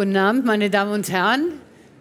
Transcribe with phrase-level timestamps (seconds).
[0.00, 1.52] Guten Abend, meine Damen und Herren.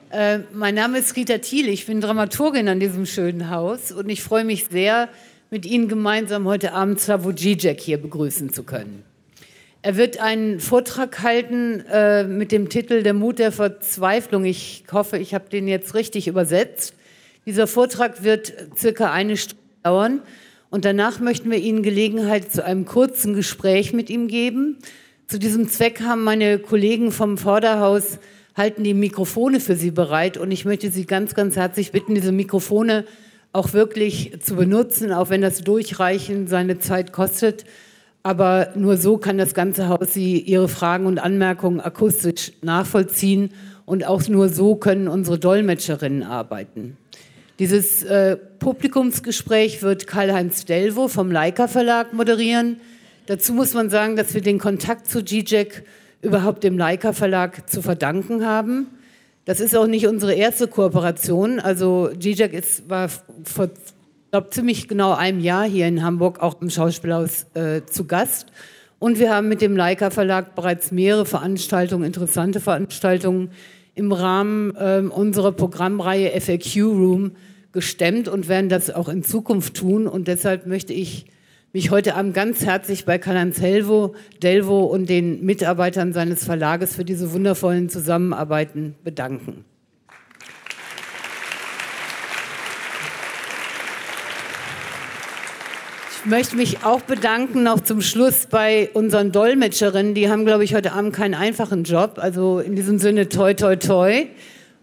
[0.10, 4.24] Äh, mein Name ist Rita Thiel, ich bin Dramaturgin an diesem schönen Haus und ich
[4.24, 5.10] freue mich sehr,
[5.50, 9.04] mit Ihnen gemeinsam heute Abend Slavoj Žižek hier begrüßen zu können.
[9.82, 14.46] Er wird einen Vortrag halten äh, mit dem Titel Der Mut der Verzweiflung.
[14.46, 16.94] Ich hoffe, ich habe den jetzt richtig übersetzt.
[17.46, 20.22] Dieser Vortrag wird circa eine Stunde dauern
[20.70, 24.78] und danach möchten wir Ihnen Gelegenheit zu einem kurzen Gespräch mit ihm geben.
[25.30, 28.18] Zu diesem Zweck haben meine Kollegen vom Vorderhaus
[28.56, 32.32] halten die Mikrofone für Sie bereit und ich möchte Sie ganz, ganz herzlich bitten, diese
[32.32, 33.06] Mikrofone
[33.54, 37.66] auch wirklich zu benutzen, auch wenn das Durchreichen seine Zeit kostet.
[38.24, 43.52] Aber nur so kann das ganze Haus Sie Ihre Fragen und Anmerkungen akustisch nachvollziehen
[43.86, 46.98] und auch nur so können unsere Dolmetscherinnen arbeiten.
[47.60, 52.78] Dieses äh, Publikumsgespräch wird Karl-Heinz Delvo vom Leica Verlag moderieren.
[53.30, 55.84] Dazu muss man sagen, dass wir den Kontakt zu GJEC
[56.24, 58.88] überhaupt dem Leica Verlag zu verdanken haben.
[59.46, 61.60] Das ist auch nicht unsere erste Kooperation.
[61.60, 63.08] Also GJEC ist, war
[63.44, 63.70] vor
[64.32, 68.48] glaub, ziemlich genau einem Jahr hier in Hamburg auch im Schauspielhaus äh, zu Gast.
[68.98, 73.52] Und wir haben mit dem Leica Verlag bereits mehrere Veranstaltungen, interessante Veranstaltungen
[73.94, 77.32] im Rahmen äh, unserer Programmreihe FAQ Room
[77.74, 80.08] gestemmt und werden das auch in Zukunft tun.
[80.08, 81.28] Und deshalb möchte ich
[81.72, 87.32] mich heute Abend ganz herzlich bei Karl-Heinz Delvo und den Mitarbeitern seines Verlages für diese
[87.32, 89.66] wundervollen Zusammenarbeiten bedanken.
[96.20, 100.16] Ich möchte mich auch bedanken noch zum Schluss bei unseren Dolmetscherinnen.
[100.16, 102.16] Die haben, glaube ich, heute Abend keinen einfachen Job.
[102.18, 104.26] Also in diesem Sinne toi, toi, toi.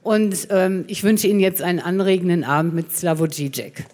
[0.03, 3.84] Und ähm, ich wünsche Ihnen jetzt einen anregenden Abend mit Slavoj Žižek.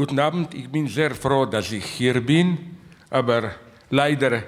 [0.00, 2.78] Guten Abend, ich bin sehr froh, dass ich hier bin,
[3.10, 3.50] aber
[3.90, 4.42] leider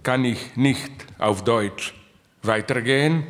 [0.00, 1.92] kann ich nicht auf Deutsch
[2.44, 3.26] weitergehen,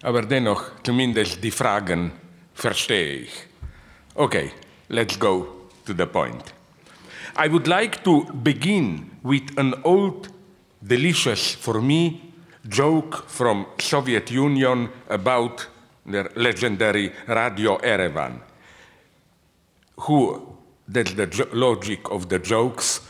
[0.00, 2.12] aber dennoch zumindest die Fragen
[2.54, 3.46] verstehe ich.
[4.14, 4.52] Okay,
[4.88, 6.54] let's go to the point.
[7.38, 10.30] I would like to begin with an old,
[10.80, 12.22] delicious for me
[12.70, 15.66] joke from Soviet Union about
[16.06, 18.40] the legendary Radio Erevan,
[20.08, 20.45] who
[20.88, 23.00] that's the logic of the jokes.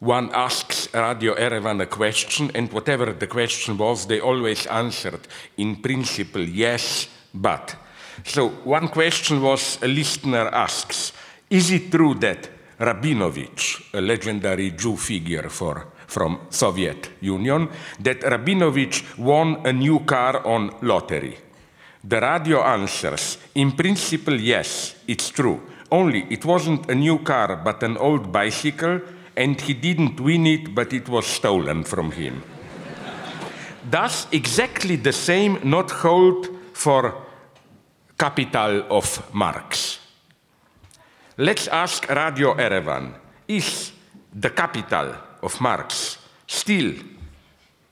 [0.00, 5.76] One asks Radio Erevan a question, and whatever the question was, they always answered in
[5.76, 7.76] principle, yes, but.
[8.24, 11.12] So one question was a listener asks,
[11.48, 12.48] is it true that
[12.80, 17.68] Rabinovich, a legendary Jew figure for, from Soviet Union,
[18.00, 21.38] that Rabinovich won a new car on lottery?
[22.04, 25.60] The radio answers, in principle, yes, it's true.
[25.92, 29.02] Only it wasn't a new car, but an old bicycle,
[29.36, 32.42] and he didn't win it, but it was stolen from him.
[33.90, 37.14] Does exactly the same not hold for
[38.18, 39.98] Capital of Marx?
[41.36, 43.12] Let's ask Radio Erevan
[43.46, 43.92] is
[44.32, 46.16] the capital of Marx
[46.46, 46.94] still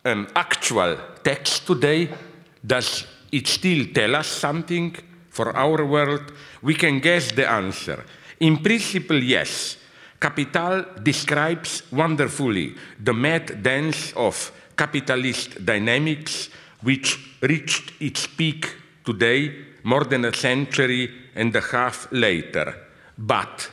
[0.05, 2.09] an actual text today?
[2.66, 4.97] Does it still tell us something?
[5.41, 8.05] For our world, we can guess the answer.
[8.41, 9.78] In principle, yes.
[10.21, 16.51] Capital describes wonderfully the mad dance of capitalist dynamics,
[16.83, 22.75] which reached its peak today, more than a century and a half later.
[23.17, 23.71] But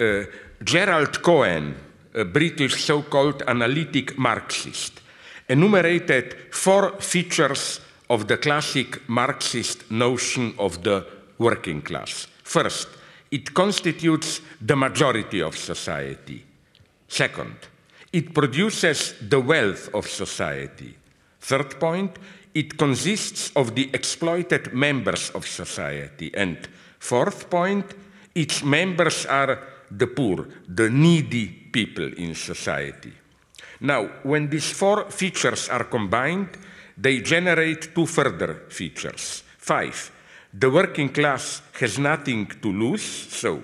[0.00, 0.24] uh,
[0.64, 1.74] Gerald Cohen,
[2.14, 5.02] a British so called analytic Marxist,
[5.50, 11.06] enumerated four features of the classic Marxist notion of the
[11.38, 12.26] working class.
[12.42, 12.88] First,
[13.30, 16.44] it constitutes the majority of society.
[17.06, 17.56] Second,
[18.12, 20.96] it produces the wealth of society.
[21.40, 22.18] Third point,
[22.52, 26.32] it consists of the exploited members of society.
[26.34, 26.58] And
[26.98, 27.86] fourth point,
[28.34, 29.58] its members are
[29.88, 33.12] the poor, the needy people in society.
[33.80, 36.48] Now, when these four features are combined,
[37.00, 39.42] they generate two further features.
[39.56, 40.12] Five,
[40.52, 43.62] the working class has nothing to lose, so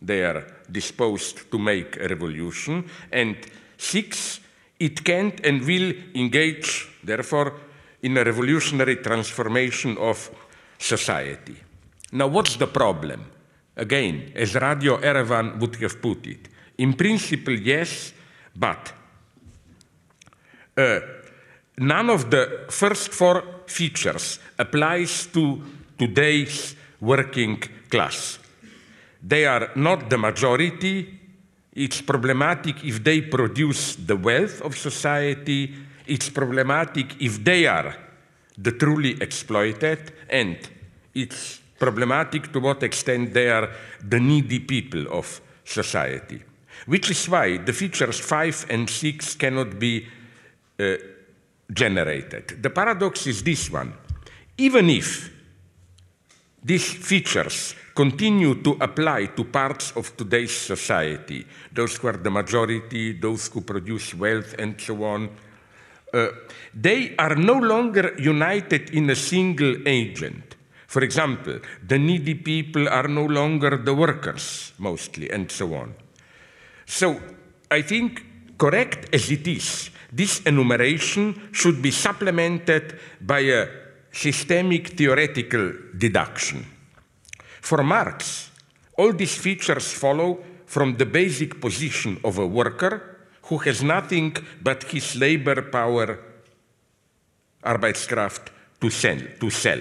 [0.00, 2.84] they are disposed to make a revolution.
[3.10, 3.36] And
[3.76, 4.40] six,
[4.78, 7.52] it can't and will engage, therefore,
[8.02, 10.30] in a revolutionary transformation of
[10.78, 11.56] society.
[12.12, 13.24] Now, what's the problem?
[13.76, 16.48] Again, as Radio Erevan would have put it,
[16.78, 18.12] in principle, yes,
[18.56, 18.92] but
[20.76, 21.00] uh,
[21.82, 25.62] none of the first four features applies to
[25.98, 27.58] today's working
[27.90, 28.38] class.
[29.22, 31.18] They are not the majority.
[31.72, 35.74] It's problematic if they produce the wealth of society.
[36.06, 37.94] It's problematic if they are
[38.58, 40.12] the truly exploited.
[40.28, 40.58] And
[41.14, 43.70] it's problematic to what extent they are
[44.02, 46.42] the needy people of society.
[46.86, 50.06] Which is why the features 5 and 6 cannot be
[50.78, 50.96] uh,
[51.72, 52.62] generated.
[52.62, 53.92] The paradox is this one.
[54.58, 55.30] Even if
[56.62, 63.12] these features continue to apply to parts of today's society, those who are the majority,
[63.12, 65.28] those who produce wealth, and so on.
[66.12, 66.28] Uh,
[66.74, 70.56] they are no longer united in a single agent.
[70.86, 75.94] For example, the needy people are no longer the workers, mostly, and so on.
[76.84, 77.18] So,
[77.70, 83.68] I think, correct as it is, this enumeration should be supplemented by a
[84.12, 86.66] systemic theoretical deduction.
[87.60, 88.50] For Marx,
[88.98, 94.84] all these features follow from the basic position of a worker who has nothing but
[94.84, 96.18] his labor power,
[97.64, 98.48] Arbeitskraft,
[98.80, 99.18] to sell.
[99.40, 99.80] To sell.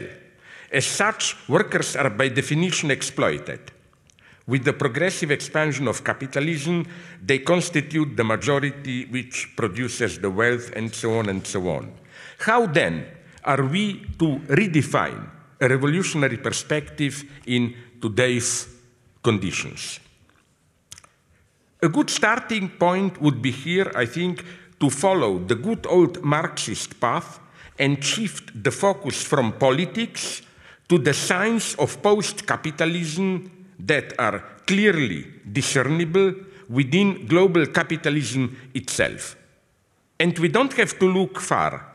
[0.71, 3.59] As such, workers are by definition exploited.
[4.47, 6.85] With the progressive expansion of capitalism,
[7.23, 11.93] they constitute the majority which produces the wealth and so on and so on.
[12.39, 13.05] How then
[13.43, 15.29] are we to redefine
[15.59, 18.67] a revolutionary perspective in today's
[19.23, 19.99] conditions?
[21.83, 24.43] A good starting point would be here, I think,
[24.79, 27.39] to follow the good old Marxist path
[27.77, 30.41] and shift the focus from politics
[30.89, 36.33] to the science of post capitalism that are clearly discernible
[36.69, 39.35] within global capitalism itself.
[40.19, 41.85] And we don't have to look far.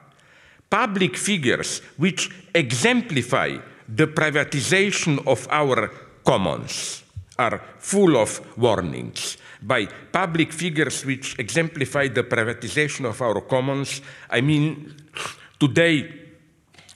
[0.69, 3.57] Public figures which exemplify
[3.89, 5.91] the privatization of our
[6.25, 7.05] commons
[7.39, 9.39] are full of warnings.
[9.63, 14.95] By public figures which exemplify the privatization of our commons, I mean
[15.59, 16.26] today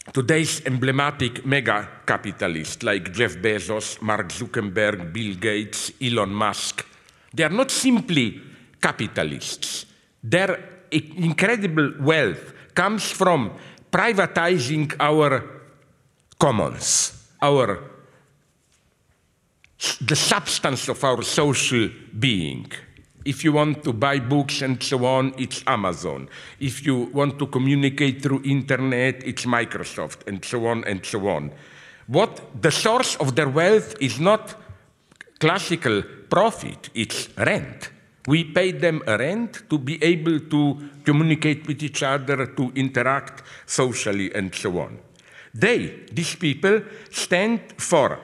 [0.08, 6.86] Today's emblematic mega capitalists like Jeff Bezos, Mark Zuckerberg, Bill Gates, Elon Musk,
[7.34, 8.40] they are not simply
[8.80, 9.84] capitalists.
[10.24, 13.52] Their incredible wealth comes from
[13.92, 15.44] privatizing our
[16.38, 17.84] commons, our
[20.00, 21.88] the substance of our social
[22.18, 22.66] being.
[23.24, 26.28] If you want to buy books and so on, it's Amazon.
[26.58, 31.52] If you want to communicate through internet, it's Microsoft and so on and so on.
[32.06, 34.56] What the source of their wealth is not
[35.38, 37.90] classical profit, it's rent.
[38.26, 43.42] We pay them a rent to be able to communicate with each other, to interact
[43.66, 44.98] socially, and so on.
[45.54, 48.18] They, these people, stand for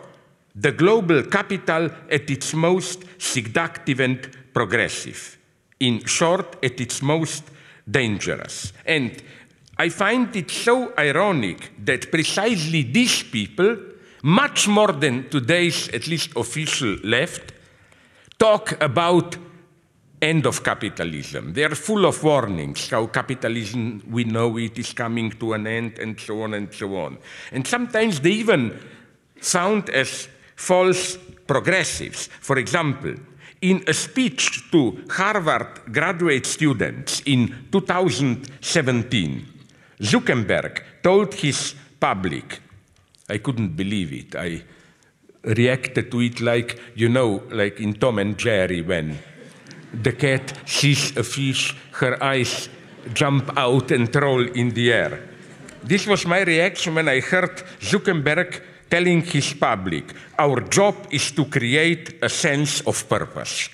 [0.54, 5.36] the global capital at its most seductive and progressive.
[5.80, 7.44] In short, at its most
[7.84, 8.72] dangerous.
[8.86, 9.22] And
[9.76, 13.76] I find it so ironic that precisely these people,
[14.22, 17.52] much more than today's at least official left,
[18.38, 19.36] talk about
[20.22, 21.52] end of capitalism.
[21.52, 25.98] They are full of warnings how capitalism, we know it, is coming to an end,
[25.98, 27.18] and so on and so on.
[27.52, 28.72] And sometimes they even
[29.38, 32.30] sound as false progressives.
[32.40, 33.16] For example,
[33.60, 39.46] in a speech to Harvard graduate students in 2017,
[40.00, 42.60] Zuckerberg told his public,
[43.28, 44.36] I couldn't believe it.
[44.36, 44.62] I
[45.42, 49.18] reacted to it like, you know, like in Tom and Jerry when
[49.92, 52.68] the cat sees a fish, her eyes
[53.14, 55.28] jump out and roll in the air.
[55.82, 58.60] This was my reaction when I heard Zuckerberg
[58.96, 63.68] telling his public, our job is to create a sense of purpose.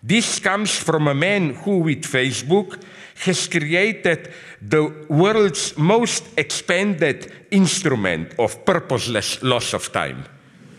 [0.00, 2.78] This comes from a man who, with Facebook,
[3.26, 4.30] has created
[4.62, 10.22] the world's most expanded instrument of purposeless loss of time.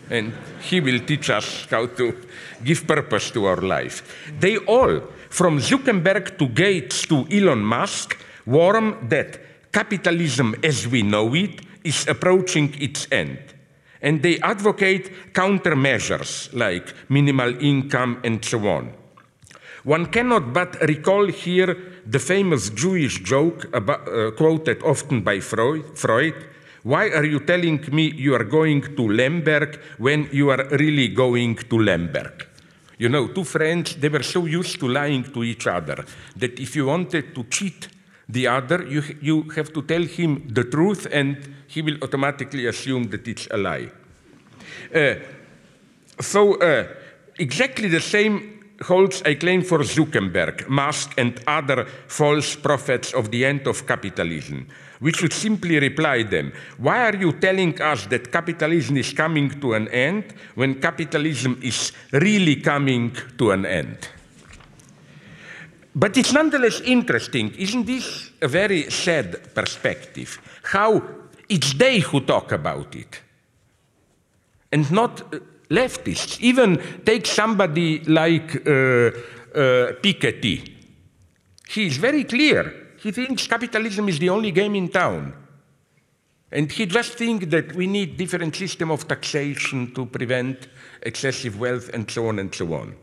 [0.08, 2.16] And he will teach us how to
[2.64, 4.00] give purpose to our life.
[4.40, 8.16] They all, from Zuckerberg to Gates to Elon Musk,
[8.46, 13.38] warn that capitalism as we know it is approaching its end.
[14.02, 18.92] And they advocate countermeasures like minimal income and so on.
[19.84, 25.96] One cannot but recall here the famous Jewish joke about, uh, quoted often by Freud,
[25.96, 26.34] Freud
[26.86, 31.56] why are you telling me you are going to Lemberg when you are really going
[31.56, 32.46] to Lemberg?
[32.96, 36.04] You know, two friends, they were so used to lying to each other
[36.36, 37.88] that if you wanted to cheat
[38.28, 43.04] The other, you, you have to tell him the truth and he will automatically assume
[43.10, 43.90] that it's a lie.
[44.94, 45.14] Uh,
[46.20, 46.88] so, uh,
[47.38, 53.44] exactly the same holds a claim for Zuckerberg, Musk, and other false prophets of the
[53.44, 54.66] end of capitalism.
[55.00, 59.74] We should simply reply them, why are you telling us that capitalism is coming to
[59.74, 64.08] an end when capitalism is really coming to an end?
[65.98, 67.54] But it's nonetheless interesting.
[67.54, 70.38] Isn't this a very sad perspective?
[70.62, 71.02] How
[71.48, 73.22] it's they who talk about it
[74.70, 75.38] and not uh,
[75.70, 76.38] leftists.
[76.40, 80.70] Even take somebody like uh, uh, Piketty.
[81.68, 82.94] He is very clear.
[83.00, 85.32] He thinks capitalism is the only game in town.
[86.52, 90.68] And he just thinks that we need different system of taxation to prevent
[91.02, 92.94] excessive wealth and so on and so on.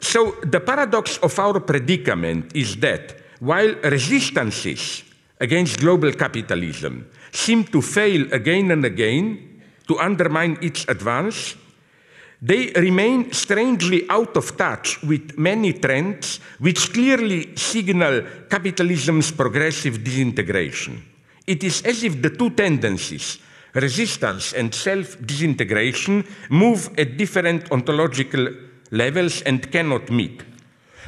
[0.00, 5.02] So the paradox of our predicament is that while resistances
[5.40, 11.56] against global capitalism seem to fail again and again to undermine its advance,
[12.40, 21.02] they remain strangely out of touch with many trends which clearly signal capitalism's progressive disintegration.
[21.46, 23.38] It is as if the two tendencies,
[23.74, 28.46] resistance and self disintegration, move at different ontological
[28.90, 30.42] levels and cannot meet,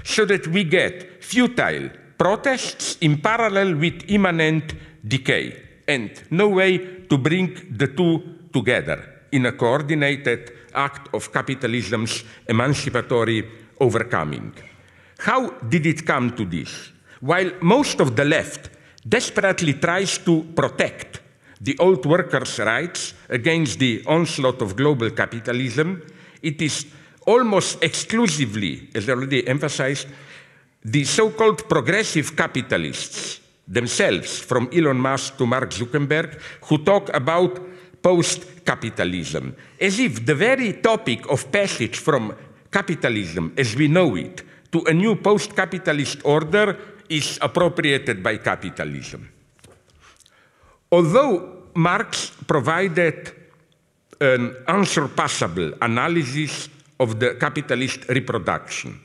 [0.05, 4.75] so that we get futile protests in parallel with imminent
[5.07, 5.57] decay,
[5.89, 8.23] and no way to bring the two
[8.53, 13.49] together in a coordinated act of capitalism's emancipatory
[13.81, 14.53] overcoming.
[15.19, 16.93] How did it come to this?
[17.21, 18.71] While most of the left
[19.07, 21.21] desperately tries to protect
[21.61, 26.03] the old workers' rights against the onslaught of global capitalism,
[26.43, 26.87] it is
[27.27, 30.09] almost exclusively, as already emphasized,
[30.85, 37.61] the so called progressive capitalists themselves, from Elon Musk to Mark Zuckerberg, who talk about
[38.03, 42.35] post capitalism, as if the very topic of passage from
[42.71, 46.77] capitalism as we know it to a new post capitalist order
[47.09, 49.29] is appropriated by capitalism.
[50.93, 53.33] Although Marx provided
[54.21, 56.69] an unsurpassable analysis
[57.01, 59.01] of the capitalist reproduction.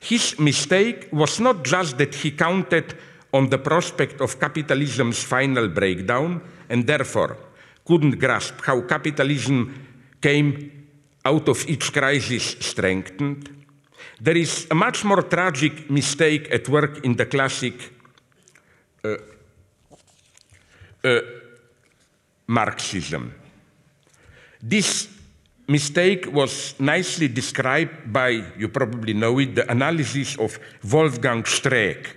[0.00, 2.94] His mistake was not just that he counted
[3.32, 7.36] on the prospect of capitalism's final breakdown and therefore
[7.84, 9.74] couldn't grasp how capitalism
[10.20, 10.86] came
[11.24, 13.48] out of each crisis strengthened.
[14.20, 17.74] There is a much more tragic mistake at work in the classic
[19.04, 19.16] uh,
[21.04, 21.20] uh,
[22.46, 23.32] Marxism.
[24.62, 25.17] This
[25.68, 30.58] mistake was nicely described by, you probably know it, the analysis of
[30.90, 32.08] Wolfgang Streeck.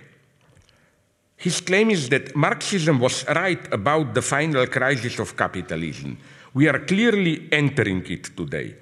[1.36, 6.16] His claim is that Marxism was right about the final crisis of capitalism.
[6.54, 8.76] We are clearly entering it today.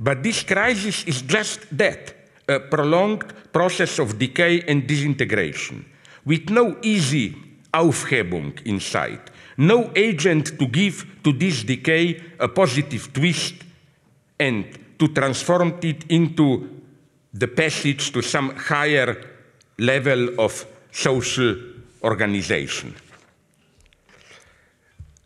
[0.00, 2.14] But this crisis is just that
[2.48, 5.84] a prolonged process of decay and disintegration,
[6.24, 7.36] with no easy
[7.72, 13.54] Aufhebung in sight, no agent to give to this decay a positive twist
[14.38, 16.82] and to transform it into
[17.32, 19.16] the passage to some higher
[19.78, 21.56] level of social
[22.02, 22.94] organization.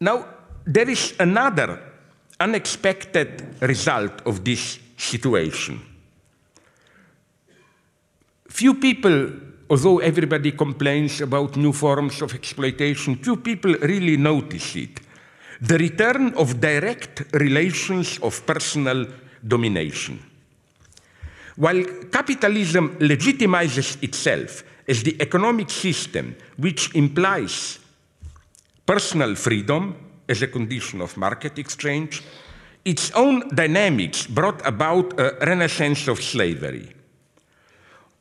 [0.01, 0.27] Now,
[0.65, 1.81] there is another
[2.41, 5.81] unexpected result of this situation.
[8.49, 9.33] Few people,
[9.69, 15.01] although everybody complains about new forms of exploitation, few people really notice it
[15.61, 19.07] the return of direct relations of personal
[19.47, 20.23] domination.
[21.57, 27.79] While capitalism legitimizes itself as the economic system which implies
[28.87, 29.97] personal freedom
[30.29, 32.23] as a condition of market exchange,
[32.85, 36.89] its own dynamics brought about a renaissance of slavery.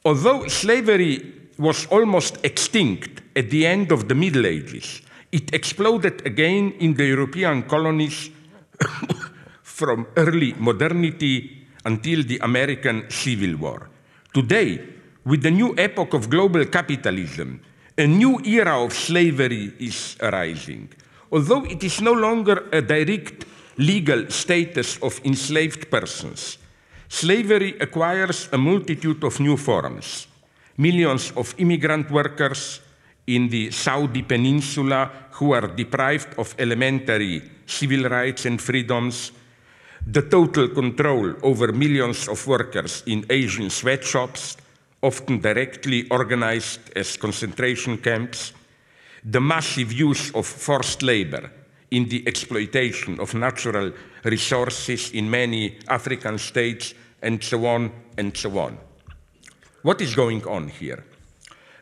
[0.03, 6.73] Although slavery was almost extinct at the end of the Middle Ages, it exploded again
[6.79, 8.29] in the European colonies
[9.63, 13.89] from early modernity until the American Civil War.
[14.33, 14.79] Today,
[15.25, 17.59] with the new epoch of global capitalism,
[17.97, 20.89] a new era of slavery is arising.
[21.31, 23.45] Although it is no longer a direct
[23.77, 26.57] legal status of enslaved persons,
[27.09, 30.27] slavery acquires a multitude of new forms.
[30.77, 32.81] Millions of immigrant workers,
[33.27, 39.31] in the Saudi Peninsula who are deprived of elementary civil rights and freedoms,
[40.05, 44.57] the total control over millions of workers in Asian sweatshops,
[45.01, 48.53] often directly organized as concentration camps,
[49.23, 51.51] the massive use of forced labor
[51.91, 53.91] in the exploitation of natural
[54.23, 58.77] resources in many African states, and so on and so on.
[59.81, 61.03] What is going on here?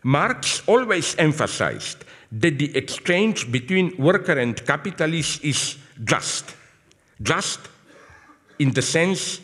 [0.06, 6.56] Marx always emphasized that the exchange between worker and capitalist is just.
[7.20, 7.60] Just
[8.60, 9.42] in the sense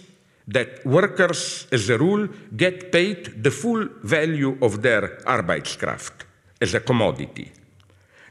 [0.47, 6.25] that workers, as a rule, get paid the full value of their Arbeitskraft
[6.61, 7.51] as a commodity.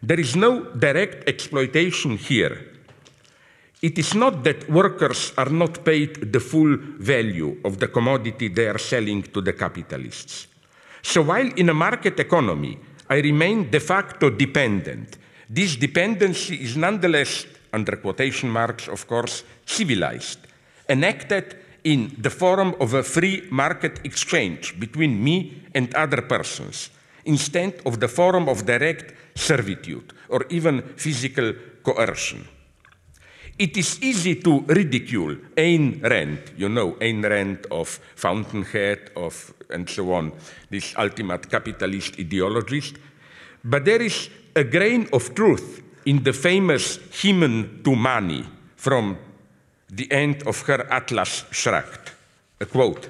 [0.01, 2.65] There is no direct exploitation here.
[3.83, 8.69] It is not that workers are not paid the full value of the commodity they
[8.69, 10.47] are selling to the capitalists.
[11.03, 12.79] So while in a market economy
[13.09, 20.39] I remain de facto dependent, this dependency is nonetheless, under quotation marks of course, civilized,
[20.89, 26.91] enacted in the form of a free market exchange between me and other persons,
[27.25, 31.53] instead of the form of direct servitude or even physical
[31.83, 32.47] coercion.
[33.59, 39.89] It is easy to ridicule Ayn Rand, you know, Ayn Rand of Fountainhead, of and
[39.89, 40.33] so on,
[40.71, 42.97] this ultimate capitalist ideologist,
[43.65, 48.45] but there is a grain of truth in the famous Hymen to Money
[48.77, 49.17] from
[49.91, 52.13] the end of her Atlas Shrugged.
[52.61, 53.09] A quote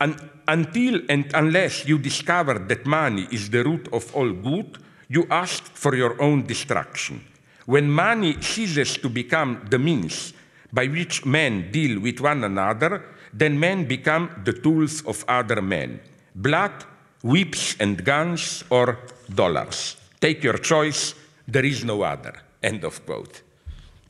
[0.00, 5.64] Until and unless you discover that money is the root of all good, you ask
[5.64, 7.24] for your own destruction.
[7.66, 10.32] When money ceases to become the means
[10.72, 16.00] by which men deal with one another, then men become the tools of other men.
[16.34, 16.84] Blood,
[17.22, 18.98] whips and guns, or
[19.34, 19.96] dollars.
[20.20, 21.14] Take your choice,
[21.46, 22.34] there is no other.
[22.62, 23.42] End of quote.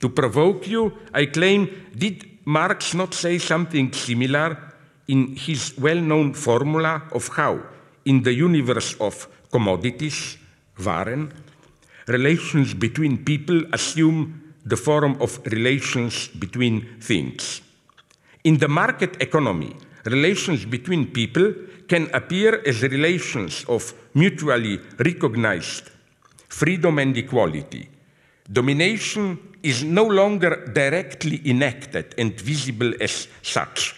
[0.00, 4.56] To provoke you, I claim, did Marx not say something similar
[5.08, 7.60] in his well known formula of how,
[8.04, 10.36] in the universe of commodities,
[10.78, 11.32] Waren,
[12.06, 17.60] relations between people assume the form of relations between things?
[18.44, 19.74] In the market economy,
[20.04, 21.54] relations between people
[21.88, 25.90] can appear as relations of mutually recognized
[26.48, 27.88] freedom and equality.
[28.50, 33.94] Domination is no longer directly enacted and visible as such.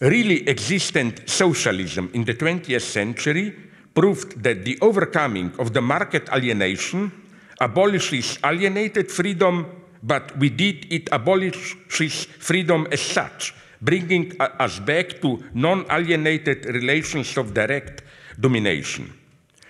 [0.00, 3.54] Really existent socialism in the 20th century
[3.94, 7.12] proved that the overcoming of the market alienation
[7.60, 15.42] abolishes alienated freedom, but we did it abolishes freedom as such, bringing us back to
[15.54, 18.02] non alienated relations of direct
[18.38, 19.12] domination.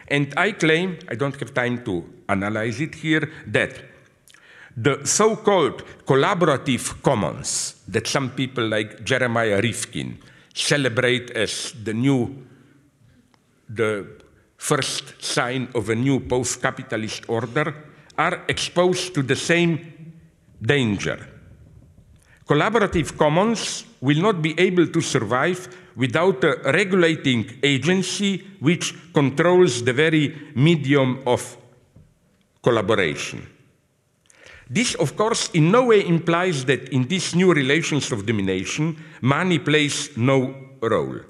[0.08, 3.80] And I claim, I don't have time to analyze it here, that
[4.76, 10.18] the so called collaborative commons that some people like Jeremiah Rifkin
[10.54, 12.46] celebrate as the new,
[13.68, 14.06] the
[14.56, 17.74] first sign of a new post capitalist order
[18.16, 19.91] are exposed to the same
[20.62, 21.29] danger.
[22.46, 29.92] Collaborative commons will not be able to survive without a regulating agency which controls the
[29.92, 31.57] very medium of
[32.62, 33.46] collaboration.
[34.70, 39.59] This, of course, in no way implies that in these new relations of domination, money
[39.59, 41.20] plays no role.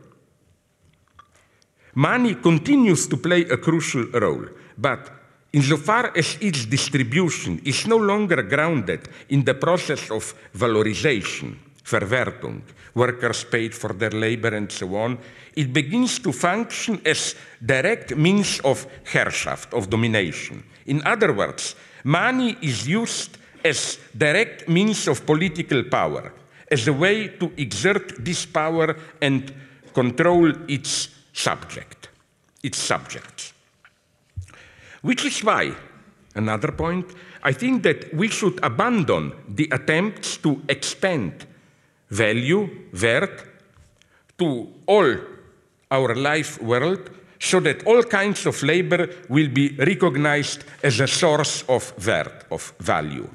[1.94, 4.46] Money continues to play a crucial role,
[4.78, 5.10] but
[5.52, 12.62] insofar as its distribution is no longer grounded in the process of valorization, Verwertung,
[12.94, 15.18] workers paid for their labor and so on,
[15.54, 17.34] it begins to function as
[17.64, 20.62] direct means of Herrschaft, of domination.
[20.86, 26.32] In other words, money is used as direct means of political power,
[26.70, 29.52] as a way to exert this power and
[29.92, 32.08] control its subject,
[32.62, 33.52] its subjects.
[35.02, 35.72] Which is why,
[36.34, 37.06] another point,
[37.42, 41.46] I think that we should abandon the attempts to expand
[42.08, 43.44] value, Wert,
[44.38, 45.16] to all
[45.90, 51.64] our life world so that all kinds of labor will be recognized as a source
[51.68, 53.28] of Wert, of value.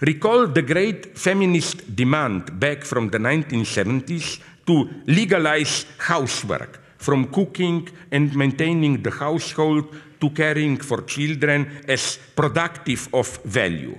[0.00, 8.34] Recall the great feminist demand back from the 1970s to legalize housework, from cooking and
[8.34, 13.98] maintaining the household to caring for children as productive of value.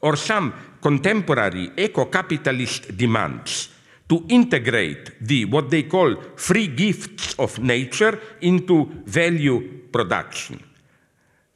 [0.00, 3.68] Or some contemporary eco-capitalist demands
[4.08, 10.58] to integrate the what they call free gifts of nature into value production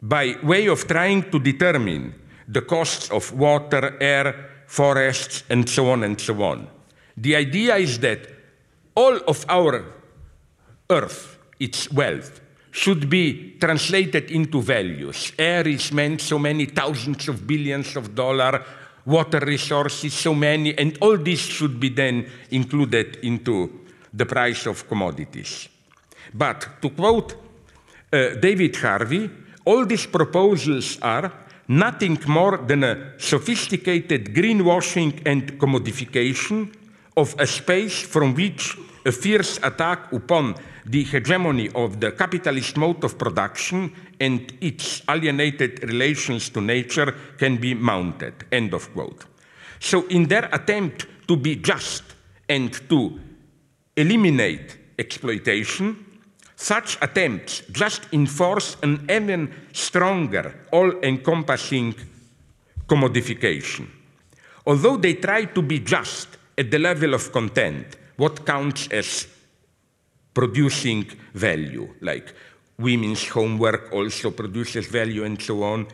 [0.01, 2.15] by way of trying to determine
[2.47, 6.69] the costs of water, air, forests, and so on and so on.
[7.17, 8.29] The idea is that
[8.95, 9.85] all of our
[10.91, 12.41] earth, its wealth,
[12.77, 15.33] should be translated into values.
[15.39, 18.61] Air is meant so many thousands of billions of dollars,
[19.07, 23.81] water resources so many, and all this should be then included into
[24.13, 25.71] the price of commodities.
[26.35, 27.35] But to quote
[28.13, 29.31] uh, David Harvey,
[29.65, 31.33] all these proposals are
[31.69, 36.71] nothing more than a sophisticated greenwashing and commodification
[37.17, 40.57] of a space from which a fierce attack upon
[40.89, 47.57] the hegemony of the capitalist mode of production and its alienated relations to nature can
[47.57, 48.35] be mounted.
[48.53, 49.27] End of quote.
[49.81, 52.05] So, in their attempt to be just
[52.49, 53.19] and to
[53.97, 56.05] eliminate exploitation,
[56.55, 61.95] such attempts just enforce an even stronger, all encompassing
[62.87, 63.89] commodification.
[64.67, 69.27] Although they try to be just at the level of content, what counts as
[70.37, 72.35] producing value, like
[72.77, 75.87] women's homework also produces value and so on.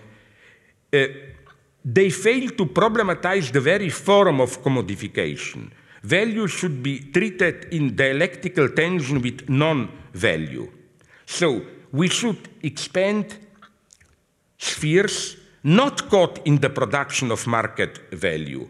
[0.93, 1.07] Uh,
[1.85, 5.71] they fail to problematize the very form of commodification.
[6.03, 10.69] Value should be treated in dialectical tension with non value.
[11.25, 13.39] So we should expand
[14.59, 18.69] spheres not caught in the production of market value,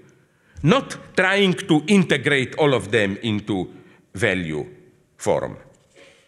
[0.62, 3.72] not trying to integrate all of them into
[4.14, 4.66] value
[5.16, 5.56] forum.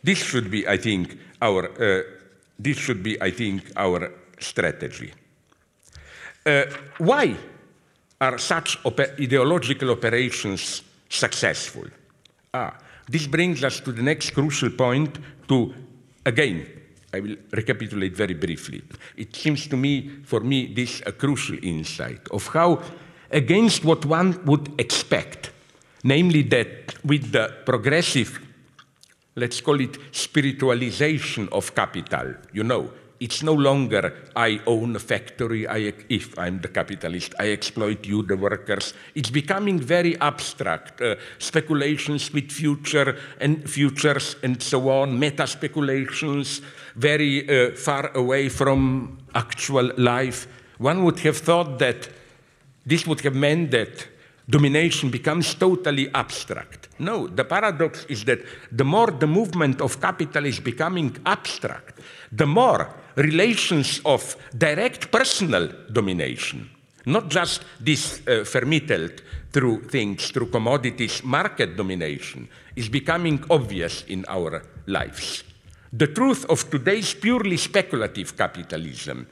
[0.05, 2.03] This should be, I think, our, uh,
[2.59, 5.13] this should be, I think, our strategy.
[6.45, 6.65] Uh,
[6.99, 7.35] why
[8.21, 11.87] are such ideological operations successful?
[12.53, 12.77] Ah,
[13.09, 15.75] this brings us to the next crucial point to,
[16.27, 16.67] again,
[17.15, 18.83] I will recapitulate very briefly.
[19.17, 22.83] It seems to me, for me, this a crucial insight of how,
[23.31, 25.51] against what one would expect,
[26.03, 28.44] namely that with the progressive,
[29.37, 35.67] let's call it spiritualization of capital, you know, it's no longer I own a factory,
[35.67, 38.93] I, if I'm the capitalist, I exploit you, the workers.
[39.15, 41.01] It's becoming very abstract.
[41.01, 46.61] Uh, speculations with future and futures and so on, meta speculations,
[46.97, 50.47] very uh, far away from actual life.
[50.79, 52.09] One would have thought that
[52.85, 54.09] this would have meant that
[54.49, 56.89] domination becomes totally abstract.
[56.99, 62.47] No, the paradox is that the more the movement of capital is becoming abstract, the
[62.47, 66.69] more relations of direct personal domination,
[67.07, 69.21] not just this uh, vermittelt
[69.53, 75.45] through things, through commodities, market domination, is becoming obvious in our lives.
[75.93, 79.27] The truth of today's purely speculative capitalism,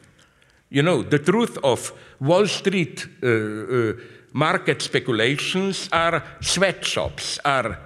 [0.70, 3.92] you know, the truth of Wall Street uh, uh,
[4.32, 7.78] market speculations are sweatshops, are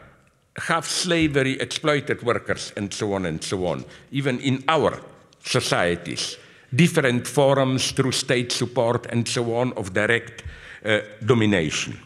[0.56, 5.00] half slavery exploited workers, and so on and so on, even in our
[5.44, 6.36] societies,
[6.74, 10.42] different forums through state support and so on of direct
[10.84, 11.98] uh, domination.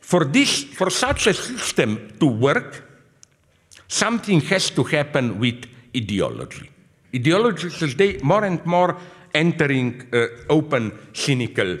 [0.00, 2.84] For, this, for such a system to work,
[3.86, 6.68] something has to happen with ideology.
[7.14, 8.96] Ideology is more and more
[9.34, 11.78] entering uh, open, cynical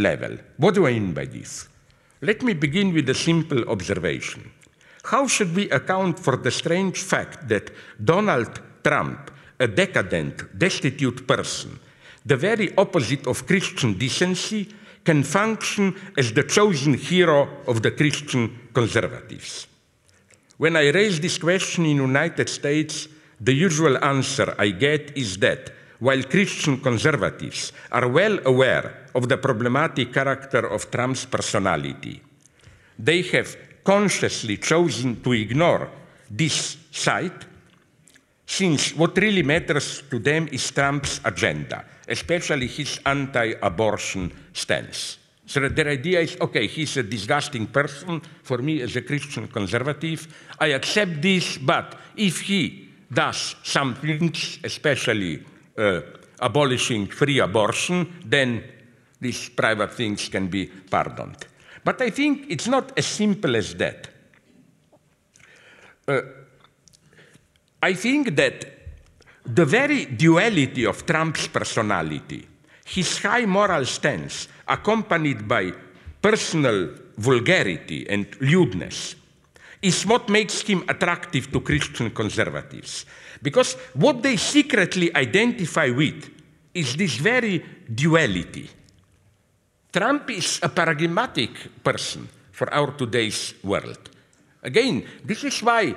[0.00, 0.38] level.
[0.56, 1.68] What do I mean by this?
[2.22, 4.50] Let me begin with a simple observation.
[5.04, 7.70] How should we account for the strange fact that
[8.02, 11.78] Donald Trump a decadent, destitute person,
[12.24, 14.66] the very opposite of Christian decency,
[15.04, 19.66] can function as the chosen hero of the Christian conservatives.
[20.56, 23.08] When I raise this question in the United States,
[23.40, 29.36] the usual answer I get is that while Christian conservatives are well aware of the
[29.36, 32.20] problematic character of Trump's personality,
[32.98, 35.90] they have consciously chosen to ignore
[36.30, 37.46] this side
[38.46, 45.18] since what really matters to them is Trump's agenda, especially his anti abortion stance.
[45.46, 48.20] So their idea is okay, he's a disgusting person.
[48.42, 50.26] For me, as a Christian conservative,
[50.58, 54.32] I accept this, but if he does something,
[54.64, 55.44] especially
[55.78, 56.00] uh,
[56.40, 58.64] abolishing free abortion, then
[59.20, 61.46] these private things can be pardoned.
[61.84, 64.08] But I think it's not as simple as that.
[66.08, 66.20] Uh,
[67.82, 68.66] I think that
[69.44, 72.46] the very duality of Trump's personality,
[72.84, 75.72] his high moral stance, accompanied by
[76.20, 79.16] personal vulgarity and lewdness,
[79.80, 83.06] is what makes him attractive to Christian conservatives.
[83.42, 86.28] Because what they secretly identify with
[86.74, 88.68] is this very duality.
[89.92, 93.98] Trump is a paradigmatic person for our today's world.
[94.62, 95.94] Again, this is why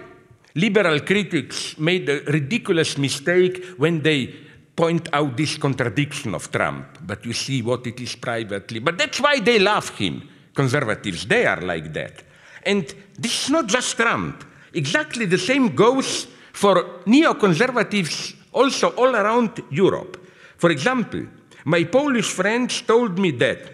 [0.56, 4.34] Liberal critics made a ridiculous mistake when they
[4.76, 7.00] point out this contradiction of Trump.
[7.02, 8.80] But you see what it is privately.
[8.80, 10.30] But that's why they love him.
[10.54, 12.24] Conservatives, they are like that.
[12.64, 12.86] And
[13.18, 14.44] this is not just Trump.
[14.74, 20.18] Exactly the same goes for neoconservatives also all around Europe.
[20.58, 21.26] For example,
[21.66, 23.74] my Polish friends told me that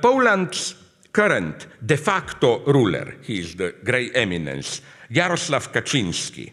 [0.00, 0.76] Poland's
[1.10, 6.52] current de facto ruler, he is the grey eminence, Jarosław Kaczynski,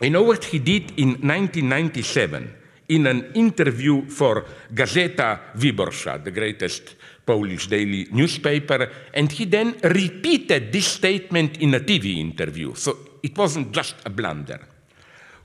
[0.00, 2.56] you know what he did in 1997
[2.88, 10.72] in an interview for Gazeta Wyborcza, the greatest Polish daily newspaper, and he then repeated
[10.72, 12.74] this statement in a TV interview.
[12.74, 14.60] So it wasn't just a blunder.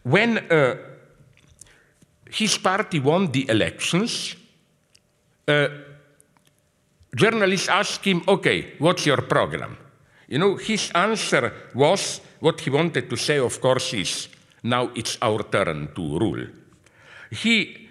[0.04, 0.76] When uh,
[2.32, 4.36] his party won the elections,
[5.48, 5.68] uh,
[7.16, 9.78] journalists asked him, okay, what's your program?
[10.28, 14.28] You know, his answer was what he wanted to say, of course, is
[14.64, 16.48] now it's our turn to rule.
[17.32, 17.88] He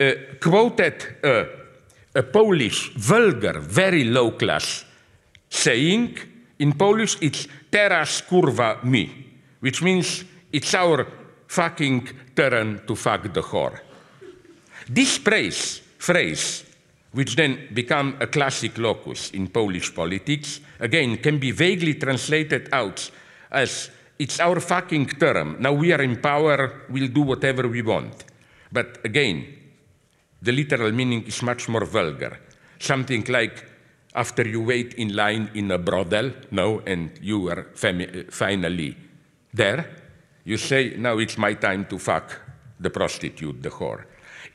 [0.00, 1.44] uh, quoted uh,
[2.14, 4.84] a Polish, vulgar, very low class
[5.48, 6.18] saying.
[6.58, 9.10] In Polish, it's teraz kurwa mi,
[9.60, 11.06] which means it's our
[11.48, 13.80] fucking turn to fuck the whore.
[14.88, 16.64] This phrase, phrase,
[17.12, 23.10] which then become a classic locus in Polish politics, again can be vaguely translated out
[23.50, 25.56] as it's our fucking term.
[25.60, 28.24] Now we are in power, we'll do whatever we want.
[28.70, 29.46] But again,
[30.40, 32.38] the literal meaning is much more vulgar.
[32.78, 33.64] Something like,
[34.14, 38.96] after you wait in line in a brothel, no, and you are finally
[39.52, 39.96] there,
[40.44, 42.40] you say, now it's my time to fuck
[42.80, 44.04] the prostitute, the whore.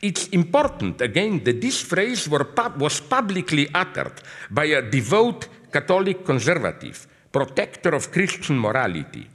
[0.01, 7.95] It's important, again, that this phrase was publicly uttered by a devout Catholic conservative, protector
[7.95, 9.27] of Christian morality,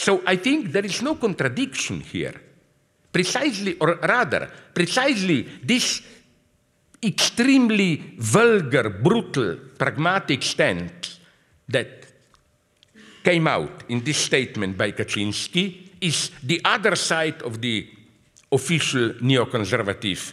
[0.00, 2.40] so I think there is no contradiction here.
[3.12, 6.00] Precisely, or rather, precisely this
[7.02, 11.20] extremely vulgar, brutal, pragmatic stance
[11.68, 12.06] that
[13.22, 17.86] came out in this statement by Kaczynski is the other side of the
[18.52, 20.32] official neoconservative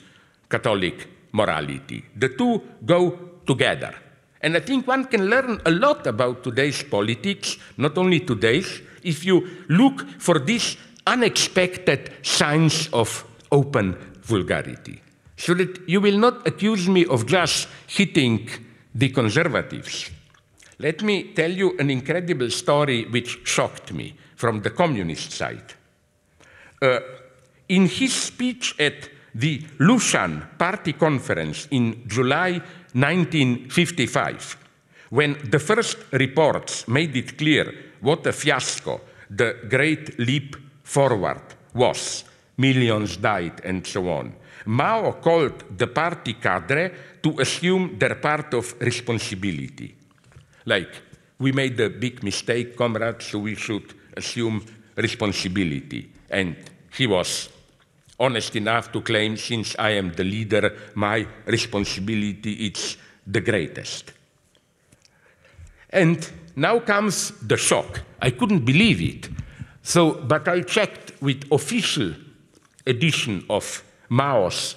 [0.49, 2.03] Catholic morality.
[2.15, 3.93] The two go together.
[4.41, 9.25] And I think one can learn a lot about today's politics, not only today's, if
[9.25, 15.01] you look for these unexpected signs of open vulgarity.
[15.38, 18.49] So that you will not accuse me of just hitting
[18.93, 20.12] the conservatives.
[20.80, 25.73] Let me tell you an incredible story which shocked me from the communist side.
[26.82, 26.99] Uh,
[27.69, 32.62] in his speech at the Lushan Party Conference in July
[32.93, 34.58] 1955,
[35.10, 41.41] when the first reports made it clear what a fiasco the Great Leap Forward
[41.73, 42.23] was.
[42.58, 44.34] Millions died and so on.
[44.65, 49.95] Mao called the party cadre to assume their part of responsibility.
[50.65, 51.01] Like,
[51.39, 54.63] we made a big mistake, comrades, so we should assume
[54.95, 56.10] responsibility.
[56.30, 56.56] And
[56.97, 57.49] he was
[58.19, 64.13] honest enough to claim, since I am the leader, my responsibility is the greatest.
[65.89, 68.01] And now comes the shock.
[68.21, 69.30] I couldn't believe it.
[69.82, 72.13] So, but I checked with official
[72.86, 74.75] edition of Mao's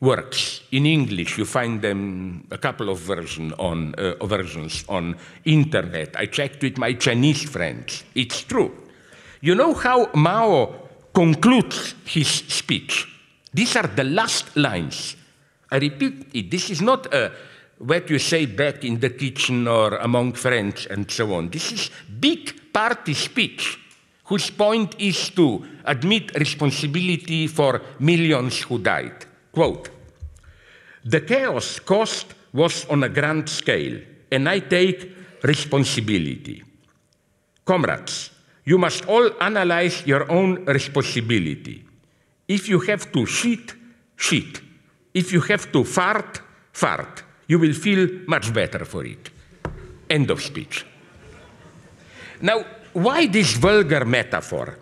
[0.00, 1.38] works in English.
[1.38, 6.16] You find them a couple of on, uh, versions on internet.
[6.16, 8.04] I checked with my Chinese friends.
[8.14, 8.72] It's true.
[9.40, 13.06] You know how Mao concludes his speech?
[13.52, 15.16] These are the last lines.
[15.70, 16.50] I repeat it.
[16.50, 17.32] This is not a
[17.78, 21.48] what you say back in the kitchen or among friends and so on.
[21.48, 21.90] This is
[22.20, 23.78] big party speech
[24.24, 29.24] whose point is to admit responsibility for millions who died.
[29.52, 29.90] Quote,
[31.04, 36.62] the chaos caused was on a grand scale, and I take responsibility.
[37.64, 38.30] Comrades,
[38.68, 41.82] you must all analyze your own responsibility.
[42.46, 43.72] If you have to shit,
[44.14, 44.60] shit.
[45.14, 49.30] If you have to fart, fart you will feel much better for it.
[50.10, 50.84] End of speech.
[52.42, 54.78] Now, why this vulgar metaphor?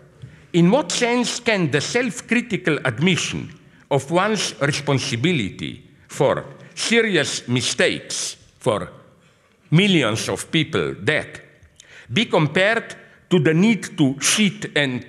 [0.51, 3.57] In what sense can the self critical admission
[3.89, 6.43] of one's responsibility for
[6.75, 8.91] serious mistakes for
[9.71, 11.41] millions of people dead
[12.11, 15.05] be compared to the need to shit and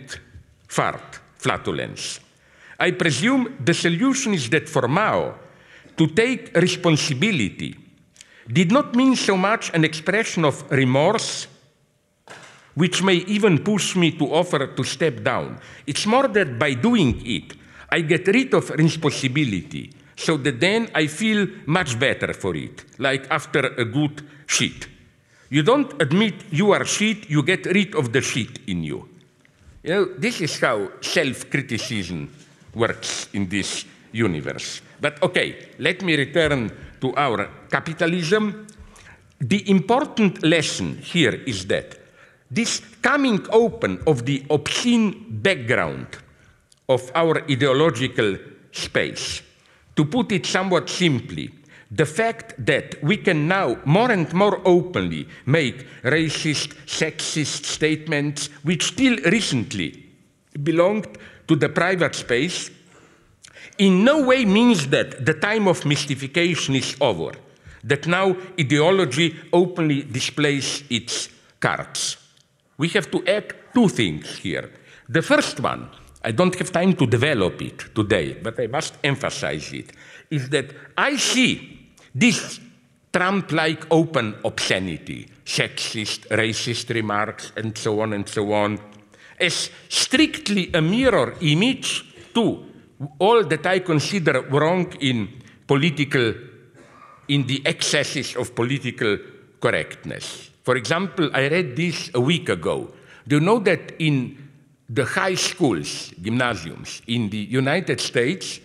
[0.66, 2.20] fart, flatulence?
[2.78, 5.34] I presume the solution is that for Mao,
[5.96, 7.76] to take responsibility
[8.50, 11.48] did not mean so much an expression of remorse,
[12.74, 15.60] which may even push me to offer to step down.
[15.86, 17.54] It's more that by doing it,
[17.90, 23.26] I get rid of responsibility, so that then I feel much better for it, like
[23.30, 24.86] after a good shit.
[25.50, 29.08] You don't admit you are shit, you get rid of the shit in you.
[29.82, 32.30] You know, this is how self criticism
[32.74, 34.82] works in this universe.
[35.00, 38.66] But okay, let me return to our capitalism.
[39.40, 41.96] The important lesson here is that
[42.50, 46.06] this coming open of the obscene background
[46.88, 48.36] of our ideological
[48.72, 49.42] space,
[49.94, 51.50] to put it somewhat simply,
[51.90, 58.84] the fact that we can now more and more openly make racist, sexist statements which
[58.84, 60.04] still recently
[60.62, 62.70] belonged to the private space
[63.78, 67.32] in no way means that the time of mystification is over,
[67.84, 71.28] that now ideology openly displays its
[71.60, 72.16] cards.
[72.76, 74.70] We have to add two things here.
[75.08, 75.88] The first one,
[76.24, 79.92] I don't have time to develop it today, but I must emphasize it,
[80.28, 81.77] is that I see
[82.14, 82.60] this
[83.12, 88.78] Trump like open obscenity, sexist, racist remarks, and so on and so on,
[89.40, 92.64] is strictly a mirror image to
[93.18, 95.28] all that I consider wrong in
[95.66, 96.34] political,
[97.28, 99.18] in the excesses of political
[99.60, 100.50] correctness.
[100.62, 102.92] For example, I read this a week ago.
[103.26, 104.36] Do you know that in
[104.88, 108.60] the high schools, gymnasiums in the United States,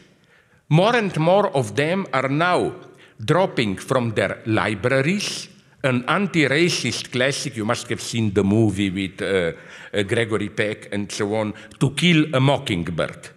[0.70, 2.74] more and more of them are now
[3.20, 5.50] dropping from their libraries
[5.84, 9.52] an anti-racist classic, you must have seen the movie with uh,
[9.94, 13.30] uh, Gregory Peck and so on, To Kill a Mockingbird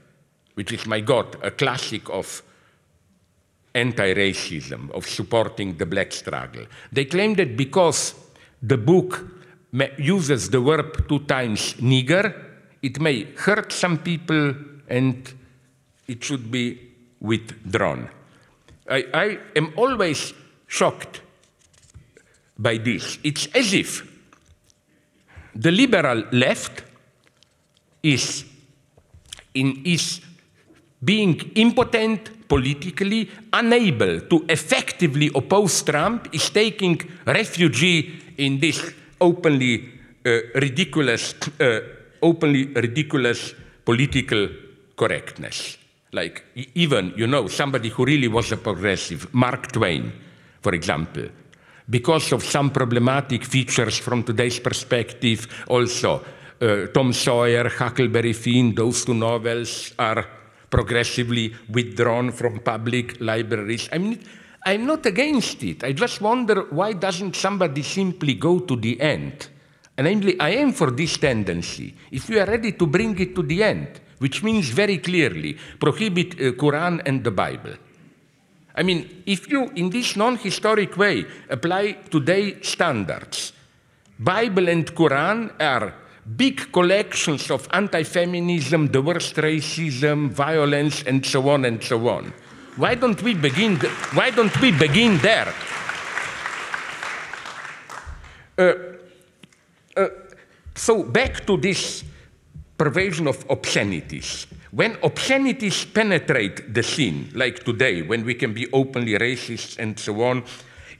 [0.56, 2.42] which is, my God, a classic of
[3.74, 6.64] anti racism, of supporting the black struggle.
[6.90, 8.14] They claim that because
[8.62, 9.22] the book
[9.98, 12.32] uses the verb two times nigger,
[12.82, 14.54] it may hurt some people
[14.88, 15.30] and
[16.08, 16.80] it should be
[17.20, 18.08] withdrawn.
[18.88, 20.32] I, I am always
[20.66, 21.20] shocked
[22.58, 23.18] by this.
[23.22, 24.06] It's as if
[25.54, 26.84] the liberal left
[28.02, 28.44] is,
[29.54, 30.20] in, is
[31.02, 37.82] being impotent politically, unable to effectively oppose Trump, is taking refuge
[38.36, 39.88] in this openly
[40.24, 41.80] uh, ridiculous, uh,
[42.22, 44.48] openly ridiculous political
[44.96, 45.78] correctness.
[46.16, 46.42] Like
[46.74, 50.10] even, you know, somebody who really was a progressive, Mark Twain,
[50.62, 51.28] for example,
[51.90, 56.24] because of some problematic features from today's perspective, also
[56.62, 60.24] uh, Tom Sawyer, Huckleberry Finn, those two novels are
[60.70, 63.90] progressively withdrawn from public libraries.
[63.92, 64.18] I mean,
[64.64, 65.84] I'm not against it.
[65.84, 69.48] I just wonder why doesn't somebody simply go to the end?
[69.98, 71.94] And namely, I am for this tendency.
[72.10, 76.34] If you are ready to bring it to the end, which means very clearly prohibit
[76.34, 77.74] uh, Quran and the Bible.
[78.74, 83.52] I mean, if you, in this non-historic way, apply today standards,
[84.18, 85.94] Bible and Quran are
[86.36, 92.32] big collections of anti feminism, the worst racism, violence, and so on and so on.
[92.76, 93.76] Why don't we begin,
[94.12, 95.54] why don't we begin there?
[98.58, 98.72] Uh,
[99.96, 100.08] uh,
[100.74, 102.04] so, back to this
[102.76, 104.46] pervasion of obscenities.
[104.70, 110.22] When obscenities penetrate the scene, like today, when we can be openly racist and so
[110.22, 110.44] on,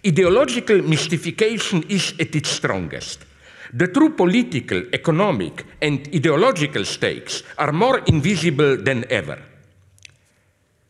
[0.07, 3.25] ideological mystification is at its strongest.
[3.73, 9.43] The true political, economic, and ideological stakes are more invisible than ever.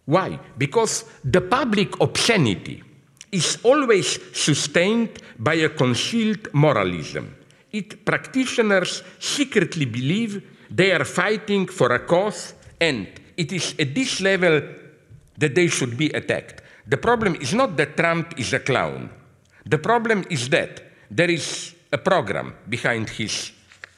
[0.04, 0.38] Why?
[0.56, 2.82] Because the public obscenity
[3.32, 7.34] is always sustained by a concealed moralism.
[7.72, 14.20] It practitioners secretly believe they are fighting for a cause, and it is at this
[14.20, 14.60] level
[15.38, 16.60] that they should be attacked.
[16.86, 19.08] The problem is not that Trump is a clown.
[19.64, 23.52] The problem is that there is a program behind his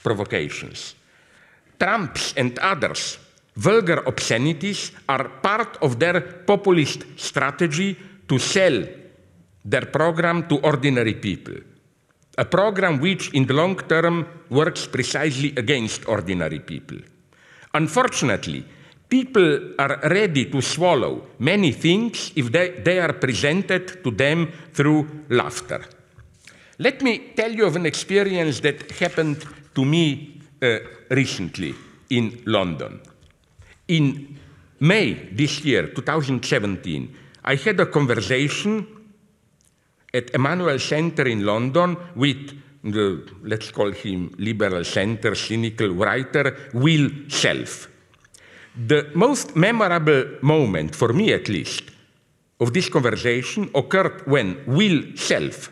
[0.04, 0.94] provocations.
[1.80, 3.18] Trump's and others'
[3.56, 7.96] vulgar obscenities are part of their populist strategy
[8.28, 8.84] to sell
[9.64, 11.58] their program to ordinary people.
[12.38, 16.98] A program which, in the long term, works precisely against ordinary people.
[17.74, 18.64] Unfortunately,
[19.08, 25.24] people are ready to swallow many things if they, they are presented to them through
[25.30, 25.84] laughter.
[26.78, 30.78] Let me tell you of an experience that happened to me uh,
[31.10, 31.74] recently
[32.10, 33.00] in London.
[33.88, 34.38] In
[34.80, 38.86] May this year, 2017, I had a conversation
[40.14, 42.52] at Emmanuel Center in London with
[42.84, 47.88] the, let's call him liberal center, cynical writer, Will Self.
[48.86, 51.82] The most memorable moment, for me at least,
[52.60, 55.70] of this conversation occurred when Will Self,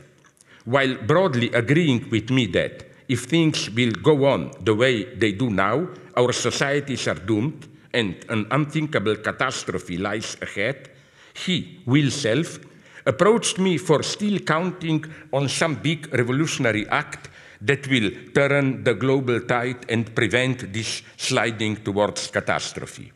[0.65, 5.49] while broadly agreeing with me that if things will go on the way they do
[5.51, 10.91] now, our societies are doomed and an unthinkable catastrophe lies ahead,
[11.35, 12.59] he, Will Self,
[13.07, 17.31] approached me for still counting on some big revolutionary act
[17.61, 23.13] that will turn the global tide and prevent this sliding towards catastrophe.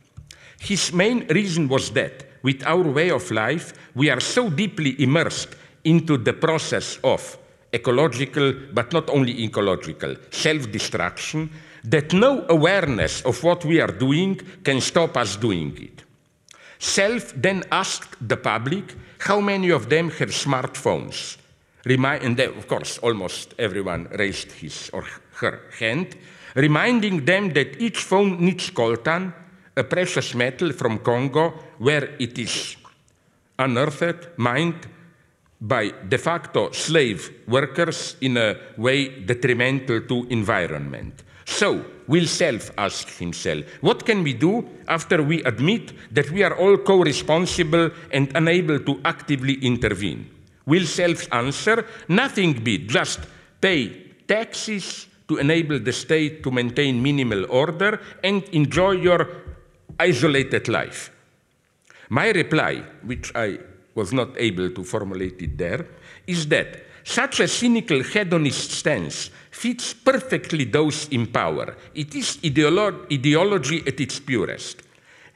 [0.59, 5.57] His main reason was that with our way of life, we are so deeply immersed
[5.85, 7.39] into the process of
[7.73, 11.51] ecological, but not only ecological, self destruction,
[11.85, 16.03] that no awareness of what we are doing can stop us doing it.
[16.79, 21.37] Self then asked the public how many of them have smartphones.
[21.85, 25.05] Remind, and of course, almost everyone raised his or
[25.41, 26.17] her hand,
[26.55, 29.33] reminding them that each phone needs coltan,
[29.77, 32.77] a precious metal from Congo, where it is
[33.59, 34.87] unearthed, mined
[35.61, 41.23] by de facto slave workers in a way detrimental to environment.
[41.51, 46.57] So, Will Self ask himself, what can we do after we admit that we are
[46.57, 50.31] all co-responsible and unable to actively intervene?
[50.65, 53.21] Will self answer, nothing be, just
[53.61, 53.91] pay
[54.29, 59.27] taxes to enable the state to maintain minimal order and enjoy your
[59.99, 61.11] isolated life.
[62.09, 63.59] My reply, which I
[63.97, 65.87] was not able to formulate it there,
[66.27, 69.31] is that such a cynical hedonist stance
[69.61, 71.77] fits perfectly those in power.
[71.95, 74.81] It is ideolo ideology at its purest.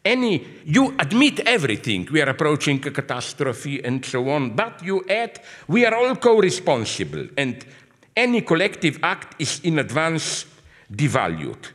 [0.02, 5.40] Any, you admit everything, we are approaching a catastrophe and so on, but you add,
[5.68, 7.66] we are all co-responsible, and
[8.16, 10.46] any collective act is in advance
[10.90, 11.72] devalued.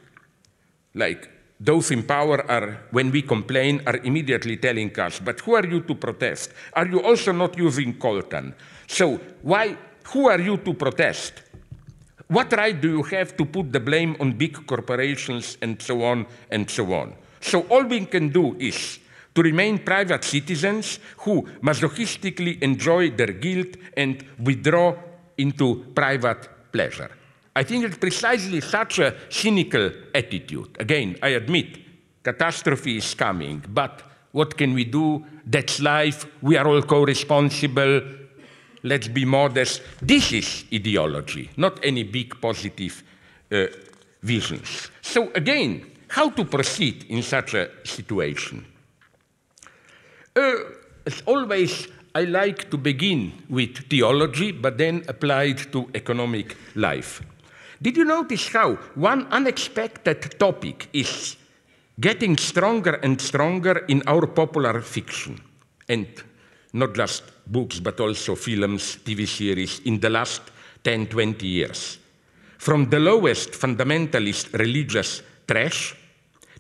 [0.96, 1.30] Like
[1.60, 5.82] those in power are, when we complain, are immediately telling us, but who are you
[5.82, 6.52] to protest?
[6.74, 8.56] Are you also not using coltan?
[8.88, 9.78] So why,
[10.08, 11.44] who are you to protest?
[12.30, 16.28] What right do you have to put the blame on big corporations and so on
[16.52, 17.16] and so on?
[17.42, 19.00] So all we can do is
[19.34, 24.94] to remain private citizens who masochistically enjoy their guilt and withdraw
[25.40, 27.10] into private pleasure.
[27.56, 30.78] I think it's precisely such a cynical attitude.
[30.80, 31.80] Again, I admit,
[32.22, 34.04] catastrophe is coming, but
[34.34, 35.26] what can we do?
[35.48, 36.28] That's life.
[36.44, 38.02] We are all co responsible.
[38.84, 39.82] Let's be modest.
[40.02, 43.04] This is ideology, not any big positive
[43.52, 43.66] uh,
[44.24, 44.90] visions.
[45.02, 48.66] So, again, how to proceed in such a situation?
[50.36, 50.56] Uh,
[51.06, 57.22] as always, I like to begin with theology, but then apply it to economic life.
[57.82, 61.38] Did you notice how one unexpected topic is
[62.00, 65.40] getting stronger and stronger in our popular fiction?
[65.88, 66.08] And
[66.74, 70.42] not just books, but also films, TV series in the last
[70.84, 71.98] 10, 20 years.
[72.58, 75.96] From the lowest fundamentalist religious trash,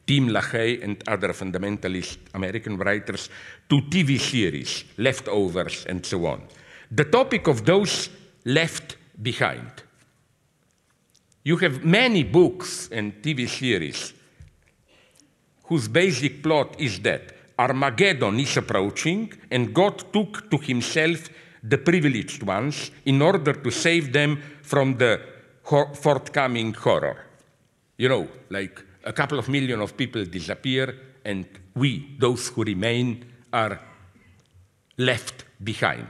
[0.06, 3.30] Tim LaHaye and other fundamentalist American writers,
[3.70, 6.42] to TV series, leftovers, and so on.
[6.92, 8.10] The topic of those
[8.46, 9.84] left behind
[11.44, 14.14] you have many books and TV series
[15.64, 21.30] whose basic plot is that Armageddon is approaching and God took to himself
[21.62, 25.20] the privileged ones in order to save them from the
[25.94, 27.26] forthcoming horror.
[27.98, 30.96] You know, like a couple of million of people disappear
[31.26, 31.46] and
[31.76, 33.78] we, those who remain, are
[34.98, 36.08] left behind.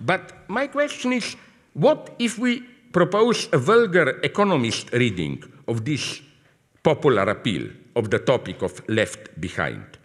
[0.00, 1.36] But my question is
[1.74, 6.22] what if we propose a vulgar economist reading of this
[6.82, 9.97] popular appeal of the topic of left behind.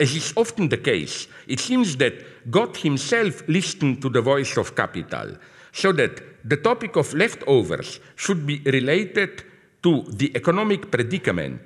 [0.00, 4.76] As is often the case, it seems that God himself listened to the voice of
[4.76, 5.36] capital,
[5.72, 9.42] so that the topic of leftovers should be related
[9.82, 11.60] to the economic predicament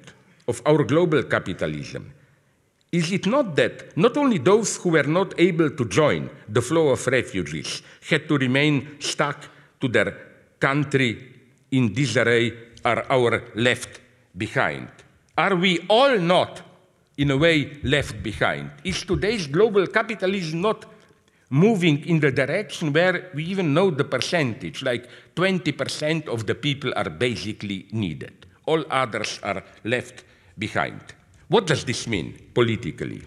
[0.49, 2.13] of our global capitalism.
[2.91, 6.89] Is it not that not only those who were not able to join the flow
[6.89, 9.49] of refugees had to remain stuck
[9.81, 10.13] to their
[10.59, 11.17] country
[11.71, 12.53] in disarray
[12.85, 14.01] are our left
[14.37, 14.89] behind?
[15.39, 16.61] Are we all not,
[17.17, 18.71] in a way, left behind?
[18.85, 20.87] Is today's global capitalism not
[21.51, 26.93] moving in the direction where we even know the percentage, like 20% of the people
[26.97, 28.47] are basically needed?
[28.67, 30.25] All others are left
[30.59, 31.01] behind.
[31.49, 33.23] What does this mean politically?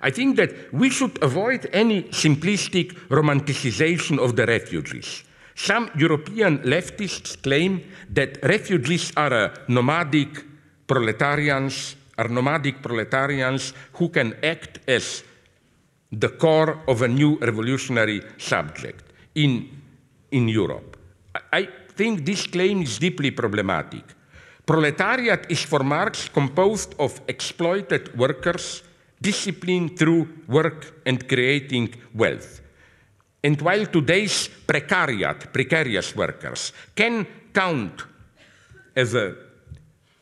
[0.00, 5.24] I think that we should avoid any simplistic romanticization of the refugees.
[5.54, 10.42] Some European leftists claim that refugees are nomadic
[10.86, 15.24] proletarians, are nomadic proletarians who can act as
[16.12, 19.04] the core of a new revolutionary subject
[19.34, 19.68] in,
[20.30, 20.98] in Europe.
[21.52, 24.04] I think this claim is deeply problematic.
[24.66, 28.82] Proletariat is for Marx composed of exploited workers
[29.20, 32.60] disciplined through work and creating wealth.
[33.42, 38.04] And while today's precariat, precarious workers, can count
[38.94, 39.34] as a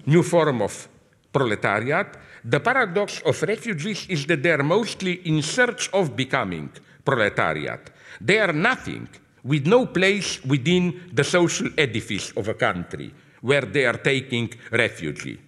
[0.06, 0.88] new form of
[1.32, 6.70] proletariat, the paradox of refugees is that they are mostly in search of becoming
[7.04, 7.90] proletariat.
[8.20, 9.08] They are nothing
[9.44, 15.38] with no place within the social edifice of a country where they are taking refuge.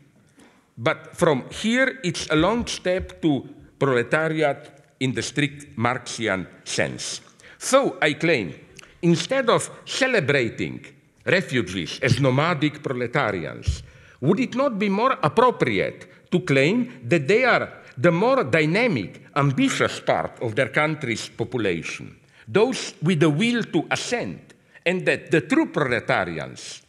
[0.76, 7.20] But from here, it's a long step to proletariat in the strict Marxian sense.
[7.58, 8.54] So I claim,
[9.02, 10.84] instead of celebrating
[11.24, 13.82] refugees as nomadic proletarians,
[14.20, 20.00] would it not be more appropriate to claim that they are the more dynamic, ambitious
[20.00, 22.16] part of their country's population,
[22.48, 24.54] those with the will to ascend,
[24.86, 26.82] and that the true proletarians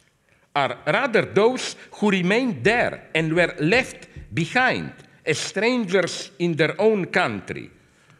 [0.54, 4.92] are rather those who remained there and were left behind
[5.24, 7.70] as strangers in their own country,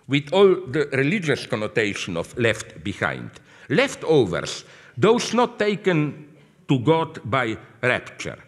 [0.09, 3.31] with all the religious connotation of left behind.
[3.69, 4.65] Leftovers,
[4.97, 6.29] those not taken
[6.69, 8.39] to God by rapture.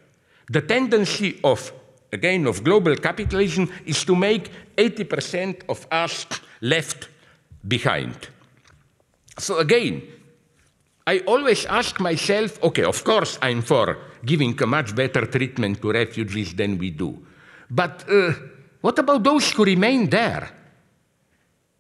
[0.49, 1.73] The tendency of,
[2.13, 6.27] again, of global capitalism is to make 80% of us
[6.61, 7.09] left
[7.67, 8.29] behind.
[9.39, 10.03] So again,
[11.07, 15.93] I always ask myself okay, of course, I'm for giving a much better treatment to
[15.93, 17.19] refugees than we do.
[17.71, 18.33] But uh,
[18.81, 20.51] what about those who remain there?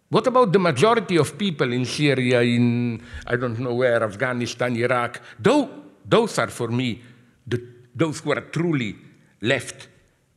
[0.08, 5.20] What about the majority of people in Syria, in I don't know where, Afghanistan, Iraq?
[5.40, 5.68] Those,
[6.04, 7.02] those are for me
[7.46, 7.60] the,
[7.94, 8.96] those who are truly
[9.40, 9.88] left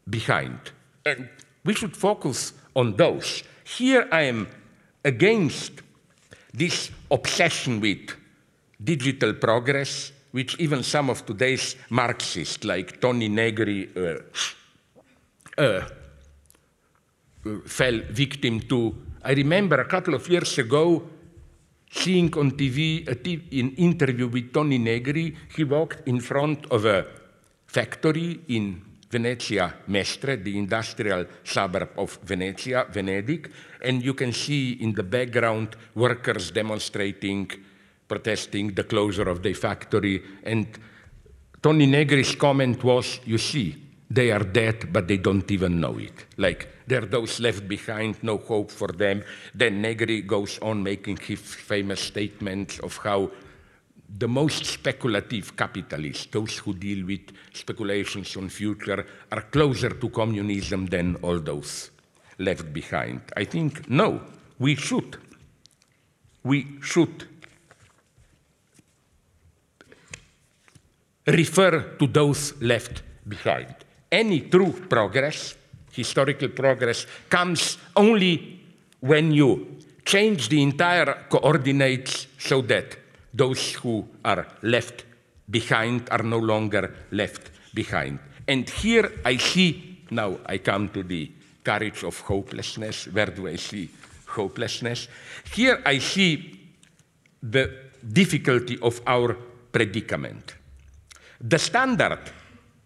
[0.09, 0.59] behind.
[1.05, 1.29] And
[1.63, 3.43] we should focus on those.
[3.63, 4.47] Here I am
[5.03, 5.81] against
[6.53, 8.15] this obsession with
[8.83, 15.81] digital progress, which even some of today's Marxists, like Toni Negri, uh, uh,
[17.65, 18.95] fell victim to.
[19.23, 21.03] I remember a couple of years ago
[21.91, 25.35] seeing on TV an interview with Toni Negri.
[25.55, 27.05] He walked in front of a
[27.67, 33.49] factory in Venezia Mestre, the industrial suburb of Venezia, Venedig,
[33.81, 37.49] and you can see in the background workers demonstrating
[38.07, 40.21] protesting the closure of the factory.
[40.43, 40.67] And
[41.61, 43.75] Toni Negri's comment was, you see,
[44.09, 46.25] they are dead, but they don't even know it.
[46.37, 49.23] Like, there are those left behind, no hope for them.
[49.53, 53.31] Then Negri goes on making his famous statements of how
[54.09, 60.85] the most speculative capitalists, those who deal with speculations on future, are closer to communism
[60.85, 61.91] than all those
[62.39, 63.21] left behind.
[63.35, 64.21] I think, no,
[64.59, 65.17] we should.
[66.43, 67.27] We should
[71.25, 73.75] refer to those left behind.
[74.09, 75.55] Any true progress,
[75.91, 78.61] historical progress, comes only
[79.01, 82.97] when you change the entire coordinates so that
[83.37, 85.05] those who are left
[85.49, 88.19] behind are no longer left behind.
[88.47, 91.31] And here I see, now I come to the
[91.63, 93.07] courage of hopelessness.
[93.07, 93.89] Where do I see
[94.25, 95.07] hopelessness?
[95.53, 96.59] Here I see
[97.43, 97.71] the
[98.01, 99.33] difficulty of our
[99.71, 100.55] predicament.
[101.39, 102.31] The standard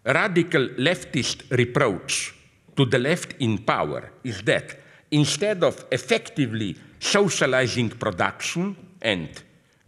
[0.04, 2.34] radical leftist reproach
[2.76, 4.78] to the left in power is that
[5.10, 9.28] instead of effectively socializing production and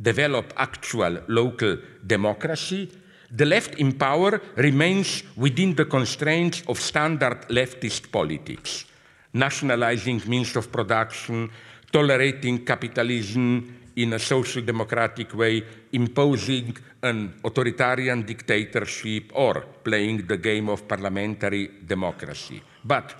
[0.00, 2.90] develop actual local democracy,
[3.30, 8.84] the left in power remains within the constraints of standard leftist politics,
[9.32, 11.50] nationalizing means of production,
[11.90, 20.68] tolerating capitalism, in a social democratic way, imposing an authoritarian dictatorship or playing the game
[20.68, 22.60] of parliamentary democracy.
[22.84, 23.14] But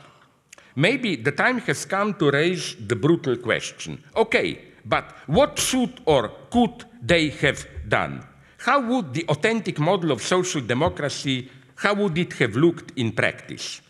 [0.76, 6.30] maybe the time has come to raise the brutal question okay, but what should or
[6.51, 8.24] could they have done?
[8.59, 13.80] How would the authentic model of social democracy, how would it have looked in practice?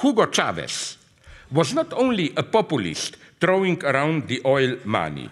[0.00, 0.96] Hugo Chavez
[1.50, 5.30] was not only a populist throwing around the oil money,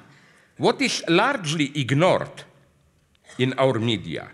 [0.56, 2.44] what is largely ignored
[3.38, 4.30] in our media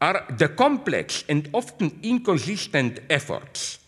[0.00, 3.78] are the complex and often inconsistent efforts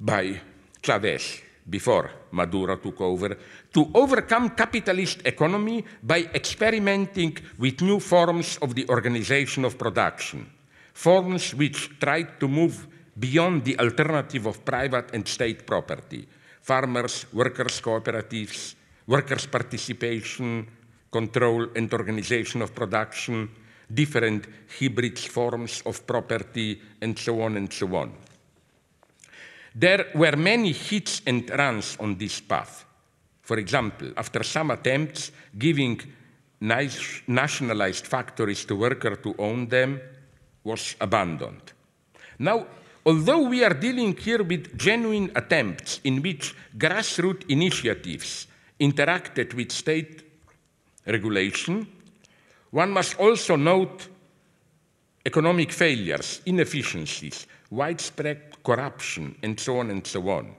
[0.00, 0.40] by
[0.82, 3.36] Chavez before Maduro took over,
[3.72, 10.50] to overcome capitalist economy by experimenting with new forms of the organization of production,
[10.92, 12.86] forms which tried to move
[13.18, 16.26] beyond the alternative of private and state property,
[16.60, 18.74] farmers, workers' cooperatives,
[19.06, 20.66] workers' participation,
[21.10, 23.48] control and organization of production,
[23.92, 24.46] different
[24.80, 28.12] hybrid forms of property, and so on and so on.
[29.74, 32.84] There were many hits and runs on this path.
[33.40, 36.00] For example, after some attempts giving
[36.60, 40.00] nationalized factories to workers to own them
[40.62, 41.72] was abandoned.
[42.38, 42.66] Now,
[43.04, 48.46] although we are dealing here with genuine attempts in which grassroots initiatives
[48.78, 50.22] interacted with state
[51.06, 51.86] regulation,
[52.70, 54.08] one must also note
[55.26, 60.54] economic failures, inefficiencies, widespread corruption, and so on and so on.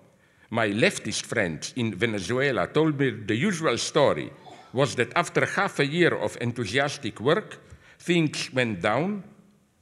[0.50, 4.32] My leftist friends in Venezuela told me the usual story
[4.72, 7.60] was that after half a year of enthusiastic work,
[8.00, 9.24] things went down,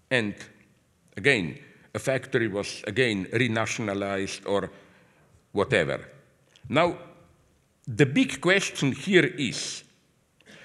[0.10, 0.36] and
[1.18, 1.58] again,
[1.94, 4.70] a factory was again renationalized or
[5.52, 6.00] whatever.
[6.70, 6.98] Now,
[7.88, 9.84] the big question here is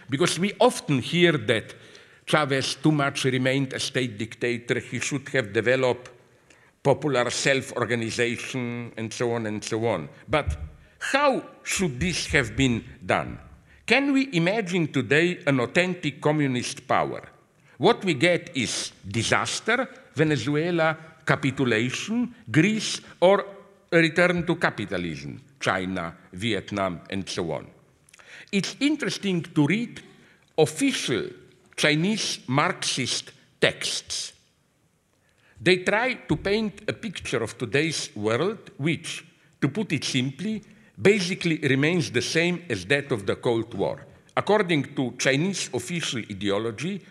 [0.08, 1.74] because we often hear that
[2.26, 6.10] Chavez too much remained a state dictator, he should have developed
[6.86, 10.08] popular self organization, and so on and so on.
[10.28, 10.56] But
[11.00, 13.40] how should this have been done?
[13.84, 17.22] Can we imagine today an authentic communist power?
[17.78, 23.44] What we get is disaster, Venezuela, capitulation, Greece, or
[23.90, 27.66] a return to capitalism, China, Vietnam, and so on.
[28.52, 30.02] It's interesting to read
[30.56, 31.30] official
[31.76, 34.35] Chinese Marxist texts.
[35.60, 39.24] They try to paint a picture of today's world, which,
[39.60, 40.62] to put it simply,
[41.00, 44.04] basically remains the same as that of the Cold War.
[44.36, 47.02] According to Chinese official ideology,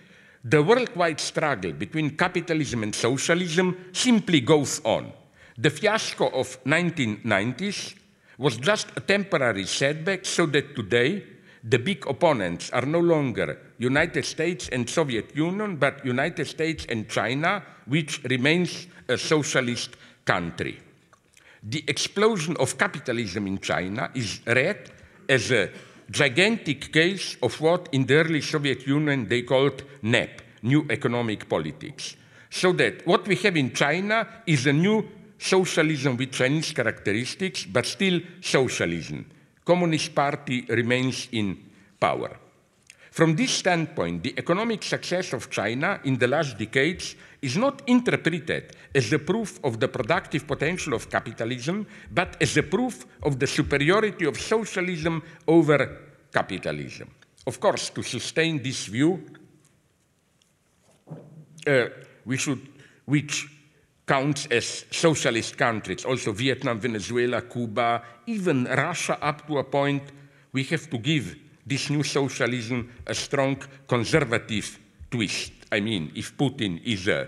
[0.44, 5.12] the worldwide struggle between capitalism and socialism simply goes on.
[5.58, 7.96] The fiasco of 1990s
[8.38, 11.24] was just a temporary setback so that today
[11.68, 17.10] the big opponents are no longer United States and Soviet Union, but United States and
[17.10, 20.80] China, which remains a socialist country.
[21.64, 24.92] The explosion of capitalism in China is read
[25.28, 25.72] as a
[26.12, 32.16] gigantic case of what in the early Soviet Union they called NEP, New Economic Politics.
[32.52, 35.04] So that what we have in China is a new
[35.40, 39.26] socialism with Chinese characteristics, but still socialism.
[39.66, 41.58] Communist Party remains in
[42.00, 42.38] power.
[43.12, 48.76] From this standpoint, the economic success of China in the last decades is not interpreted
[48.94, 53.48] as a proof of the productive potential of capitalism, but as a proof of the
[53.48, 55.98] superiority of socialism over
[56.32, 57.10] capitalism.
[57.48, 59.24] Of course, to sustain this view,
[61.66, 61.86] uh,
[62.26, 62.68] we should,
[63.06, 63.48] which
[64.06, 70.04] counts as socialist countries, also Vietnam, Venezuela, Cuba, even Russia up to a point,
[70.52, 71.36] we have to give
[71.66, 74.80] this new socialism a strong conservative
[75.10, 75.54] twist.
[75.72, 77.28] I mean, if Putin is a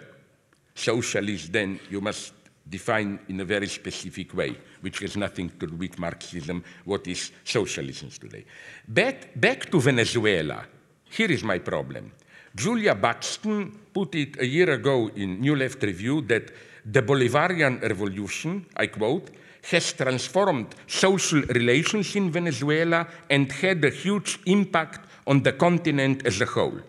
[0.75, 2.33] socialist, then you must
[2.69, 7.31] define in a very specific way, which has nothing to do with Marxism, what is
[7.43, 8.45] socialism today.
[8.87, 10.65] Back, back to Venezuela,
[11.09, 12.11] here is my problem.
[12.55, 16.51] Julia Buxton put it a year ago in New Left Review that
[16.89, 19.29] the Bolivarian revolution, I quote,
[19.71, 26.39] has transformed social relations in Venezuela and had a huge impact on the continent as
[26.39, 26.79] a whole.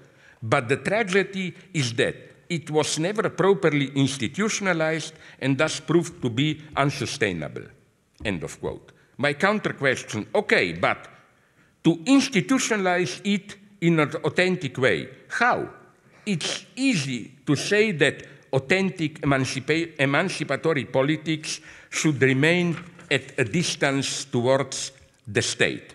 [0.41, 2.15] But the tragedy is that
[2.49, 7.65] it was never properly institutionalized and thus proved to be unsustainable.
[8.25, 8.93] End of quote.
[9.17, 11.09] My counter question okay, but
[11.83, 15.69] to institutionalize it in an authentic way, how?
[16.25, 18.23] It's easy to say that
[18.53, 22.77] authentic emancipa emancipatory politics should remain
[23.11, 24.93] at a distance towards
[25.27, 25.95] the state.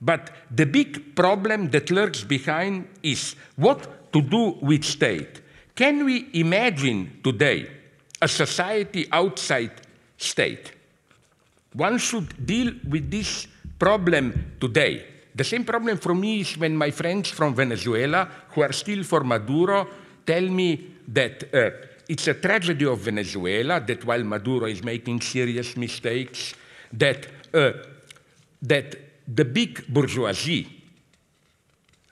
[0.00, 5.40] But the big problem that lurks behind is what to do with state.
[5.74, 7.66] Can we imagine today
[8.20, 9.72] a society outside
[10.16, 10.72] state?
[11.72, 13.46] One should deal with this
[13.78, 15.04] problem today.
[15.34, 19.24] The same problem for me is when my friends from Venezuela, who are still for
[19.24, 19.88] Maduro,
[20.24, 21.70] tell me that uh,
[22.08, 26.54] it's a tragedy of Venezuela that while Maduro is making serious mistakes,
[26.92, 27.72] that, uh,
[28.62, 28.96] that
[29.26, 30.68] the big bourgeoisie,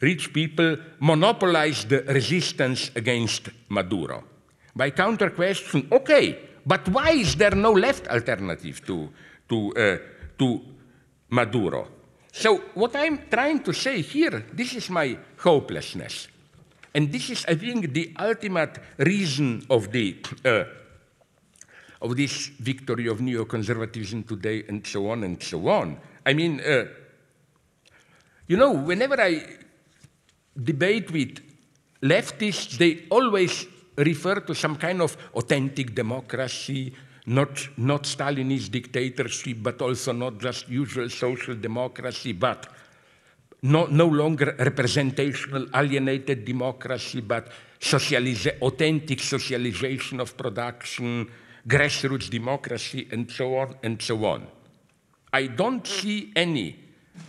[0.01, 4.24] rich people, monopolize the resistance against Maduro.
[4.74, 9.11] By counter question okay, but why is there no left alternative to,
[9.49, 9.99] to, uh,
[10.38, 10.61] to
[11.32, 11.88] Maduro.
[12.30, 16.28] So, what I'm trying to say here, this is my hopelessness.
[16.95, 20.64] And this is, I think, the ultimate reason of, the, uh,
[22.01, 25.99] of this victory of neoconservatism today, and so on and so on.
[26.26, 26.84] I mean, uh,
[28.47, 29.43] you know, whenever I
[30.62, 31.40] debate with
[32.03, 33.66] leftists, they always
[33.97, 36.93] refer to some kind of authentic democracy,
[37.24, 42.68] not, not Stalinist dictatorship, but also not just usual social democracy, but
[43.62, 47.48] no, no longer representational, alienated democracy, but
[48.60, 51.28] authentic socialization of production,
[51.66, 54.46] grassroots democracy, and so on and so on.
[55.32, 56.76] I don't see any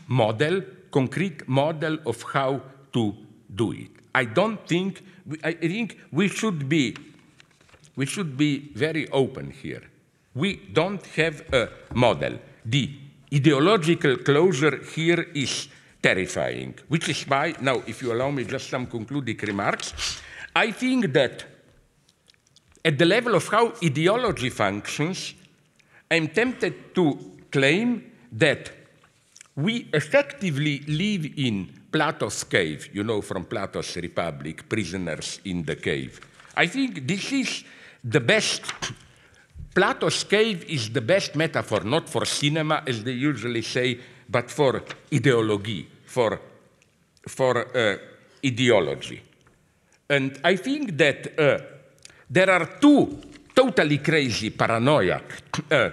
[0.08, 0.62] model,
[0.92, 2.62] concrete model of how
[2.94, 3.16] to
[3.54, 3.92] do it.
[4.16, 5.04] I don't think,
[5.44, 6.96] I think we should be,
[7.96, 9.84] we should be very open here.
[10.36, 12.40] We don't have a model.
[12.66, 12.90] The
[13.34, 15.68] ideological closure here is
[16.04, 20.22] terrifying, which is why, now, if you allow me just some concluding remarks,
[20.54, 21.46] I think that
[22.84, 25.34] at the level of how ideology functions,
[26.12, 28.72] I'm tempted to claim that
[29.56, 36.20] we effectively live in Plato's cave, you know, from Plato's Republic, prisoners in the cave.
[36.56, 37.64] I think this is
[38.04, 38.64] the best.
[39.74, 44.00] Plato's cave is the best metaphor, not for cinema, as they usually say,
[44.30, 44.84] but for
[45.14, 46.40] ideology, for,
[47.28, 47.98] for uh,
[48.46, 49.22] ideology.
[50.10, 51.58] And I think that uh,
[52.30, 53.20] there are two
[53.56, 55.24] totally crazy, paranoiac
[55.72, 55.90] uh,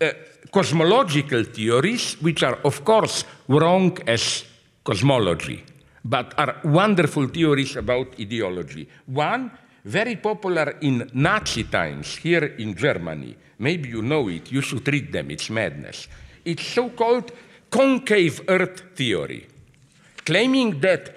[0.00, 0.12] uh,
[0.50, 4.44] cosmological theories, which are, of course, wrong as
[4.84, 5.64] cosmology,
[6.04, 8.88] but are wonderful theories about ideology.
[9.06, 9.50] One,
[9.84, 13.36] very popular in Nazi times here in Germany.
[13.58, 16.08] Maybe you know it, you should read them, it's madness.
[16.44, 17.32] It's so called
[17.76, 19.46] concave Earth theory,
[20.24, 21.14] claiming that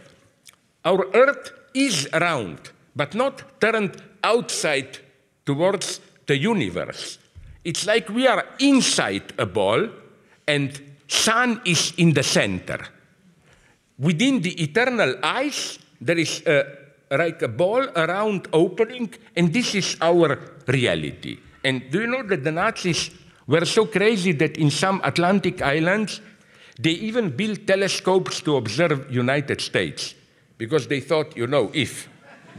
[0.84, 2.60] our Earth is round,
[2.96, 5.00] but not turned outside
[5.46, 7.18] towards the universe.
[7.64, 9.88] It's like we are inside a ball
[10.48, 10.70] and
[11.08, 12.80] sun is in the center.
[13.98, 16.66] Within the eternal ice, there is a,
[17.12, 20.38] like a ball around opening, and this is our
[20.68, 21.38] reality.
[21.64, 23.12] And do you know that the Nazis
[23.48, 26.22] were so crazy that in some Atlantic islands,
[26.80, 30.16] they even built telescopes to observe United States
[30.58, 32.08] because they thought, you know, if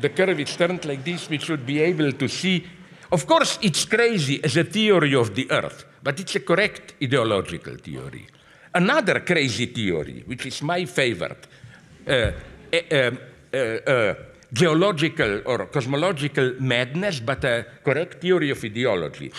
[0.01, 2.67] the curve is turned like this, we should be able to see.
[3.11, 7.77] Of course, it's crazy as a theory of the Earth, but it's a correct ideological
[7.77, 8.27] theory.
[8.75, 11.47] Another crazy theory, which is my favorite,
[12.07, 12.31] uh,
[12.73, 13.11] uh,
[13.57, 14.15] uh,
[14.53, 19.33] geological or cosmological madness, but a correct theory of ideology.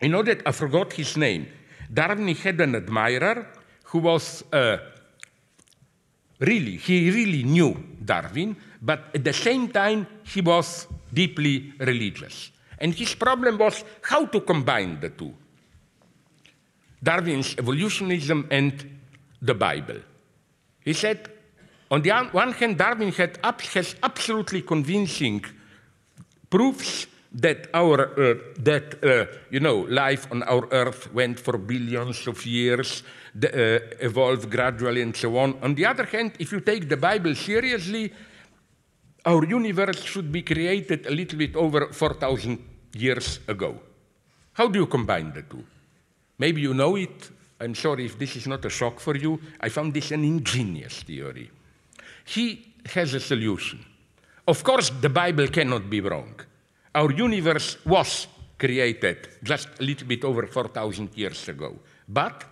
[0.00, 1.46] you know that I forgot his name.
[1.92, 3.48] Darwin had an admirer
[3.84, 4.44] who was
[6.38, 7.74] really, he really knew
[8.04, 12.50] Darwin, but at the same time, he was deeply religious.
[12.78, 15.34] And his problem was how to combine the two
[17.02, 18.98] Darwin's evolutionism and
[19.40, 20.00] the Bible.
[20.80, 21.28] He said,
[21.90, 25.44] on the one hand, Darwin had, has absolutely convincing
[26.48, 32.26] proofs that our uh, that uh, you know life on our Earth went for billions
[32.26, 33.02] of years,
[33.34, 35.58] the, uh, evolved gradually, and so on.
[35.62, 38.12] On the other hand, if you take the Bible seriously,
[39.24, 42.58] our universe should be created a little bit over 4,000
[42.94, 43.80] years ago.
[44.52, 45.64] How do you combine the two?
[46.38, 47.30] Maybe you know it.
[47.60, 49.40] I'm sorry if this is not a shock for you.
[49.60, 51.50] I found this an ingenious theory.
[52.24, 53.84] He has a solution.
[54.46, 56.34] Of course, the Bible cannot be wrong.
[56.94, 58.26] Our universe was
[58.58, 61.76] created just a little bit over 4,000 years ago.
[62.08, 62.44] But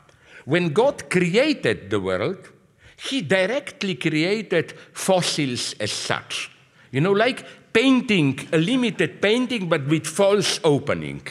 [0.45, 2.49] when God created the world,
[2.97, 6.51] He directly created fossils as such.
[6.91, 11.23] You know, like painting, a limited painting, but with false opening.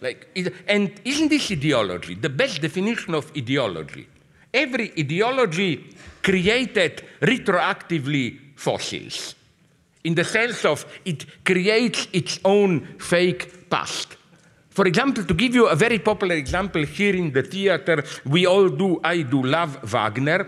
[0.00, 0.28] Like,
[0.68, 4.06] and isn't this ideology the best definition of ideology?
[4.54, 9.34] Every ideology created retroactively fossils
[10.08, 14.16] in the sense of it creates its own fake past.
[14.70, 18.70] For example, to give you a very popular example here in the theater, we all
[18.70, 20.46] do, I do love Wagner.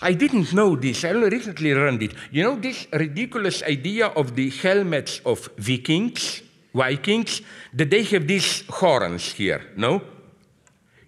[0.00, 2.14] I didn't know this, I only recently learned it.
[2.32, 6.42] You know this ridiculous idea of the helmets of Vikings,
[6.74, 7.42] Vikings,
[7.74, 10.02] that they have these horns here, no?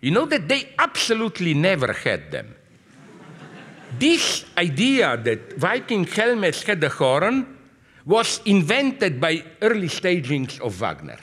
[0.00, 2.54] You know that they absolutely never had them.
[3.98, 7.58] This idea that Viking helmets had a horn
[8.04, 11.18] was invented by early stagings of Wagner.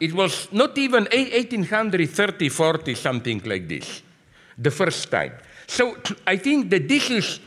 [0.00, 4.02] It was not even 1830, 40, something like this,
[4.58, 5.32] the first time.
[5.66, 7.40] So I think that this is,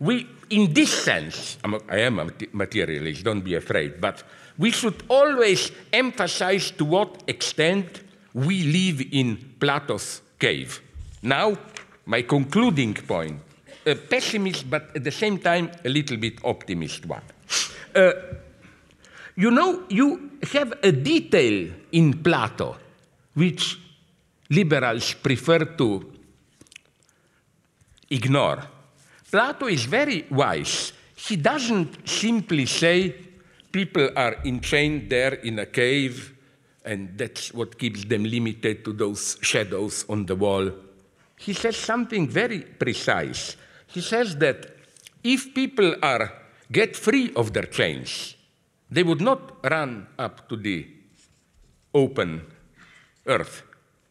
[0.00, 4.24] we, in this sense, I'm I am a materialist, don't be afraid, but
[4.56, 8.02] we should always emphasize to what extent
[8.34, 10.80] we live in Plato's cave.
[11.22, 11.56] Now,
[12.08, 13.38] my concluding point
[13.86, 17.22] a pessimist, but at the same time, a little bit optimist one.
[17.94, 18.12] Uh,
[19.36, 22.76] you know, you have a detail in Plato
[23.34, 23.78] which
[24.50, 26.12] liberals prefer to
[28.10, 28.62] ignore.
[29.30, 30.92] Plato is very wise.
[31.14, 33.14] He doesn't simply say
[33.70, 36.34] people are enchained there in a cave
[36.84, 40.72] and that's what keeps them limited to those shadows on the wall.
[41.38, 43.56] He says something very precise.
[43.86, 44.76] He says that
[45.22, 46.32] if people are
[46.70, 48.36] get free of their chains,
[48.90, 50.86] they would not run up to the
[51.94, 52.42] open
[53.26, 53.62] earth.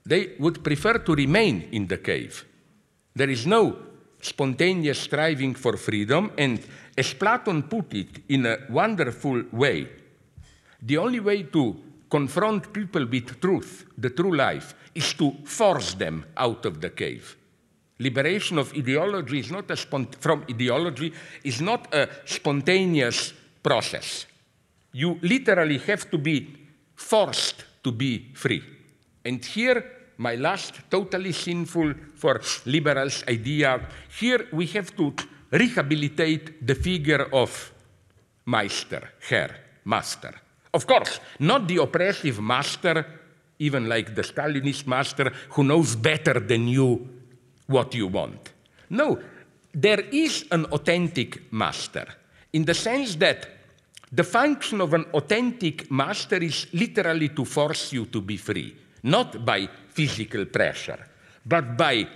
[0.06, 2.46] They would prefer to remain in the cave.
[3.14, 3.78] There is no
[4.22, 6.60] spontaneous striving for freedom, and
[6.98, 9.90] as Plato put it in a wonderful way,
[10.82, 11.76] the only way to
[12.10, 17.36] confront people with truth, the true life, is to force them out of the cave.
[18.00, 21.12] Liberation of ideology is not a from ideology
[21.44, 23.34] is not a spontaneous
[23.64, 24.28] process.
[24.94, 26.56] You literally have to be
[26.96, 28.64] forced to be free.
[29.26, 29.84] And here,
[30.18, 33.82] my last totally sinful for liberals idea,
[34.20, 35.14] here we have to
[35.52, 37.72] rehabilitate the figure of
[38.46, 39.56] Meister, Herr,
[39.86, 40.47] Master.
[40.74, 43.06] Of course, not the oppressive master,
[43.60, 47.08] even like the Stalinist master who knows better than you
[47.68, 48.54] what you want.
[48.90, 49.20] No,
[49.74, 52.06] there is an authentic master
[52.54, 53.48] in the sense that
[54.12, 59.46] the function of an authentic master is literally to force you to be free, not
[59.46, 61.06] by physical pressure,
[61.46, 62.08] but by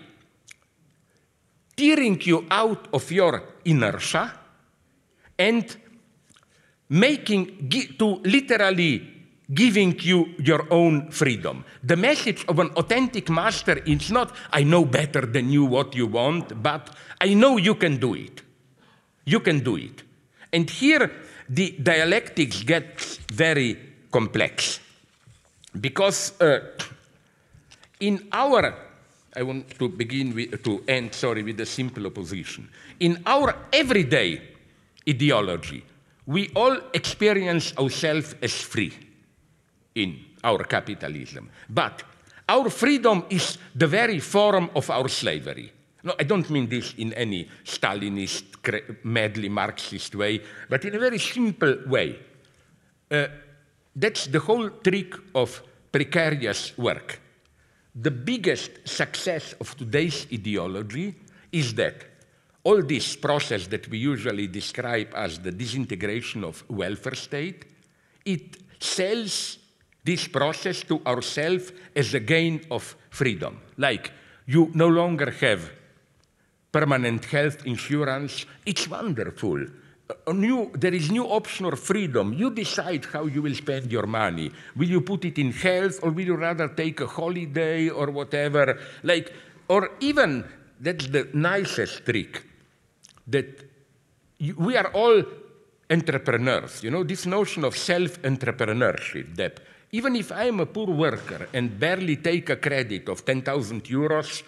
[1.75, 4.33] tearing you out of your inertia
[5.37, 5.77] and
[6.91, 9.01] making to literally
[9.53, 11.63] giving you your own freedom.
[11.83, 16.05] The message of an authentic master is not, I know better than you what you
[16.05, 18.41] want, but I know you can do it.
[19.23, 20.03] You can do it.
[20.51, 21.09] And here
[21.47, 23.77] the dialectics gets very
[24.11, 24.81] complex.
[25.79, 26.59] Because uh,
[28.01, 28.75] in our,
[29.33, 32.67] I want to begin with, to end, sorry, with a simple opposition.
[32.99, 34.41] In our everyday
[35.07, 35.85] ideology,
[36.25, 38.93] we all experience ourselves as free
[39.95, 41.49] in our capitalism.
[41.69, 42.03] But
[42.47, 45.71] our freedom is the very form of our slavery.
[46.03, 51.19] No, I don't mean this in any Stalinist, madly Marxist way, but in a very
[51.19, 52.19] simple way.
[53.09, 53.27] Uh,
[53.95, 55.61] that's the whole trick of
[55.91, 57.19] precarious work.
[57.93, 61.13] The biggest success of today's ideology
[61.51, 62.05] is that
[62.63, 67.65] all this process that we usually describe as the disintegration of welfare state,
[68.25, 69.57] it sells
[70.03, 73.59] this process to ourselves as a gain of freedom.
[73.77, 74.11] Like
[74.45, 75.71] you no longer have
[76.71, 78.45] permanent health insurance.
[78.65, 79.65] It's wonderful.
[80.33, 82.33] New, there is new option of freedom.
[82.33, 84.51] You decide how you will spend your money.
[84.75, 88.77] Will you put it in health or will you rather take a holiday or whatever?
[89.03, 89.31] Like,
[89.69, 90.43] or even,
[90.79, 92.43] that's the nicest trick,
[93.31, 93.71] that
[94.57, 95.23] we are all
[95.89, 96.83] entrepreneurs.
[96.83, 99.59] You know, this notion of self-entrepreneurship, that
[99.91, 104.43] even if I'm a poor worker and barely take a credit of 10,000 euros,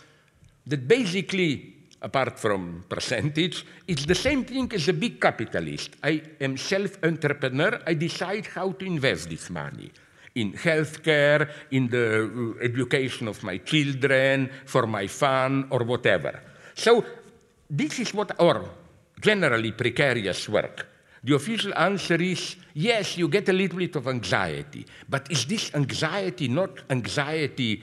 [0.65, 5.91] that basically, apart from percentage, it's the same thing as a big capitalist.
[6.01, 7.81] I am self-entrepreneur.
[7.85, 9.91] I decide how to invest this money
[10.35, 16.41] in healthcare, in the uh, education of my children, for my fun, or whatever.
[16.73, 17.03] So
[17.73, 18.69] this is what our
[19.19, 20.87] generally precarious work.
[21.23, 24.85] The official answer is yes, you get a little bit of anxiety.
[25.09, 27.81] But is this anxiety not anxiety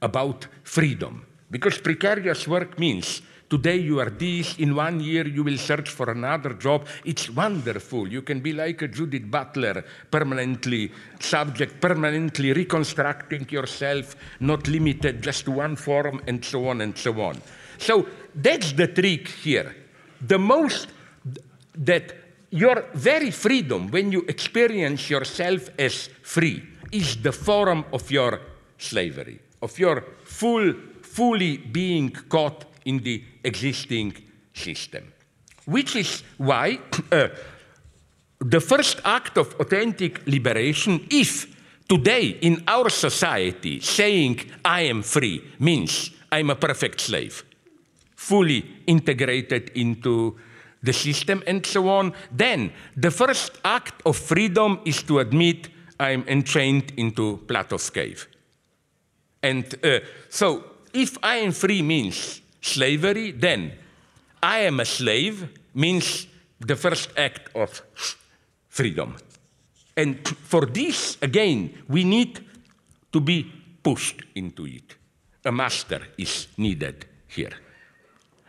[0.00, 1.26] about freedom?
[1.50, 3.20] Because precarious work means
[3.50, 6.86] today you are this, in one year you will search for another job.
[7.04, 8.08] It's wonderful.
[8.08, 15.44] You can be like a Judith Butler, permanently subject, permanently reconstructing yourself, not limited just
[15.44, 17.42] to one form, and so on and so on.
[17.78, 19.74] So that's the trick here.
[20.20, 20.88] The most
[21.74, 22.14] that
[22.50, 26.62] your very freedom, when you experience yourself as free,
[26.92, 28.40] is the form of your
[28.78, 34.14] slavery, of your full, fully being caught in the existing
[34.52, 35.12] system.
[35.64, 36.78] Which is why
[37.12, 37.28] uh,
[38.38, 41.46] the first act of authentic liberation if
[41.88, 47.44] today in our society saying I am free means I'm a perfect slave,
[48.22, 50.36] fully integrated into
[50.82, 55.68] the system and so on, then the first act of freedom is to admit
[55.98, 58.26] I'm entrained into Plato's cave.
[59.42, 63.72] And uh, so if I am free means slavery, then
[64.42, 66.26] I am a slave means
[66.60, 67.82] the first act of
[68.68, 69.16] freedom.
[69.96, 72.40] And for this, again, we need
[73.12, 73.52] to be
[73.82, 74.96] pushed into it.
[75.44, 77.52] A master is needed here.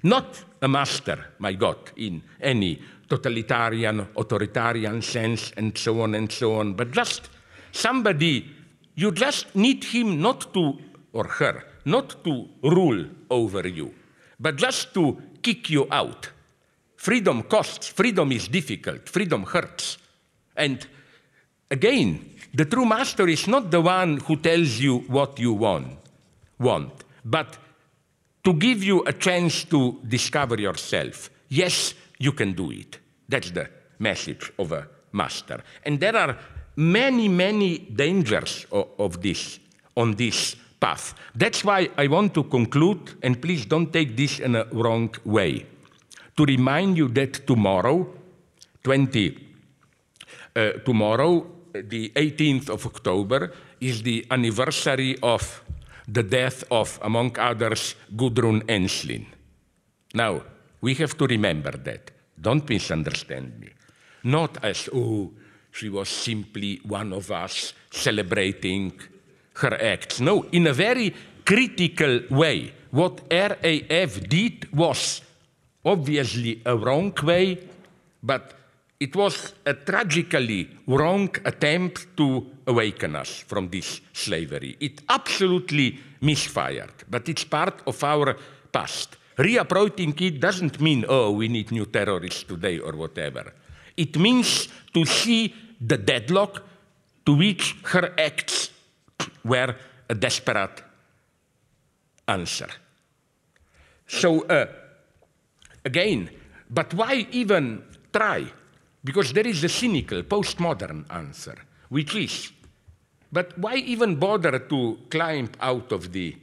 [0.04, 6.56] Not a master, my God, in any totalitarian, authoritarian sense, and so on and so
[6.56, 7.30] on, but just
[7.72, 8.50] somebody,
[8.96, 10.78] you just need him not to,
[11.14, 13.94] or her, not to rule over you,
[14.40, 16.30] but just to kick you out.
[16.96, 19.98] Freedom costs, freedom is difficult, freedom hurts.
[20.56, 20.86] And
[21.70, 25.98] again, the true master is not the one who tells you what you want,
[26.60, 27.58] want, but
[28.44, 31.30] to give you a chance to discover yourself.
[31.50, 33.00] Yes, you can do it.
[33.28, 33.70] That's the
[34.00, 35.64] message of a master.
[35.86, 36.38] And there are
[36.76, 39.60] many, many dangers of, of this
[39.96, 41.14] on this path.
[41.36, 45.66] That's why I want to conclude, and please don't take this in a wrong way,
[46.36, 48.08] to remind you that tomorrow,
[48.84, 49.48] 20
[50.56, 55.64] uh, tomorrow, the 18th of October, is the anniversary of
[56.08, 59.26] the death of, among others, Gudrun Ensslin.
[60.14, 60.42] Now,
[60.82, 62.12] we have to remember that.
[62.40, 63.70] Don't misunderstand me.
[64.24, 65.32] Not as, oh,
[65.72, 69.00] she was simply one of us celebrating
[69.56, 70.20] her acts.
[70.20, 71.14] No, in a very
[71.46, 72.74] critical way.
[72.92, 75.22] What RAF did was
[75.84, 77.68] obviously a wrong way,
[78.22, 78.54] but
[79.04, 84.78] it was a tragically wrong attempt to awaken us from this slavery.
[84.80, 88.38] It absolutely misfired, but it's part of our
[88.72, 89.18] past.
[89.38, 93.52] Reapproaching it doesn't mean, oh, we need new terrorists today or whatever.
[93.98, 96.64] It means to see the deadlock
[97.26, 98.72] to which her acts
[99.44, 99.76] were
[100.08, 100.82] a desperate
[102.26, 102.70] answer.
[104.08, 104.68] So, uh,
[105.84, 106.30] again,
[106.70, 107.84] but why even
[108.14, 108.48] try?
[109.04, 111.58] Because there is a cynical, postmodern answer,
[111.90, 112.52] which is,
[113.32, 116.36] but why even bother to climb out of the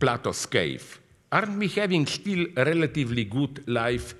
[0.00, 1.00] Plato's cave?
[1.30, 4.14] Aren't we having still a relatively good life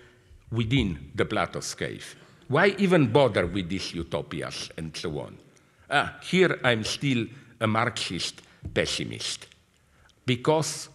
[0.53, 2.15] within the Plato's cave?
[2.49, 5.37] Why even bother with these utopias and so on?
[5.91, 7.27] Ah, here I'm still
[7.61, 8.43] a Marxist
[8.75, 9.47] pessimist
[10.25, 10.89] because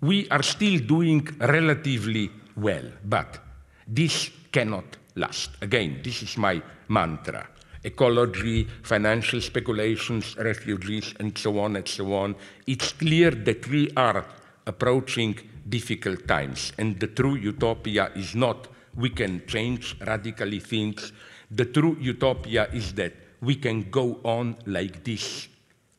[0.00, 3.38] we are still doing relatively well, but
[3.86, 5.50] this cannot last.
[5.60, 7.48] Again, this is my mantra.
[7.82, 12.34] Ecology, financial speculations, refugees, and so on and so on.
[12.66, 14.24] It's clear that we are
[14.66, 15.38] approaching
[15.68, 21.12] difficult times, and the true utopia is not we can change radically things.
[21.50, 25.48] The true utopia is that we can go on like this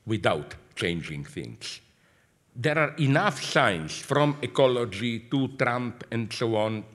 [0.06, 1.82] without changing things.
[2.56, 6.86] There are enough signs from ecology to Trump and so on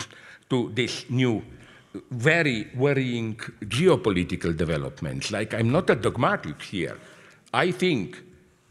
[0.51, 1.43] to this new
[2.11, 5.31] very worrying geopolitical developments.
[5.31, 6.99] Like, I'm not a dogmatic here.
[7.53, 8.23] I think,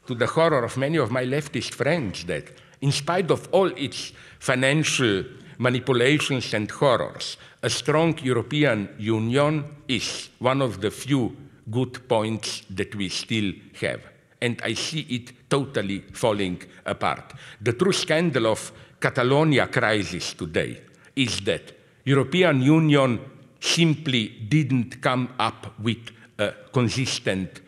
[0.08, 2.46] to the horror of many of my leftist friends, that
[2.82, 5.24] in spite of all its financial
[5.60, 11.38] manipulations and horrors, a strong European Union is one of the few
[11.70, 14.02] good points that we still have.
[14.42, 17.34] And I see it totally falling apart.
[17.62, 20.82] The true scandal of Catalonia crisis today
[21.16, 23.20] is that European Union
[23.60, 27.62] simply didn't come up with a consistent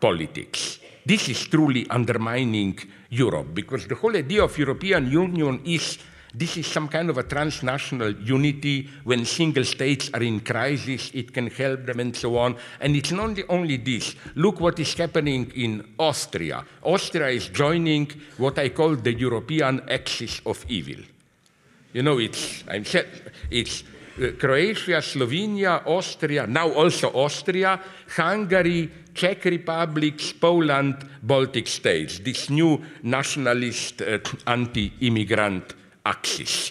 [0.00, 0.78] politics.
[1.04, 2.78] This is truly undermining
[3.10, 5.98] Europe because the whole idea of European Union is
[6.34, 8.88] this is some kind of a transnational unity.
[9.04, 12.56] When single states are in crisis, it can help them and so on.
[12.80, 14.14] And it's not only this.
[14.34, 16.64] Look what is happening in Austria.
[16.82, 21.02] Austria is joining what I call the European axis of evil.
[21.98, 22.84] You know, it's, I'm,
[23.50, 23.82] it's
[24.22, 27.80] uh, Croatia, Slovenia, Austria, now also Austria,
[28.16, 35.74] Hungary, Czech Republic, Poland, Baltic states, this new nationalist uh, anti immigrant
[36.06, 36.70] axis.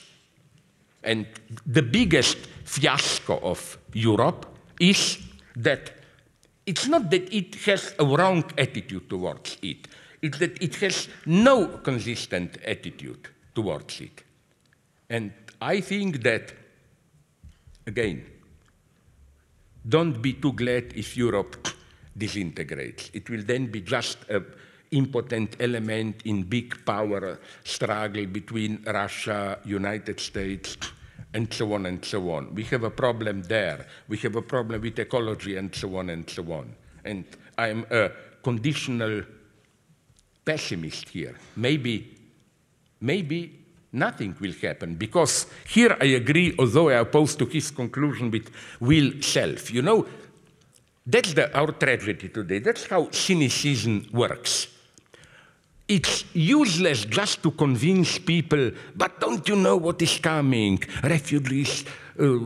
[1.04, 1.26] And
[1.66, 4.46] the biggest fiasco of Europe
[4.80, 5.18] is
[5.58, 5.92] that
[6.66, 9.90] it's not that it has a wrong attitude towards it,
[10.22, 14.24] it's that it has no consistent attitude towards it.
[15.10, 15.32] And
[15.62, 16.54] I think that,
[17.86, 18.26] again,
[19.88, 21.68] don't be too glad if Europe
[22.18, 23.10] disintegrates.
[23.14, 24.46] It will then be just an
[24.92, 30.78] important element in big power struggle between Russia, United States,
[31.34, 32.54] and so on and so on.
[32.54, 33.88] We have a problem there.
[34.08, 36.74] We have a problem with ecology and so on and so on.
[37.06, 37.26] And
[37.58, 38.12] I'm a
[38.44, 39.24] conditional
[40.44, 41.36] pessimist here.
[41.56, 42.18] Maybe,
[43.00, 48.50] maybe nothing will happen because here I agree, although I oppose to his conclusion with
[48.80, 49.72] Will Self.
[49.72, 50.06] You know,
[51.06, 52.60] that's the, our tragedy today.
[52.60, 54.68] That's how cynicism works.
[55.88, 60.84] It's useless just to convince people, but don't you know what is coming?
[61.02, 61.86] Refugees,
[62.20, 62.40] uh,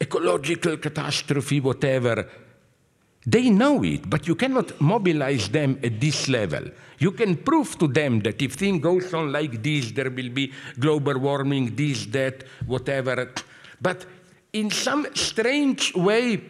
[0.00, 2.28] ecological catastrophe, whatever.
[3.24, 6.64] They know it, but you cannot mobilize them at this level.
[6.98, 10.52] You can prove to them that if things goes on like this, there will be
[10.78, 13.32] global warming, this, that, whatever.
[13.80, 14.06] But
[14.52, 16.42] in some strange way,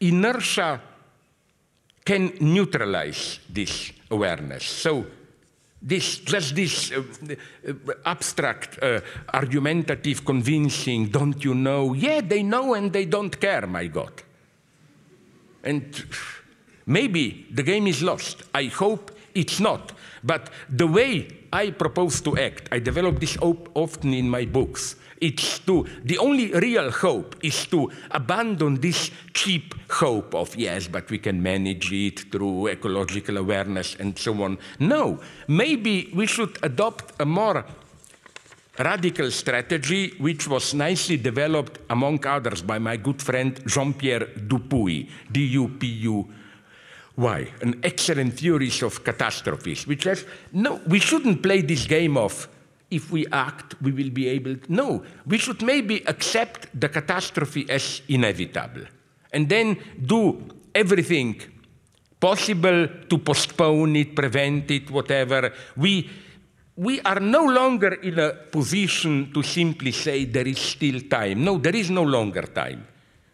[0.00, 0.80] inertia
[2.04, 4.64] can neutralize this awareness.
[4.64, 5.06] So
[5.84, 7.02] this, just this uh,
[7.68, 9.00] uh, abstract, uh,
[9.32, 11.92] argumentative, convincing, don't you know?
[11.92, 14.22] Yeah, they know and they don't care, my God.
[15.62, 15.84] And
[16.86, 18.42] maybe the game is lost.
[18.54, 19.92] I hope it's not.
[20.22, 25.58] But the way I propose to act, I develop this often in my books, it's
[25.60, 31.18] to, the only real hope is to abandon this cheap hope of, yes, but we
[31.18, 34.58] can manage it through ecological awareness and so on.
[34.78, 37.64] No, maybe we should adopt a more
[38.78, 45.08] radical strategy, which was nicely developed, among others, by my good friend Jean Pierre Dupuy,
[45.30, 46.28] D U P U.
[47.16, 52.48] Y, an excellent theorist of catastrophes, which says, no, we shouldn't play this game of
[52.94, 54.72] if we act, we will be able to.
[54.72, 58.86] No, we should maybe accept the catastrophe as inevitable
[59.32, 61.40] and then do everything
[62.20, 65.52] possible to postpone it, prevent it, whatever.
[65.76, 66.08] We,
[66.76, 71.44] we are no longer in a position to simply say there is still time.
[71.44, 72.86] No, there is no longer time.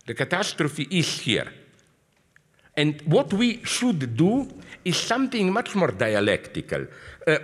[0.06, 1.52] The catastrophe is here.
[2.76, 4.48] And what we should do
[4.84, 6.86] is something much more dialectical.
[7.26, 7.38] Uh,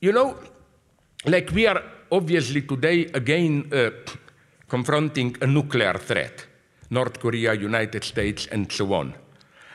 [0.00, 0.36] you know,
[1.24, 3.90] like we are obviously today again uh,
[4.68, 6.46] confronting a nuclear threat
[6.90, 9.14] North Korea, United States, and so on.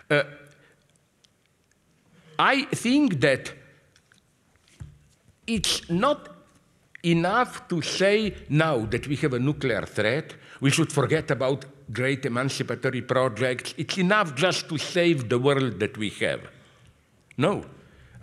[0.09, 0.23] Uh,
[2.39, 3.53] I think that
[5.45, 6.29] it's not
[7.03, 12.25] enough to say now that we have a nuclear threat, we should forget about great
[12.25, 13.73] emancipatory projects.
[13.77, 16.41] It's enough just to save the world that we have.
[17.37, 17.65] No.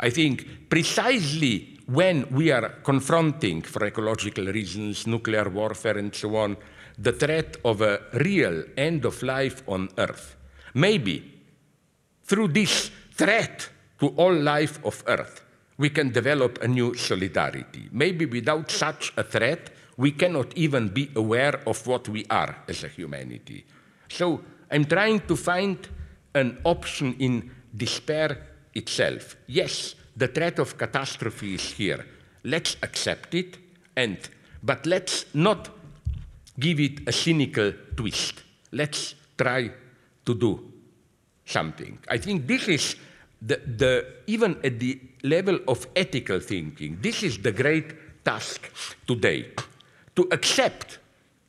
[0.00, 6.56] I think precisely when we are confronting, for ecological reasons, nuclear warfare and so on,
[6.96, 10.36] the threat of a real end of life on Earth,
[10.74, 11.40] maybe
[12.22, 13.68] through this threat
[13.98, 15.44] to all life of Earth,
[15.78, 17.88] we can develop a new solidarity.
[17.90, 22.84] Maybe without such a threat, we cannot even be aware of what we are as
[22.84, 23.66] a humanity.
[24.08, 25.76] So I'm trying to find
[26.34, 29.36] an option in despair itself.
[29.48, 32.04] Yes, the threat of catastrophe is here.
[32.44, 33.56] Let's accept it,
[33.96, 34.18] and
[34.62, 35.70] but let's not
[36.58, 38.42] give it a cynical twist.
[38.72, 39.70] Let's try
[40.26, 40.60] to do
[41.46, 41.98] something.
[42.06, 42.96] I think this is
[43.40, 48.70] the, the even at the level of ethical thinking, this is the great task
[49.06, 49.52] today.
[50.16, 50.98] To accept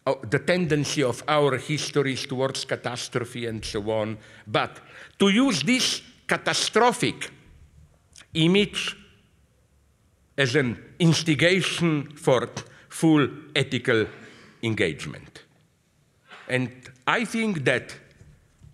[0.07, 4.17] uh, the tendency of our histories towards catastrophe and so on,
[4.47, 4.79] but
[5.19, 7.31] to use this catastrophic
[8.33, 8.95] image
[10.37, 12.49] as an instigation for
[12.89, 14.05] full ethical
[14.63, 15.43] engagement.
[16.47, 16.69] And
[17.07, 17.95] I think that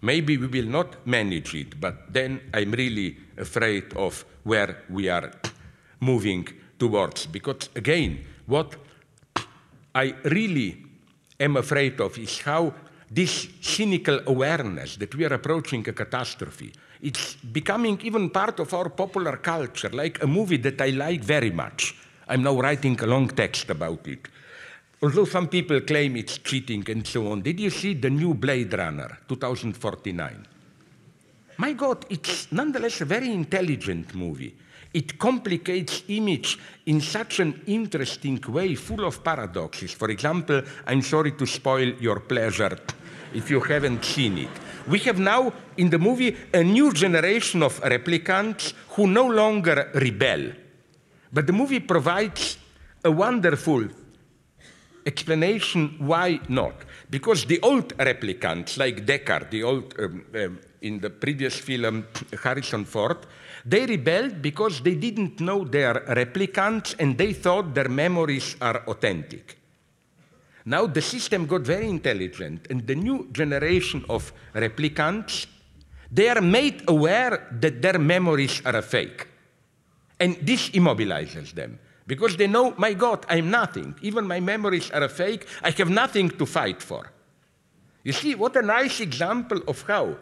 [0.02, 5.32] maybe we will not manage it, but then I'm really afraid of where we are
[6.00, 6.48] moving
[6.80, 7.26] towards.
[7.28, 8.76] Because again, what
[9.94, 10.86] I really
[11.40, 12.74] am afraid of is how
[13.10, 18.90] this cynical awareness that we are approaching a catastrophe it's becoming even part of our
[18.90, 21.96] popular culture, like a movie that I like very much.
[22.28, 24.28] I'm now writing a long text about it.
[25.02, 28.74] Although some people claim it's cheating and so on, did you see the new Blade
[28.74, 30.48] Runner 2049?
[31.58, 34.56] My God, it's nonetheless a very intelligent movie.
[34.94, 36.58] It complicates image
[36.88, 39.92] in such an interesting way, full of paradoxes.
[39.92, 42.78] For example, I'm sorry to spoil your pleasure
[43.34, 44.50] if you haven't seen it.
[44.88, 50.54] We have now in the movie a new generation of replicants who no longer rebel.
[51.32, 52.58] But the movie provides
[53.04, 53.88] a wonderful
[55.06, 56.76] explanation why not.
[57.10, 62.08] Because the old replicants, like Deckard, the old um, um, in the previous film
[62.44, 63.26] Harrison Ford,
[63.66, 69.58] they rebelled because they didn't know they're replicants and they thought their memories are authentic.
[70.68, 75.48] Now the system got very intelligent, and the new generation of replicants,
[76.12, 79.28] they are made aware that their memories are a fake.
[80.20, 83.96] And this immobilizes them because they know, my God, I'm nothing.
[84.02, 85.48] Even my memories are a fake.
[85.64, 87.14] I have nothing to fight for.
[88.04, 90.18] You see, what a nice example of how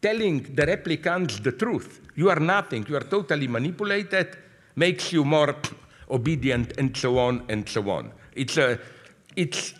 [0.00, 4.34] telling the replicants the truth, you are nothing, you are totally manipulated,
[4.76, 5.54] makes you more
[6.10, 8.12] obedient, and so on and so on.
[8.34, 8.78] It's, a,
[9.36, 9.74] it's,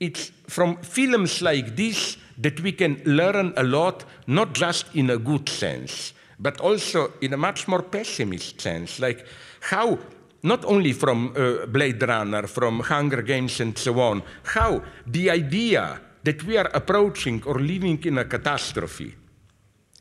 [0.00, 5.18] it's from films like this that we can learn a lot, not just in a
[5.18, 9.26] good sense, but also in a much more pessimist sense, like
[9.60, 9.98] how
[10.42, 16.00] not only from uh, Blade Runner, from Hunger Games and so on, how the idea
[16.24, 19.14] that we are approaching or living in a catastrophe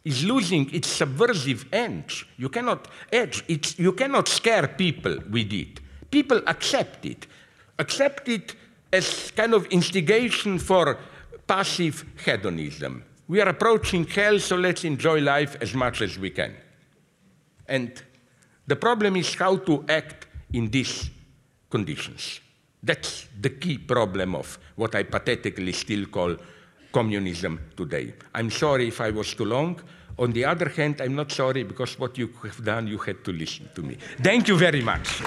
[0.03, 2.27] is losing its subversive edge.
[2.37, 3.43] You cannot edge.
[3.47, 5.79] It's, you cannot scare people with it.
[6.11, 7.25] People accept it.
[7.79, 8.55] Accept it
[8.93, 10.97] as kind of instigation for
[11.47, 13.03] passive hedonism.
[13.27, 16.55] We are approaching hell, so let's enjoy life as much as we can.
[17.67, 17.91] And
[18.67, 21.09] the problem is how to act in these
[21.69, 22.39] conditions.
[22.83, 26.35] That's the key problem of what I pathetically still call
[26.91, 28.13] communism today.
[28.35, 29.81] I'm sorry if I was too long.
[30.19, 33.31] On the other hand, I'm not sorry because what you have done, you had to
[33.31, 33.97] listen to me.
[34.21, 35.23] Thank you very much.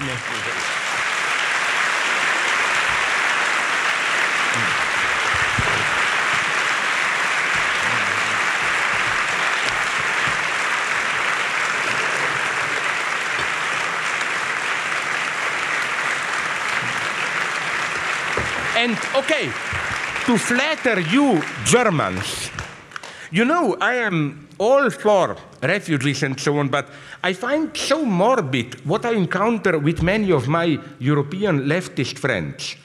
[18.86, 19.46] And okay,
[20.26, 22.50] to flatter you Germans,
[23.32, 26.88] you know, I am all for refugees and so on, but
[27.20, 32.76] I find so morbid what I encounter with many of my European leftist friends.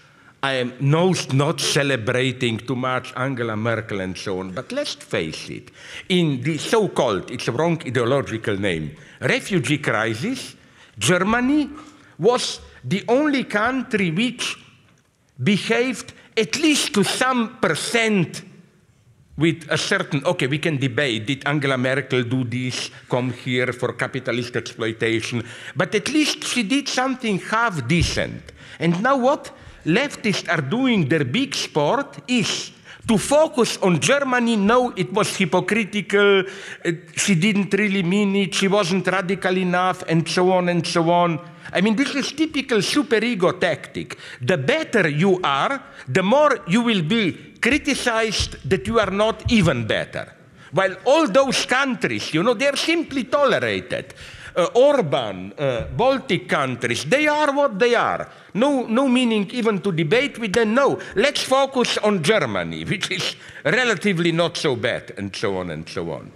[0.41, 5.69] I am not celebrating too much Angela Merkel and so on, but let's face it,
[6.09, 10.55] in the so called, it's a wrong ideological name, refugee crisis,
[10.97, 11.69] Germany
[12.17, 14.57] was the only country which
[15.43, 18.43] behaved at least to some percent
[19.37, 23.93] with a certain, okay, we can debate, did Angela Merkel do this, come here for
[23.93, 25.43] capitalist exploitation?
[25.75, 28.51] But at least she did something half decent.
[28.79, 29.51] And now what
[29.85, 32.71] leftists are doing, their big sport, is
[33.07, 36.43] to focus on Germany, no, it was hypocritical,
[36.85, 41.09] uh, she didn't really mean it, she wasn't radical enough, and so on and so
[41.09, 41.39] on.
[41.73, 44.17] I mean, this is typical superego tactic.
[44.41, 49.87] The better you are, the more you will be criticized that you are not even
[49.87, 50.33] better.
[50.71, 54.13] While all those countries, you know, they're simply tolerated.
[54.53, 58.29] Uh, Orban, uh, Baltic countries, they are what they are.
[58.53, 60.73] No, no meaning even to debate with them.
[60.73, 65.87] No, let's focus on Germany, which is relatively not so bad, and so on and
[65.87, 66.31] so on.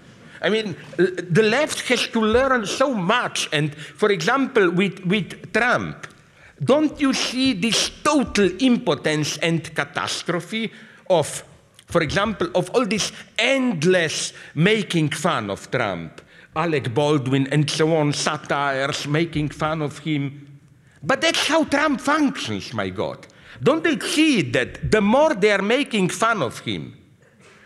[0.45, 3.49] I mean, the left has to learn so much.
[3.51, 6.05] And for example, with, with Trump,
[6.63, 10.71] don't you see this total impotence and catastrophe
[11.09, 11.43] of,
[11.87, 16.21] for example, of all this endless making fun of Trump?
[16.55, 20.59] Alec Baldwin and so on, satires, making fun of him.
[21.01, 23.25] But that's how Trump functions, my God.
[23.63, 26.95] Don't they see that the more they are making fun of him,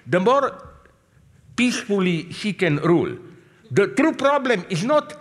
[0.07, 0.69] the more
[1.60, 3.19] peacefully he can rule?
[3.69, 5.19] The true problem is not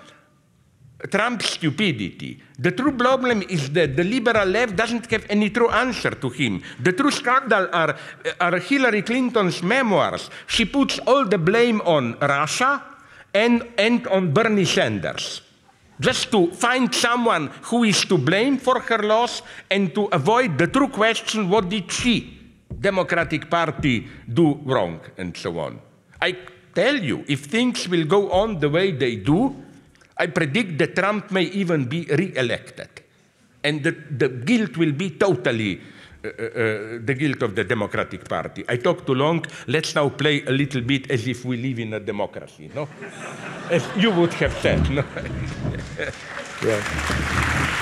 [1.10, 2.42] Trump's stupidity.
[2.58, 6.62] The true problem is that the liberal left doesn't have any true answer to him.
[6.82, 7.94] The true scandal are,
[8.40, 10.30] are Hillary Clinton's memoirs.
[10.46, 12.82] She puts all the blame on Russia
[13.34, 15.42] and, and on Bernie Sanders.
[16.00, 20.66] Just to find someone who is to blame for her loss and to avoid the
[20.66, 22.38] true question what did she,
[22.80, 25.87] Democratic Party, do wrong, and so on.
[26.20, 26.36] I
[26.74, 29.54] tell you, if things will go on the way they do,
[30.16, 32.88] I predict that Trump may even be re elected.
[33.62, 35.80] And the, the guilt will be totally
[36.24, 36.32] uh, uh,
[37.04, 38.64] the guilt of the Democratic Party.
[38.68, 39.44] I talked too long.
[39.66, 42.88] Let's now play a little bit as if we live in a democracy, no?
[43.70, 45.02] as you would have said, no?
[46.62, 46.78] ja.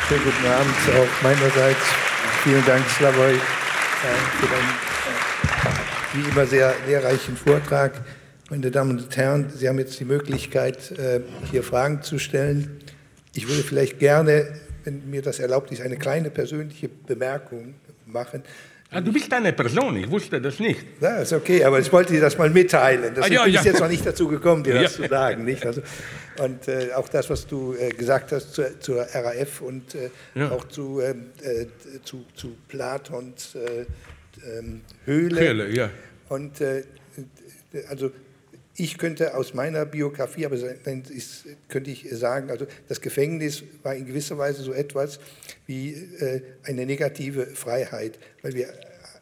[0.08, 1.86] Schönen guten Abend auch meinerseits.
[2.44, 3.34] Vielen Dank, Slavoj,
[4.38, 4.86] für deinen
[6.12, 7.92] wie immer sehr lehrreichen Vortrag.
[8.50, 10.78] Meine Damen und Herren, Sie haben jetzt die Möglichkeit,
[11.50, 12.78] hier Fragen zu stellen.
[13.34, 14.46] Ich würde vielleicht gerne,
[14.84, 17.74] wenn mir das erlaubt ist, eine kleine persönliche Bemerkung
[18.06, 18.42] machen.
[18.92, 20.78] Ah, du bist eine Person, ich wusste das nicht.
[21.00, 23.14] Ja, ist okay, aber ich wollte dir das mal mitteilen.
[23.16, 23.62] Deswegen Ah, ja, bin ja.
[23.64, 25.02] jetzt noch nicht dazu gekommen, dir das Ja.
[25.02, 25.44] zu sagen.
[25.44, 25.66] Nicht?
[25.66, 25.82] Also,
[26.38, 30.68] und äh, auch das, was du äh, gesagt hast zur, zur RAF und äh, auch
[30.68, 31.66] zu, ähm, äh,
[32.04, 33.86] zu, zu Platons äh,
[34.58, 35.40] ähm, Höhle.
[35.40, 35.90] Höhle, ja.
[36.28, 36.84] Und äh,
[37.88, 38.12] also
[38.76, 44.06] ich könnte aus meiner Biografie, aber ist, könnte ich sagen, also das Gefängnis war in
[44.06, 45.18] gewisser Weise so etwas
[45.66, 48.68] wie äh, eine negative Freiheit, weil wir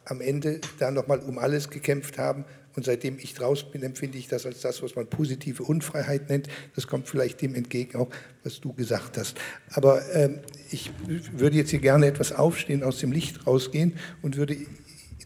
[0.07, 2.45] am Ende da nochmal um alles gekämpft haben.
[2.77, 6.49] Und seitdem ich draußen bin, empfinde ich das als das, was man positive Unfreiheit nennt.
[6.75, 8.09] Das kommt vielleicht dem entgegen, auch
[8.43, 9.37] was du gesagt hast.
[9.71, 10.41] Aber ähm,
[10.73, 14.57] ich würde jetzt hier gerne etwas aufstehen, aus dem Licht rausgehen und würde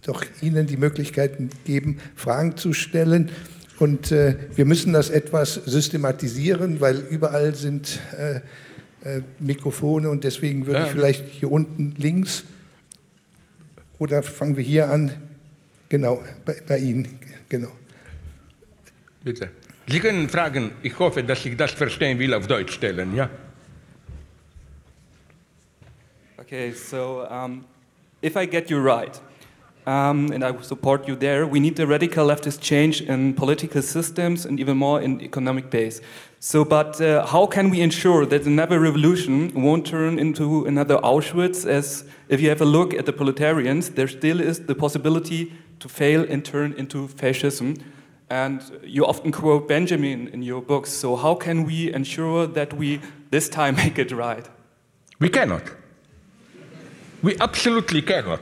[0.03, 3.31] doch Ihnen die Möglichkeiten geben, Fragen zu stellen.
[3.79, 8.41] Und äh, wir müssen das etwas systematisieren, weil überall sind äh,
[9.09, 10.87] äh, Mikrofone und deswegen würde Ja.
[10.87, 12.45] ich vielleicht hier unten links
[14.01, 15.13] oder fangen wir hier an,
[15.89, 17.19] genau, bei, bei Ihnen,
[17.49, 17.71] genau.
[19.23, 19.51] Bitte.
[19.89, 23.31] Sie können fragen, ich hoffe, dass ich das verstehen will, auf Deutsch stellen, ja?
[26.37, 27.65] Okay, so um,
[28.23, 29.21] if I get you right,
[29.89, 34.45] um, and I support you there, we need a radical leftist change in political systems
[34.45, 36.03] and even more in economic base.
[36.41, 41.65] So, but uh, how can we ensure that another revolution won't turn into another Auschwitz?
[41.65, 45.89] As if you have a look at the proletarians, there still is the possibility to
[45.89, 47.77] fail and turn into fascism.
[48.29, 50.93] And you often quote Benjamin in your books.
[50.93, 53.01] So, how can we ensure that we
[53.31, 54.47] this time make it right?
[55.19, 55.63] We cannot.
[57.23, 58.41] We absolutely cannot.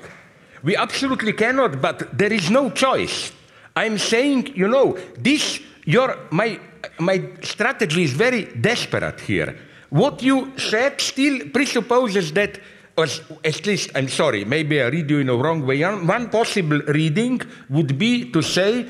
[0.66, 3.30] We absolutely cannot, but there is no choice.
[3.76, 6.58] I'm saying, you know, this, your, my,
[6.98, 9.56] my strategy is very desperate here.
[9.90, 12.58] What you said still presupposes that,
[12.96, 13.06] or
[13.44, 15.82] at least, I'm sorry, maybe I read you in a wrong way.
[15.84, 18.88] One possible reading would be to say,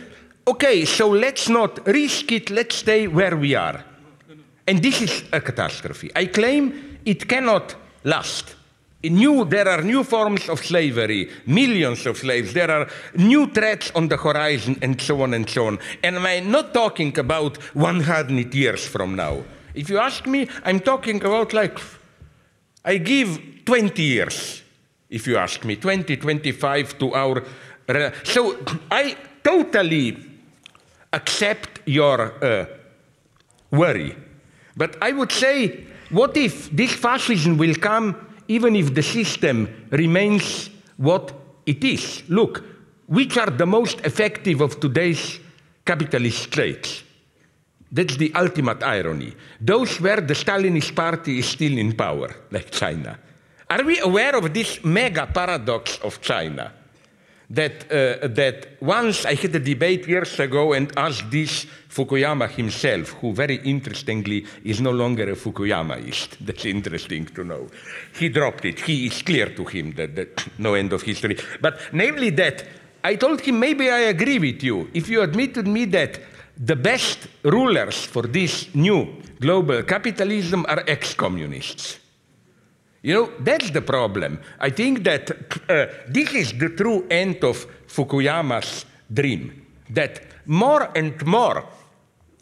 [0.48, 3.84] okay, so let's not risk it, let's stay where we are.
[4.66, 6.10] And this is a catastrophe.
[6.16, 8.55] I claim it cannot last.
[9.08, 14.08] New, there are new forms of slavery, millions of slaves, there are new threats on
[14.08, 15.78] the horizon, and so on and so on.
[16.02, 19.42] And I'm not talking about 100 years from now.
[19.74, 21.78] If you ask me, I'm talking about like,
[22.84, 24.62] I give 20 years,
[25.10, 27.44] if you ask me, 20, 25 to our.
[28.24, 28.58] So
[28.90, 30.16] I totally
[31.12, 32.66] accept your uh,
[33.70, 34.16] worry.
[34.76, 40.70] But I would say, what if this fascism will come even if the system remains
[40.96, 41.32] what
[41.66, 42.22] it is?
[42.28, 42.64] Look,
[43.06, 45.38] which are the most effective of today's
[45.84, 47.02] capitalist states?
[47.90, 49.34] That's the ultimate irony.
[49.60, 53.18] Those where the Stalinist party is still in power, like China.
[53.70, 56.72] Are we aware of this mega paradox of China?
[57.48, 63.10] That, uh, that once I had a debate years ago and asked this Fukuyama himself,
[63.20, 66.38] who very interestingly is no longer a Fukuyamaist.
[66.40, 67.68] That's interesting to know.
[68.18, 68.80] He dropped it.
[68.80, 71.38] He is clear to him that, that no end of history.
[71.60, 72.64] But namely that
[73.04, 76.18] I told him maybe I agree with you if you admit to me that
[76.58, 82.00] the best rulers for this new global capitalism are ex-communists.
[83.02, 84.40] You know, that's the problem.
[84.58, 85.30] I think that
[85.68, 89.66] uh, this is the true end of Fukuyama's dream.
[89.90, 91.64] That more and more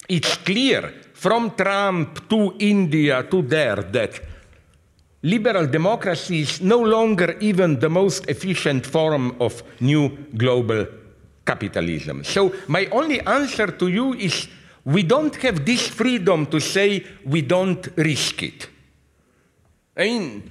[0.09, 4.21] it's clear from Trump to India to there that
[5.23, 10.87] liberal democracy is no longer even the most efficient form of new global
[11.47, 12.25] capitalism.
[12.25, 14.49] So, my only answer to you is
[14.85, 18.69] we don't have this freedom to say we don't risk it.
[19.97, 20.51] I mean,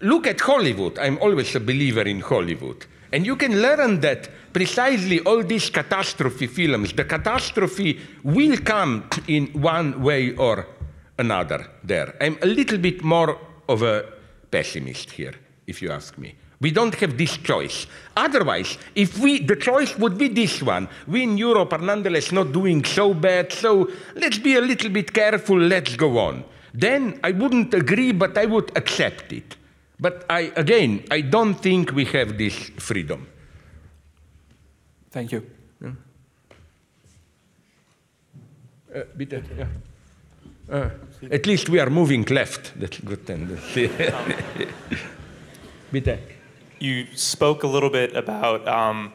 [0.00, 0.98] look at Hollywood.
[0.98, 2.86] I'm always a believer in Hollywood.
[3.12, 9.46] And you can learn that precisely all these catastrophe films, the catastrophe will come in
[9.48, 10.66] one way or
[11.18, 12.14] another there.
[12.20, 13.38] I'm a little bit more
[13.68, 14.04] of a
[14.50, 15.34] pessimist here,
[15.66, 16.34] if you ask me.
[16.60, 17.86] We don't have this choice.
[18.16, 20.88] Otherwise, if we, the choice would be this one.
[21.06, 25.12] We in Europe are nonetheless not doing so bad, so let's be a little bit
[25.12, 26.44] careful, let's go on.
[26.74, 29.56] Then I wouldn't agree, but I would accept it.
[29.98, 33.26] But I, again, I don't think we have this freedom.
[35.10, 35.42] Thank you.
[38.92, 39.66] Uh, bitte, ja.
[40.68, 40.90] Uh,
[41.30, 42.72] at least we are moving left.
[42.78, 43.88] That's a good tendency.
[45.92, 46.18] bitte.
[46.80, 49.12] You spoke a little bit about um,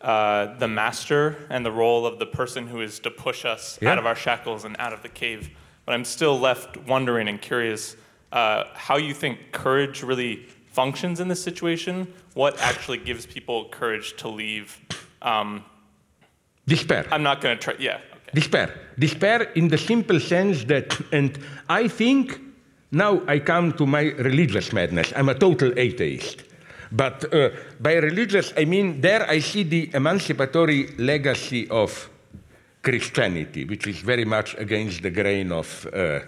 [0.00, 3.92] uh, the master and the role of the person who is to push us Yeah.
[3.92, 5.50] out of our shackles and out of the cave.
[5.88, 7.96] But I'm still left wondering and curious
[8.30, 12.12] uh, how you think courage really functions in this situation?
[12.34, 14.78] What actually gives people courage to leave?
[15.22, 15.64] Um,
[16.66, 17.06] Despair.
[17.10, 17.74] I'm not going to try.
[17.78, 17.94] Yeah.
[17.94, 18.32] Okay.
[18.34, 18.74] Despair.
[18.98, 21.38] Despair in the simple sense that, and
[21.70, 22.38] I think
[22.90, 25.10] now I come to my religious madness.
[25.16, 26.42] I'm a total atheist.
[26.92, 27.48] But uh,
[27.80, 32.10] by religious, I mean there I see the emancipatory legacy of
[32.82, 36.20] Christianity, which is very much against the grain of uh,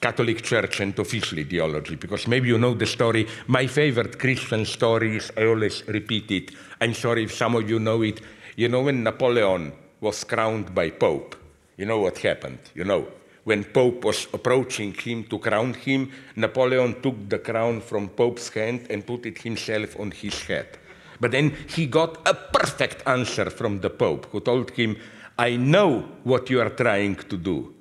[0.00, 3.26] Catholic Church and official ideology, because maybe you know the story.
[3.46, 6.50] My favorite Christian story is, I always repeat it.
[6.80, 8.20] I'm sorry if some of you know it.
[8.56, 11.36] You know when Napoleon was crowned by Pope,
[11.76, 13.08] you know what happened, you know.
[13.44, 18.88] When Pope was approaching him to crown him, Napoleon took the crown from Pope's hand
[18.90, 20.78] and put it himself on his head.
[21.20, 24.96] But then he got a perfect answer from the Pope, who told him,
[25.38, 27.74] I know what you are trying to do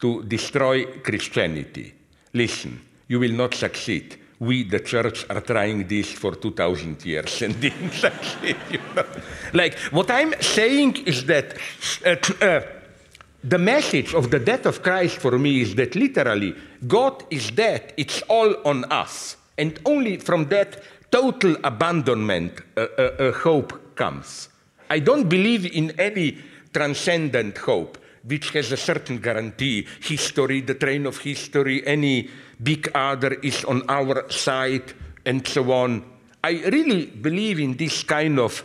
[0.00, 1.94] to destroy Christianity.
[2.32, 4.18] Listen, you will not succeed.
[4.38, 8.56] We, the church, are trying this for 2,000 years and didn't succeed.
[8.70, 9.04] You know?
[9.54, 11.56] Like, what I'm saying is that
[12.04, 12.60] uh, uh,
[13.42, 16.54] the message of the death of Christ for me is that literally,
[16.86, 19.36] God is dead, it's all on us.
[19.56, 24.48] And only from that total abandonment, uh, uh, uh hope comes.
[24.90, 26.38] I don't believe in any
[26.72, 29.86] transcendent hope which has a certain guarantee.
[30.02, 32.28] History, the train of history, any
[32.62, 34.92] big other is on our side,
[35.24, 36.04] and so on.
[36.42, 38.62] I really believe in this kind of,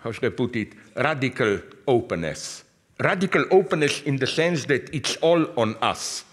[0.00, 2.64] how should I put it, radical openness.
[3.00, 6.24] Radical openness in the sense that it's all on us.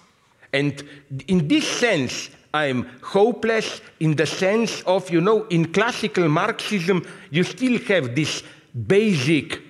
[0.53, 0.83] And
[1.27, 7.43] in this sense, I'm hopeless in the sense of, you know, in classical Marxism, you
[7.43, 8.43] still have this
[8.87, 9.61] basic,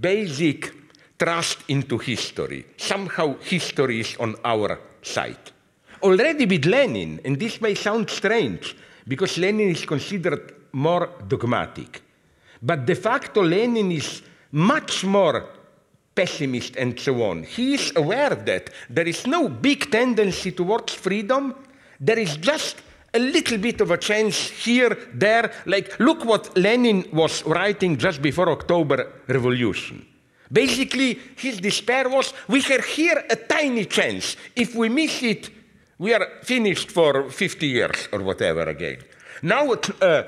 [0.00, 0.72] basic
[1.18, 2.66] trust into history.
[2.76, 5.52] Somehow history is on our side.
[6.02, 12.02] Already with Lenin, and this may sound strange, because Lenin is considered more dogmatic.
[12.62, 15.48] But de facto, Lenin is much more
[16.14, 17.44] pessimist and so on.
[17.44, 21.54] He is aware that there is no big tendency towards freedom.
[22.00, 22.76] There is just
[23.14, 25.52] a little bit of a chance here, there.
[25.66, 30.06] Like, look what Lenin was writing just before October Revolution.
[30.50, 34.36] Basically, his despair was we have here a tiny chance.
[34.56, 35.50] If we miss it,
[35.98, 38.98] we are finished for 50 years or whatever again.
[39.42, 40.22] Now, uh,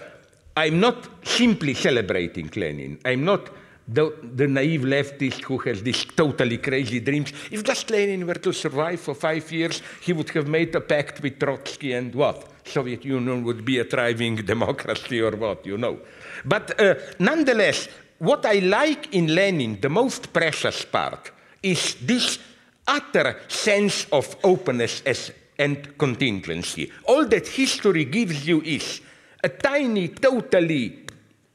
[0.56, 2.98] I'm not simply celebrating Lenin.
[3.04, 3.48] I'm not
[3.92, 7.32] the, the, naive leftist who has these totally crazy dreams.
[7.50, 11.22] If just Lenin were to survive for five years, he would have made a pact
[11.22, 12.48] with Trotsky and what?
[12.64, 15.98] Soviet Union would be a thriving democracy or what, you know.
[16.44, 17.88] But uh, nonetheless,
[18.18, 22.38] what I like in Lenin, the most precious part, is this
[22.86, 26.90] utter sense of openness as, and contingency.
[27.04, 29.00] All that history gives you is
[29.42, 31.06] a tiny, totally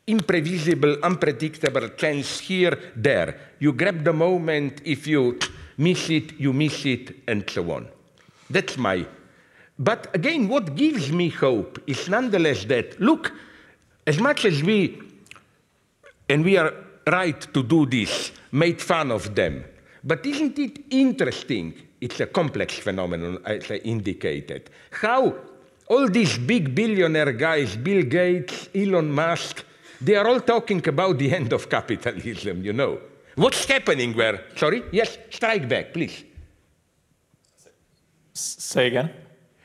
[0.08, 3.38] imprevisible, unpredictable chance here, there.
[3.60, 5.40] You grab the moment, if you
[5.78, 7.88] miss it, you miss it, and so on.
[8.50, 9.06] That's my.
[9.78, 13.34] But again, what gives me hope is nonetheless that, look,
[14.08, 15.02] as much as we
[16.30, 16.74] and we are
[17.08, 19.64] right to do this, made fun of them.
[20.04, 21.74] But isn't it interesting?
[22.02, 24.70] It's a complex phenomenon, as I indicated.
[24.92, 25.36] How
[25.88, 29.64] all these big billionaire guys, Bill Gates, Elon Musk,
[30.06, 33.00] they are all talking about the end of capitalism, you know.
[33.36, 34.46] What's happening where?
[34.56, 34.84] Sorry?
[34.92, 36.24] Yes, strike back, please.
[38.34, 39.10] Say again?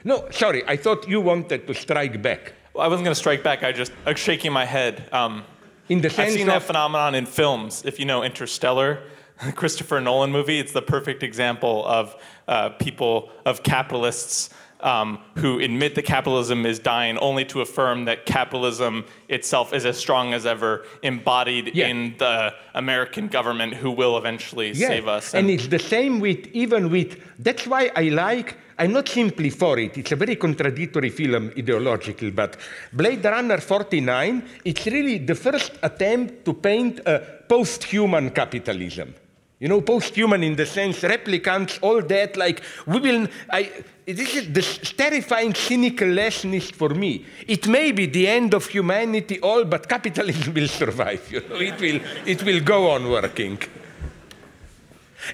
[0.03, 2.55] No, sorry, I thought you wanted to strike back.
[2.73, 5.09] Well, I wasn't going to strike back, I just, I was shaking my head.
[5.13, 5.45] Um,
[5.91, 7.85] in the sense I've seen of, that phenomenon in films.
[7.85, 9.03] If you know Interstellar,
[9.57, 12.17] Christopher Nolan movie, it's the perfect example of
[12.49, 14.51] uh, people, of capitalists
[14.83, 19.99] um, who admit that capitalism is dying only to affirm that capitalism itself is as
[19.99, 21.89] strong as ever, embodied yeah.
[21.89, 24.89] in the American government who will eventually yeah.
[24.89, 25.35] save us.
[25.35, 29.51] And, and it's the same with, even with, that's why I like I'm not simply
[29.51, 29.99] for it.
[29.99, 32.57] It's a very contradictory film ideologically, but
[32.91, 39.15] Blade Runner 49, it's really the first attempt to paint a post-human capitalism.
[39.61, 43.71] You know, post-human in the sense replicants, all that, like, we will, I,
[44.07, 44.63] this is the
[44.97, 47.27] terrifying, cynical lesson is for me.
[47.47, 51.79] It may be the end of humanity all, but capitalism will survive, you know, it
[51.79, 53.59] will, it will go on working.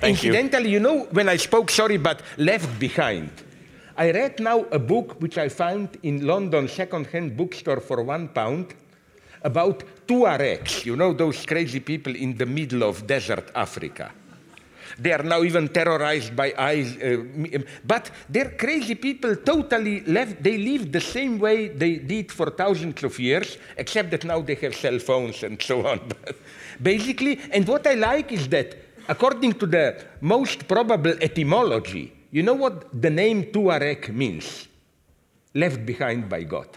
[0.01, 0.75] Thank Incidentally, you.
[0.75, 3.31] you know, when I spoke, sorry, but left behind.
[3.97, 8.75] I read now a book which I found in London second-hand bookstore for one pound
[9.47, 14.13] about Tuaregs, you know, those crazy people in the middle of desert Africa.
[14.99, 16.97] They are now even terrorized by ISIS.
[17.03, 20.43] Uh, but they're crazy people, totally left.
[20.43, 24.55] They live the same way they did for thousands of years, except that now they
[24.55, 26.01] have cell phones and so on.
[26.83, 28.75] Basically, and what I like is that,
[29.09, 34.67] according to the most probable etymology, you know what the name Tuareg means?
[35.55, 36.69] Left behind by God.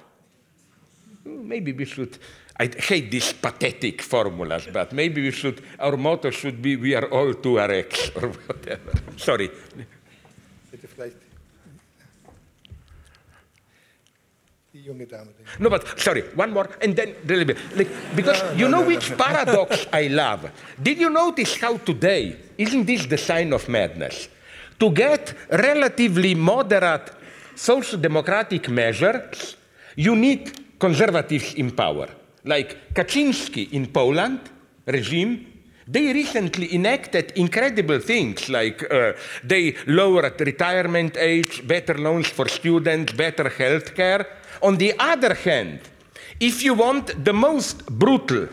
[1.25, 2.17] Maybe we should
[2.59, 7.05] I hate these pathetic formulas, but maybe we should, our motto should be, we are
[7.05, 8.91] all Tuaregs, or whatever.
[9.15, 9.49] Sorry.
[15.59, 17.15] No, but sorry, one more, and then
[17.75, 20.51] like, because no, you no, know no, which paradox I love.
[20.81, 24.27] Did you notice how today isn't this the sign of madness?
[24.79, 27.11] To get relatively moderate
[27.55, 29.55] social democratic measures,
[29.95, 32.09] you need conservatives in power
[32.43, 34.39] like Kaczynski in Poland
[34.85, 35.45] regime,
[35.87, 39.13] they recently enacted incredible things like uh,
[39.43, 44.25] they lowered retirement age, better loans for students, better health care.
[44.61, 45.79] On the other hand,
[46.39, 48.47] if you want the most brutal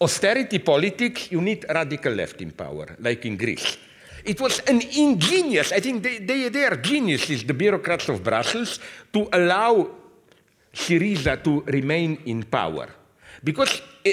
[0.00, 3.78] austerity politics, you need radical left in power, like in Greece.
[4.24, 8.80] It was an ingenious, I think they, they, they are geniuses, the bureaucrats of Brussels,
[9.12, 9.90] to allow
[10.72, 12.88] Syriza to remain in power.
[13.42, 14.10] Because uh,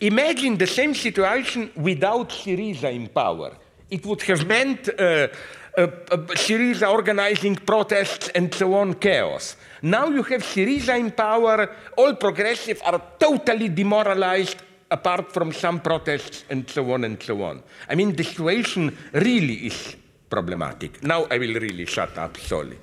[0.00, 3.56] imagine the same situation without Syriza in power.
[3.90, 5.28] It would have meant uh,
[5.76, 9.56] uh, uh, Syriza organizing protests and so on, chaos.
[9.82, 14.56] Now you have Syriza in power, all progressives are totally demoralized
[14.90, 17.62] apart from some protests and so on and so on.
[17.88, 19.96] I mean, the situation really is
[20.28, 21.02] problematic.
[21.02, 22.78] Now I will really shut up, sorry.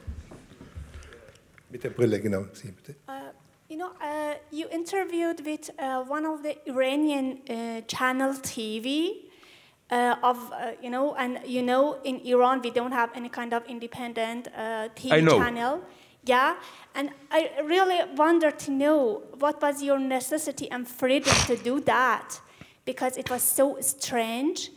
[1.69, 2.45] Mit der Brille, genau.
[2.53, 2.95] Sie, bitte.
[3.07, 3.31] Uh,
[3.69, 9.29] you know, uh, you interviewed with uh, one of the Iranian uh, channel TV
[9.91, 13.53] uh, of, uh, you know, and you know, in Iran we don't have any kind
[13.53, 14.47] of independent
[14.95, 15.81] TV channel.
[16.25, 16.55] Yeah,
[16.95, 22.41] and I really wonder to know what was your necessity and freedom to do that,
[22.85, 24.71] because it was so strange,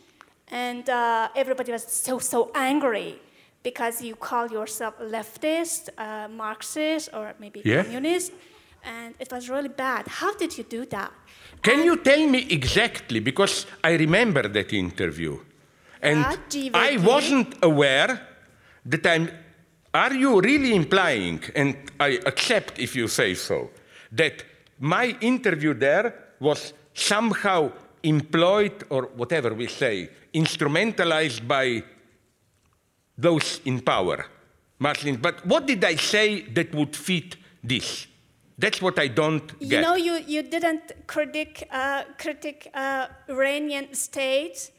[0.49, 0.87] and
[1.35, 3.19] everybody was so so angry
[3.63, 7.83] because you call yourself leftist, uh, Marxist, or maybe yeah.
[7.83, 8.33] communist,
[8.83, 10.07] and it was really bad.
[10.07, 11.11] How did you do that?
[11.61, 13.19] Can and you tell me exactly?
[13.21, 15.39] Because I remember that interview,
[16.01, 16.37] and
[16.73, 18.27] I wasn't aware
[18.85, 19.29] that I'm.
[19.93, 23.69] Are you really implying, and I accept if you say so,
[24.11, 24.43] that
[24.79, 27.71] my interview there was somehow
[28.01, 31.83] employed or whatever we say, instrumentalized by
[33.17, 34.25] those in power,
[34.79, 35.17] Muslims.
[35.17, 38.07] But what did I say that would fit this?
[38.57, 39.71] That's what I don't get.
[39.71, 44.71] You know, you, you didn't critic, uh, critic uh, Iranian state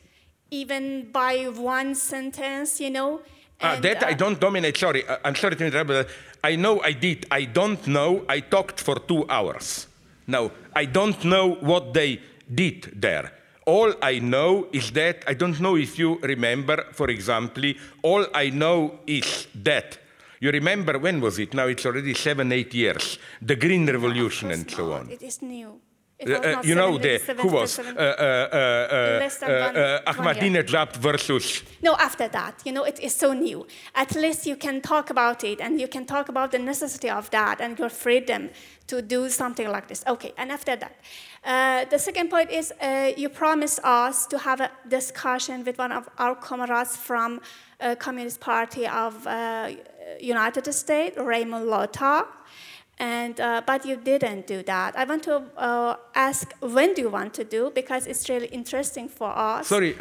[0.51, 3.21] even by one sentence, you know.
[3.61, 4.77] Uh, that I don't dominate.
[4.77, 6.09] Sorry, uh, I'm sorry to interrupt, but
[6.43, 7.27] I know I did.
[7.31, 8.25] I don't know.
[8.29, 9.87] I talked for two hours.
[10.27, 12.21] Now, I don't know what they
[12.53, 13.33] did there.
[13.67, 17.73] All I know is that, I don't know if you remember, for example,
[18.03, 19.99] all I know is that.
[20.41, 21.55] You remember when was it?
[21.55, 23.19] Now it's already seven, eight years.
[23.41, 25.09] The Green Revolution and so on.
[25.11, 25.81] It is new.
[26.27, 28.57] Uh, uh, you know the who was uh, uh,
[30.07, 31.63] uh, Ahmadinejad versus.
[31.83, 33.67] No, after that, you know, it is so new.
[33.95, 37.31] At least you can talk about it, and you can talk about the necessity of
[37.31, 38.51] that and your freedom
[38.87, 40.05] to do something like this.
[40.07, 40.97] Okay, and after that,
[41.45, 45.93] uh, the second point is uh, you promised us to have a discussion with one
[45.93, 47.41] of our comrades from
[47.81, 49.71] uh, Communist Party of uh,
[50.21, 52.27] United States, Raymond Lotta,
[52.99, 54.97] and uh, but you didn't do that.
[54.97, 59.09] I want to uh, ask when do you want to do because it's really interesting
[59.09, 59.67] for us.
[59.67, 59.95] Sorry.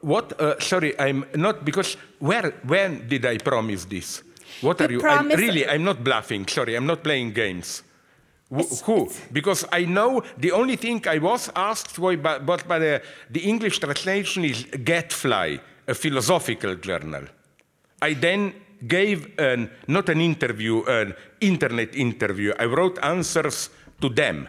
[0.00, 0.32] what?
[0.62, 4.22] sorry, I'm not because where when did I promise this?
[4.62, 5.02] What are you?
[5.06, 6.46] I'm, really, I'm not bluffing.
[6.46, 7.82] Sorry, I'm not playing games.
[8.50, 9.04] It's, Who?
[9.04, 13.02] It's, because I know the only thing I was asked for, but, but by the,
[13.30, 17.24] the English translation is Gadfly, a philosophical journal.
[18.02, 18.54] I then
[18.86, 22.52] gave an, not an interview, an internet interview.
[22.58, 23.70] I wrote answers
[24.00, 24.48] to them.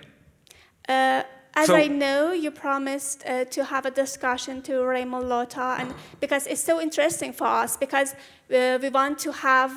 [0.88, 1.24] Uh,
[1.54, 5.94] as so, I know, you promised uh, to have a discussion to Raymond Lotta, and
[6.22, 9.72] because it's so interesting for us, because uh, we want to have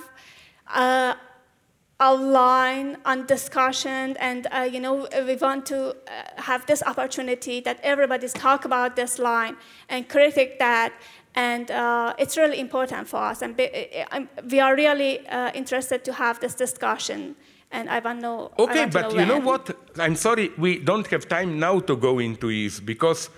[2.00, 5.94] uh, a line on discussion and uh, you know we want to uh,
[6.36, 9.56] have this opportunity that everybody's talk about this line
[9.88, 10.92] and critic that
[11.34, 13.68] and uh, it's really important for us and be,
[14.12, 17.36] uh, we are really uh, interested to have this discussion
[17.70, 21.06] and i want to know okay but know you know what i'm sorry we don't
[21.08, 23.30] have time now to go into this because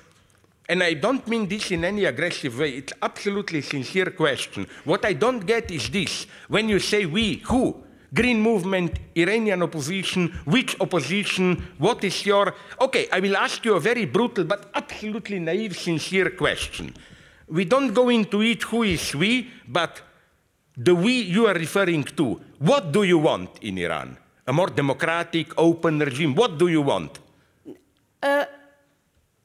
[0.69, 4.66] and I don't mean this in any aggressive way, it's absolutely sincere question.
[4.85, 6.27] What I don't get is this.
[6.49, 7.85] When you say we, who?
[8.15, 12.55] Green movement, Iranian opposition, which opposition, what is your...
[12.81, 16.95] Okay, I will ask you a very brutal but absolutely naive, sincere question.
[17.49, 20.03] We don't go into it who is we, but
[20.77, 24.16] the we you are referring to, what do you want in Iran?
[24.47, 27.19] A more democratic, open regime, what do you want?
[28.23, 28.45] Uh,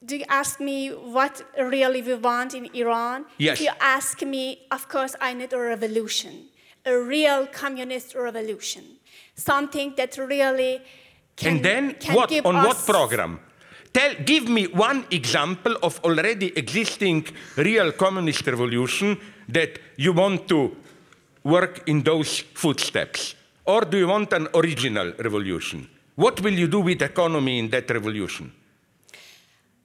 [0.03, 3.25] do you ask me what really we want in Iran?
[3.37, 3.59] Yes.
[3.59, 6.47] If you ask me, of course, I need a revolution,
[6.85, 8.83] a real communist revolution,
[9.35, 10.81] something that really
[11.35, 11.57] can.
[11.57, 12.31] and then can what?
[12.45, 13.39] On what program?
[13.93, 17.25] Tell, give me one example of already existing
[17.57, 19.17] real communist revolution
[19.49, 20.75] that you want to
[21.43, 23.35] work in those footsteps.
[23.65, 25.89] Or do you want an original revolution?
[26.15, 28.53] What will you do with economy in that revolution?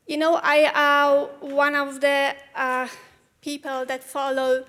[0.06, 2.86] You know, I uh, one of the uh,
[3.40, 4.64] people that follow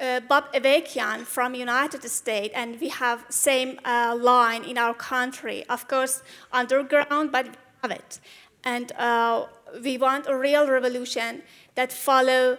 [0.00, 5.64] uh, Bob Avakian from United States, and we have same uh, line in our country.
[5.68, 6.22] Of course,
[6.52, 7.52] underground, but we
[7.82, 8.20] have it,
[8.64, 9.46] and uh,
[9.82, 11.42] we want a real revolution
[11.74, 12.58] that follow.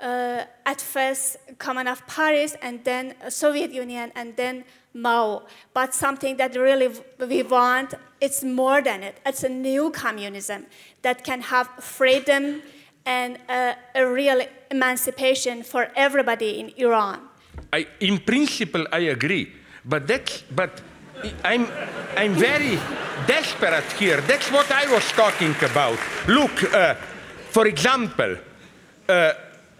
[0.00, 5.42] Uh, at first, Commune of Paris, and then Soviet Union, and then Mao.
[5.72, 9.18] But something that really we want, it's more than it.
[9.24, 10.66] It's a new communism
[11.02, 12.62] that can have freedom
[13.06, 14.40] and uh, a real
[14.70, 17.20] emancipation for everybody in Iran.
[17.72, 19.52] I, in principle, I agree,
[19.84, 20.80] but that's but
[21.44, 21.66] I'm
[22.16, 22.78] I'm very
[23.26, 24.20] desperate here.
[24.22, 25.98] That's what I was talking about.
[26.28, 26.94] Look, uh,
[27.50, 28.36] for example,
[29.08, 29.32] uh,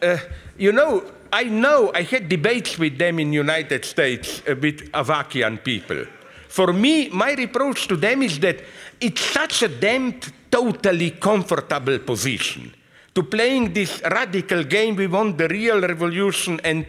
[0.02, 0.18] uh,
[0.58, 1.02] you know,
[1.32, 6.04] I know I had debates with them in United States uh, with Avakian people.
[6.48, 8.60] For me, my reproach to them is that
[9.00, 12.72] it's such a damned totally comfortable position
[13.14, 14.96] to playing this radical game.
[14.96, 16.86] We want the real revolution, and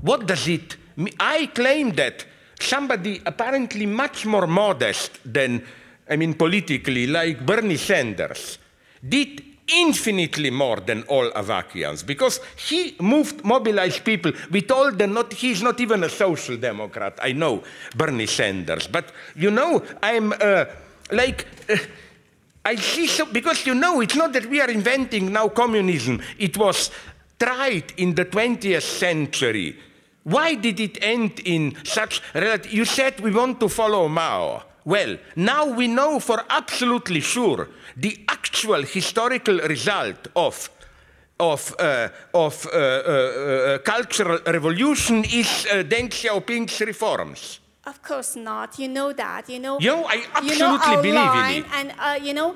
[0.00, 1.14] what does it mean?
[1.18, 2.26] I claim that
[2.60, 5.64] somebody apparently much more modest than,
[6.10, 8.58] I mean, politically, like Bernie Sanders,
[9.06, 14.32] did infinitely more than all Avakians because he moved, mobilized people.
[14.50, 17.18] We told them not, he's not even a social democrat.
[17.22, 17.62] I know
[17.94, 20.64] Bernie Sanders, but you know, I'm uh,
[21.12, 21.46] like.
[21.68, 21.76] Uh,
[22.68, 26.20] I see so because you know it's not that we are inventing now communism.
[26.38, 26.90] It was
[27.40, 29.78] tried in the 20th century.
[30.24, 32.70] Why did it end in such relative?
[32.70, 34.64] You said we want to follow Mao.
[34.84, 40.68] Well, now we know for absolutely sure the actual historical result of
[41.40, 47.60] of, uh, of uh, uh, uh, cultural revolution is uh, Deng Xiaoping's reforms.
[47.88, 48.78] Of course not.
[48.78, 49.48] You know that.
[49.48, 49.80] You know.
[49.80, 51.76] You know, I absolutely you know our believe in line, it.
[51.78, 52.54] And uh, you know,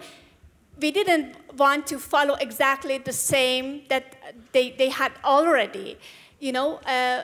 [0.79, 4.05] we didn't want to follow exactly the same that
[4.53, 5.99] they, they had already.
[6.39, 7.23] You know, uh,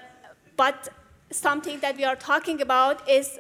[0.57, 0.89] but
[1.31, 3.39] something that we are talking about is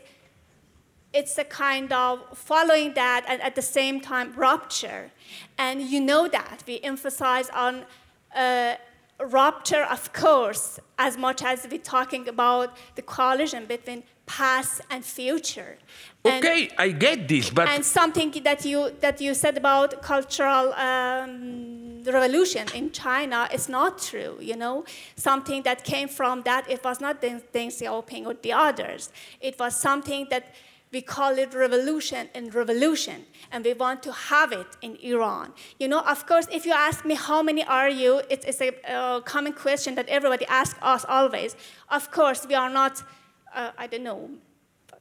[1.14, 5.10] it's a kind of following that and at the same time rupture.
[5.56, 7.86] And you know that we emphasize on
[8.34, 8.74] uh,
[9.20, 15.78] rupture, of course, as much as we're talking about the collision between past and future.
[16.24, 20.72] And- Okay, I get this, but and something that you that you said about cultural
[20.74, 24.36] um, revolution in China is not true.
[24.40, 24.84] You know,
[25.16, 29.10] something that came from that it was not Deng Xiaoping or the others.
[29.40, 30.54] It was something that
[30.92, 35.52] we call it revolution and revolution, and we want to have it in Iran.
[35.78, 38.72] You know, of course, if you ask me how many are you, it's, it's a
[38.90, 41.56] uh, common question that everybody asks us always.
[41.90, 43.02] Of course, we are not,
[43.54, 44.30] uh, I don't know,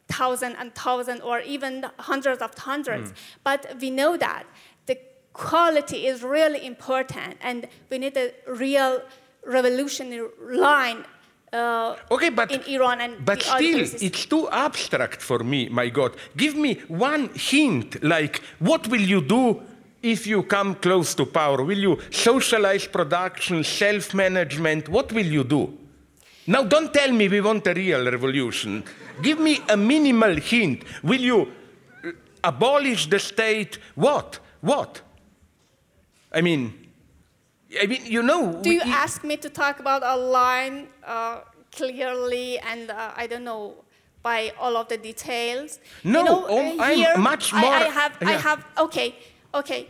[0.07, 3.13] thousand and thousand or even hundreds of hundreds.
[3.43, 4.45] But we know that
[4.85, 4.97] the
[5.33, 9.01] quality is really important and we need a real
[9.45, 10.27] revolutionary
[10.57, 11.05] line
[11.53, 15.69] uh, Okay, but in Iran and but still, it's too abstract for me.
[15.69, 18.03] My God, give me one hint.
[18.03, 19.61] Like, what will you do
[20.03, 21.63] if you come close to power?
[21.63, 24.89] Will you socialize production, self-management?
[24.89, 25.77] What will you do?
[26.47, 28.83] Now, don't tell me we want a real revolution.
[29.21, 30.83] Give me a minimal hint.
[31.03, 31.51] Will you
[32.03, 32.11] uh,
[32.43, 33.79] abolish the state?
[33.95, 34.39] What?
[34.61, 35.01] What?
[36.31, 36.86] I mean,
[37.81, 38.59] I mean, you know.
[38.61, 41.39] Do we- you ask me to talk about a line uh,
[41.71, 43.75] clearly and uh, I don't know
[44.23, 45.79] by all of the details?
[46.03, 48.65] No, you know, um, uh, I'm here much I, I more- have, I have.
[48.77, 49.15] Okay,
[49.53, 49.87] okay.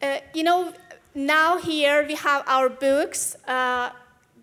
[0.00, 0.72] Uh, you know,
[1.14, 3.36] now here we have our books.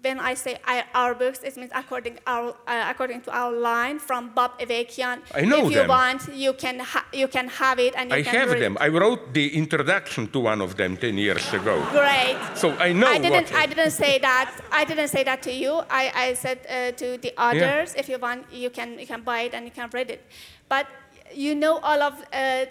[0.01, 3.99] When I say I, our books, it means according our uh, according to our line
[3.99, 5.19] from Bob Avakian.
[5.35, 5.89] I know If you them.
[5.89, 8.61] want, you can ha- you can have it and you I can have read.
[8.61, 8.77] them.
[8.80, 11.76] I wrote the introduction to one of them 10 years ago.
[11.91, 12.38] Great.
[12.55, 13.51] So I know I didn't.
[13.51, 13.61] what.
[13.63, 14.49] I didn't say that.
[14.71, 15.73] I didn't say that to you.
[15.89, 19.41] I, I said uh, to the others, if you want, you can you can buy
[19.41, 20.21] it and you can read it.
[20.69, 20.88] But
[21.35, 22.65] you know all of uh,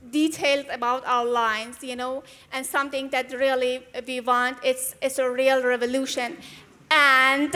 [0.00, 2.22] details about our lines, you know,
[2.52, 4.56] and something that really we want.
[4.62, 6.36] It's it's a real revolution,
[6.90, 7.52] and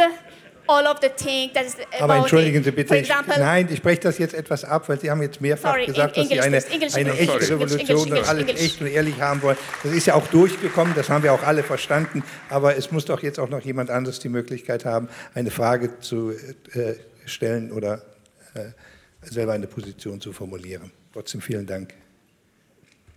[0.68, 1.76] all of the things that is.
[2.00, 2.62] Aber entschuldigen.
[2.62, 5.40] Sie bitte, ich, example, nein, ich breche das jetzt etwas ab, weil Sie haben jetzt
[5.40, 8.28] mehrfach Sorry, gesagt, in- dass Sie English, eine, please, English, eine English, echte Revolution und
[8.28, 9.56] alles echt und ehrlich haben wollen.
[9.82, 13.22] Das ist ja auch durchgekommen, das haben wir auch alle verstanden, aber es muss doch
[13.22, 16.94] jetzt auch noch jemand anderes die Möglichkeit haben, eine Frage zu äh,
[17.26, 18.02] stellen oder
[18.54, 18.70] äh,
[19.22, 20.92] selber eine Position zu formulieren.
[21.12, 21.94] Trotzdem vielen Dank.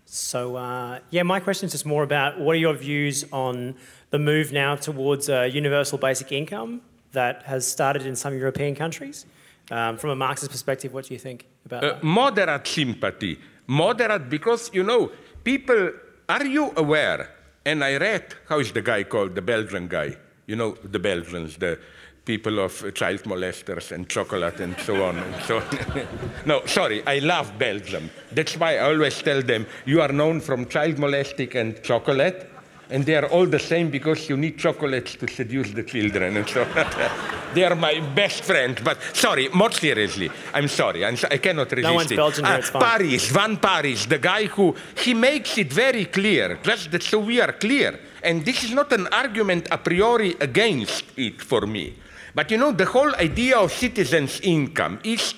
[0.06, 3.76] So, uh, yeah, my question is just more about what are your views on
[4.12, 9.26] the move now towards a universal basic income that has started in some European countries?
[9.72, 12.04] Um, from a Marxist perspective, what do you think about Uh, that?
[12.04, 13.40] moderate sympathy.
[13.68, 15.12] Moderate because, you know,
[15.44, 15.92] people,
[16.30, 17.32] are you aware?
[17.66, 20.16] And I read, how is the guy called, the Belgian guy?
[20.46, 21.80] You know, the Belgians, the
[22.26, 26.08] people of child molesters and chocolate and so on and so on.
[26.46, 28.10] no, sorry, I love Belgium.
[28.32, 32.50] That's why I always tell them, you are known from child molesting and chocolate,
[32.90, 36.48] and they are all the same because you need chocolates to seduce the children and
[36.48, 36.64] so
[37.56, 38.80] they are my best friends.
[38.84, 42.16] But sorry, more seriously, I'm sorry, I'm so, I cannot resist one's it.
[42.16, 42.80] Belgian here, Ah.
[42.98, 47.40] Parijs, Van Parijs, the guy who he makes it very clear, just that so we
[47.42, 48.00] are clear.
[48.24, 51.94] And this is not an argument a priori against it for me.
[52.36, 55.34] But you know, the whole idea of citizens' income is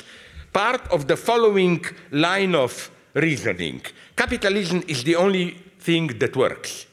[0.51, 3.81] part of the following line of reasoning.
[4.15, 6.87] Capitalism is the only thing that works.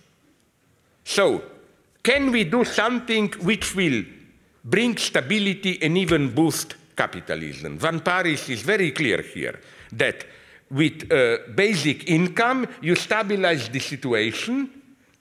[1.04, 1.42] So,
[2.02, 4.04] can we do something which will
[4.62, 7.78] bring stability and even boost capitalism?
[7.78, 9.58] Van Parijs is very clear here
[9.92, 10.26] that
[10.70, 14.70] with uh, basic income, you stabilize the situation,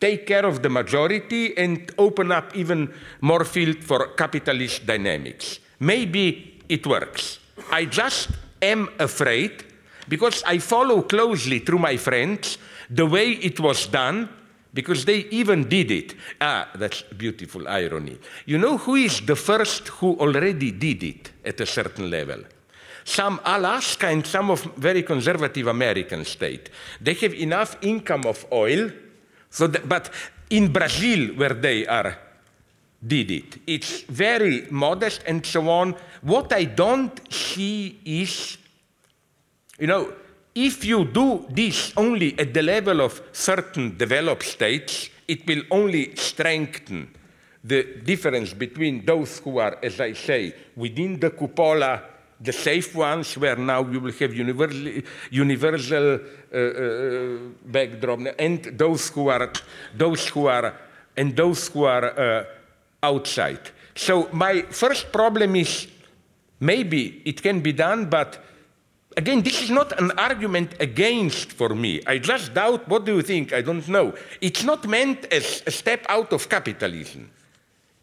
[0.03, 5.59] take care of the majority, and open up even more field for capitalist dynamics.
[5.79, 7.39] Maybe it works.
[7.71, 8.27] I just
[8.61, 9.63] am afraid
[10.09, 12.57] because I follow closely through my friends
[12.89, 14.27] the way it was done
[14.73, 16.15] because they even did it.
[16.41, 18.17] Ah, that's beautiful irony.
[18.45, 22.43] You know who is the first who already did it at a certain level?
[23.05, 26.69] Some Alaska and some of very conservative American state.
[26.99, 28.91] They have enough income of oil,
[29.53, 30.09] so that, but
[30.49, 32.17] in Brazil, where they are,
[33.05, 33.59] did it.
[33.67, 35.95] It's very modest and so on.
[36.21, 38.57] What I don't see is
[39.79, 40.13] you know,
[40.55, 46.15] if you do this only at the level of certain developed states, it will only
[46.15, 47.13] strengthen
[47.63, 52.03] the difference between those who are, as I say, within the cupola,
[52.43, 55.01] the safe ones, where now you will have universal,
[55.31, 56.19] universal
[56.53, 59.51] uh, uh, backdrop, and those who are,
[59.95, 60.73] those who are,
[61.15, 62.43] and those who are uh,
[63.01, 63.71] outside.
[63.95, 65.87] So my first problem is
[66.59, 68.43] maybe it can be done, but
[69.15, 72.01] Again, this is not an argument against for me.
[72.07, 73.53] I just doubt what do you think?
[73.53, 74.15] I don't know.
[74.41, 77.29] It's not meant as a step out of capitalism.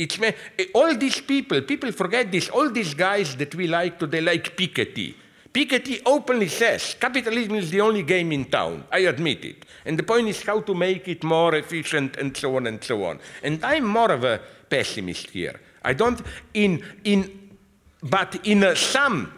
[0.00, 0.32] It's me-
[0.72, 5.14] all these people, people forget this, all these guys that we like today, like Piketty.
[5.52, 8.84] Piketty openly says capitalism is the only game in town.
[8.90, 9.66] I admit it.
[9.84, 13.04] And the point is how to make it more efficient and so on and so
[13.04, 13.18] on.
[13.42, 14.40] And I'm more of a
[14.70, 15.60] pessimist here.
[15.82, 16.22] I don't,
[16.54, 17.50] in, in,
[18.02, 19.32] but in uh, some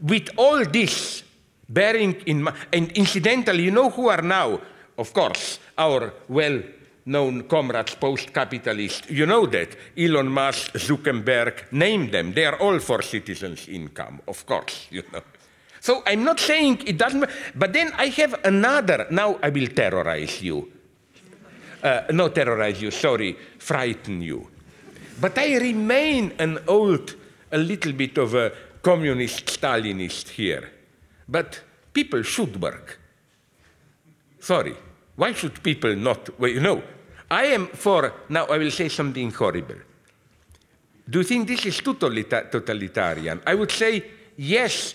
[0.00, 1.24] with all this
[1.68, 4.60] bearing in mind, and incidentally, you know who are now,
[4.96, 6.62] of course, our well
[7.06, 9.10] known comrades, post capitalists.
[9.10, 9.76] You know that.
[9.96, 12.32] Elon Musk, Zuckerberg, name them.
[12.32, 15.22] They are all for citizens' income, of course, you know.
[15.80, 17.24] So I'm not saying it doesn't,
[17.54, 19.06] but then I have another.
[19.10, 20.70] Now I will terrorize you.
[21.82, 24.46] Uh, terrorize you, sorry, frighten you.
[25.20, 27.16] But I remain an old,
[27.50, 28.52] a little bit of a
[28.82, 30.70] communist Stalinist here.
[31.26, 31.60] But
[31.92, 32.98] people should work.
[34.38, 34.74] Sorry,
[35.16, 36.38] why should people not?
[36.38, 36.82] Well, you know,
[37.30, 39.76] I am for, now I will say something horrible.
[41.08, 43.40] Do you think this is too totalitarian?
[43.46, 44.04] I would say
[44.36, 44.94] yes,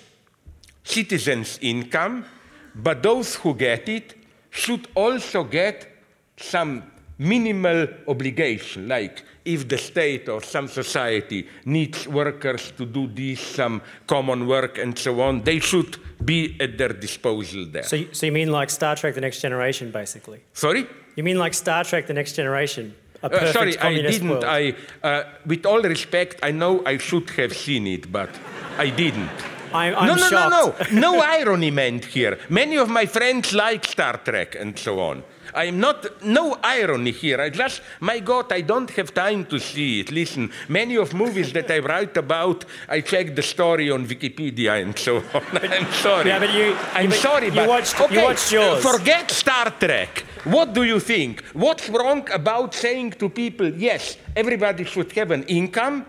[0.83, 2.25] citizens' income,
[2.73, 4.15] but those who get it
[4.49, 5.91] should also get
[6.37, 6.83] some
[7.17, 13.81] minimal obligation, like if the state or some society needs workers to do this, some
[14.07, 17.84] common work and so on, they should be at their disposal there.
[17.84, 20.39] So, you- so you mean like Star Trek: The Next Generation, basically?
[20.53, 20.85] Sorry?
[21.15, 22.93] You mean like Star Trek: The Next Generation?
[23.23, 24.30] a Uh, sorry, I didn't.
[24.30, 24.43] world?
[24.43, 28.30] I, uh, with all respect, I know I should have seen it, but
[28.77, 29.30] I didn't.
[29.73, 30.51] I'm, I'm no, no, shocked.
[30.91, 31.01] no, no.
[31.17, 32.38] No irony meant here.
[32.49, 35.23] Many of my friends like Star Trek and so on.
[35.56, 37.40] I'm not, no irony here.
[37.41, 40.11] I just, my God, I don't have time to see it.
[40.11, 44.98] Listen, many of movies that I write about, I check the story on Wikipedia and
[44.99, 45.44] so on.
[45.53, 46.30] I'm sorry.
[46.30, 48.84] Yeah, but you- I'm but sorry, you but watched- you okay, watched yours.
[48.84, 50.26] Forget Star Trek.
[50.44, 51.44] What do you think?
[51.53, 56.06] What's wrong about saying to people, yes, everybody should have an income,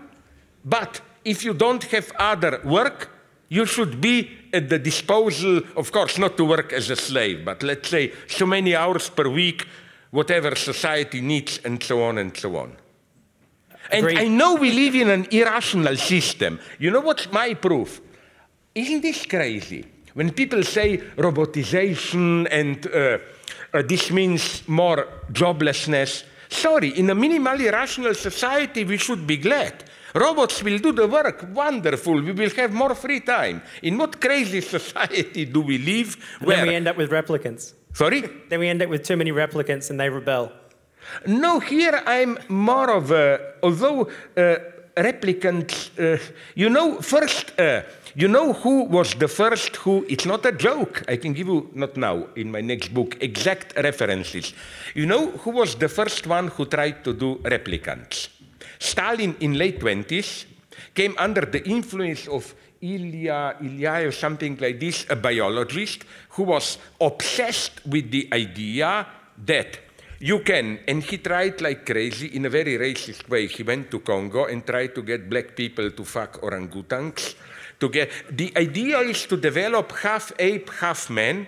[0.65, 3.09] but if you don't have other work,
[3.49, 7.63] you should be at the disposal, of course, not to work as a slave, but
[7.63, 9.67] let's say so many hours per week,
[10.11, 12.75] whatever society needs, and so on and so on.
[13.91, 14.17] And Agreed.
[14.19, 16.59] I know we live in an irrational system.
[16.79, 18.01] You know what's my proof?
[18.75, 19.85] Isn't this crazy?
[20.13, 23.19] When people say robotization and uh,
[23.73, 29.83] uh, this means more joblessness, sorry, in a minimally rational society, we should be glad.
[30.13, 31.47] Robots will do the work.
[31.53, 32.21] Wonderful.
[32.21, 33.61] We will have more free time.
[33.83, 36.17] In what crazy society do we live?
[36.39, 37.73] And then we end up with replicants.
[37.93, 38.21] Sorry?
[38.49, 40.51] Then we end up with too many replicants and they rebel.
[41.25, 44.55] No, here I'm more of a, although uh,
[44.95, 46.21] replicant, uh,
[46.55, 47.81] you know, first, uh,
[48.15, 51.69] you know who was the first who, it's not a joke, I can give you,
[51.73, 54.53] not now, in my next book, exact references.
[54.95, 58.29] You know who was the first one who tried to do replicants?
[58.79, 60.45] Stalin in late 20s
[60.93, 66.77] came under the influence of Ilya, Ilya or something like this, a biologist who was
[67.01, 69.05] obsessed with the idea
[69.45, 69.79] that
[70.19, 73.47] you can, and he tried like crazy in a very racist way.
[73.47, 77.35] He went to Congo and tried to get black people to fuck orangutans.
[77.79, 81.47] To get the idea is to develop half ape, half man,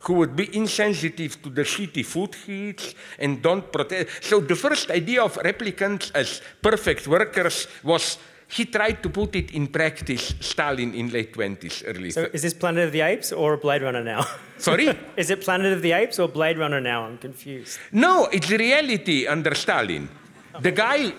[0.00, 4.24] who would be insensitive to the shitty food he eats and don't protect.
[4.24, 8.18] So the first idea of replicants as perfect workers was
[8.48, 10.34] he tried to put it in practice.
[10.40, 12.10] Stalin in late twenties, early.
[12.10, 14.26] So is this Planet of the Apes or Blade Runner now?
[14.58, 14.88] Sorry.
[15.16, 17.04] is it Planet of the Apes or Blade Runner now?
[17.04, 17.78] I'm confused.
[17.92, 20.08] No, it's reality under Stalin.
[20.60, 21.12] The guy,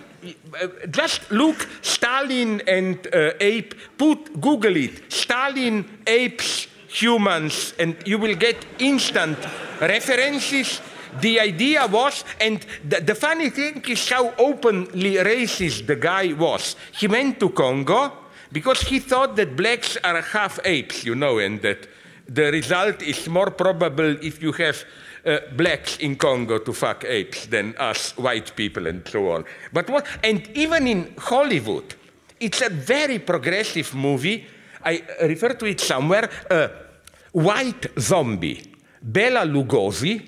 [0.61, 8.17] uh, just look Stalin and uh, ape, put, Google it, Stalin, apes, humans, and you
[8.17, 9.37] will get instant
[9.79, 10.81] references.
[11.19, 16.75] The idea was, and the, the funny thing is how openly racist the guy was.
[16.91, 18.13] He went to Congo
[18.51, 21.87] because he thought that blacks are half apes, you know, and that
[22.27, 24.83] the result is more probable if you have
[25.25, 29.45] uh, blacks in Congo to fuck apes than us white people and so on.
[29.73, 31.95] But what, and even in Hollywood,
[32.39, 34.47] it's a very progressive movie.
[34.83, 36.29] I refer to it somewhere.
[37.31, 38.61] White Zombie,
[39.01, 40.21] Bela Lugosi,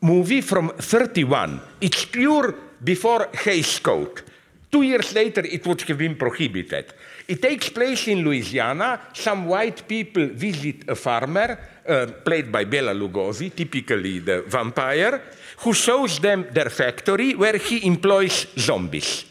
[0.00, 1.60] movie from 31.
[1.80, 4.22] It's pure before Hays Code.
[4.70, 6.92] Two years later, it would have been prohibited.
[7.28, 9.00] It takes place in Louisiana.
[9.12, 15.22] Some white people visit a farmer, uh, played by Bela Lugosi, typically the vampire,
[15.58, 19.24] who shows them their factory where he employs zombies.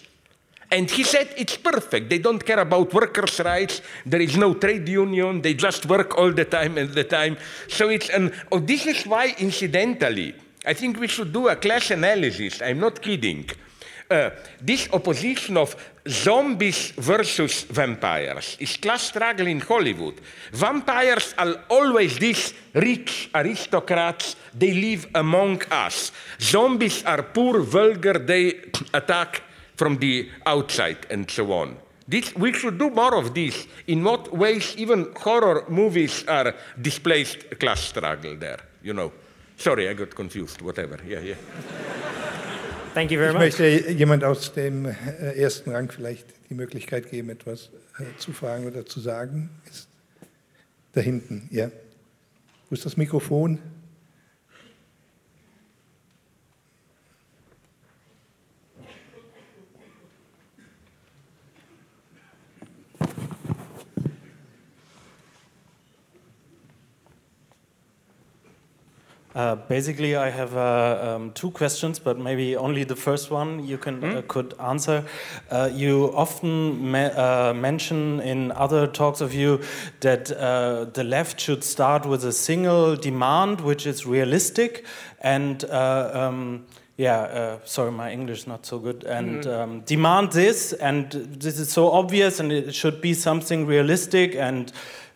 [0.75, 2.09] And he said it's perfect.
[2.09, 3.81] They don't care about workers' rights.
[4.05, 5.41] There is no trade union.
[5.41, 7.37] They just work all the time and the time.
[7.69, 8.33] So it's an.
[8.51, 10.35] Oh, this is why, incidentally,
[10.65, 12.61] I think we should do a class analysis.
[12.61, 13.49] I'm not kidding.
[14.11, 14.31] Uh,
[14.61, 15.77] this opposition of
[16.09, 20.19] zombies versus vampires is class struggle in Hollywood.
[20.51, 24.35] Vampires are always these rich aristocrats.
[24.53, 26.11] They live among us.
[26.41, 28.19] Zombies are poor, vulgar.
[28.19, 28.59] They
[28.93, 29.41] attack
[29.77, 31.77] from the outside and so on.
[32.07, 33.67] This, we should do more of this.
[33.87, 39.11] In what ways even horror movies are displaced class struggle there, you know.
[39.57, 40.99] Sorry, I got confused, whatever.
[41.07, 41.35] Yeah, yeah.
[42.93, 43.59] Thank you very Ich much.
[43.59, 44.93] möchte jemand aus dem äh,
[45.37, 47.69] ersten Rang vielleicht die Möglichkeit geben, etwas
[47.99, 49.49] äh, zu fragen oder zu sagen.
[49.69, 49.87] Ist
[50.93, 51.71] da hinten, ja.
[52.69, 53.59] Wo ist das Mikrofon?
[69.35, 73.77] Uh, basically, I have uh, um, two questions, but maybe only the first one you
[73.77, 75.03] can uh, could answer.
[75.51, 79.59] Uh, you often me uh, mention in other talks of you
[79.99, 84.85] that uh, the left should start with a single demand, which is realistic,
[85.19, 86.65] and um,
[86.97, 89.03] yeah, uh, sorry, my English is not so good.
[89.03, 94.35] And um, demand this, and this is so obvious, and it should be something realistic.
[94.35, 94.71] And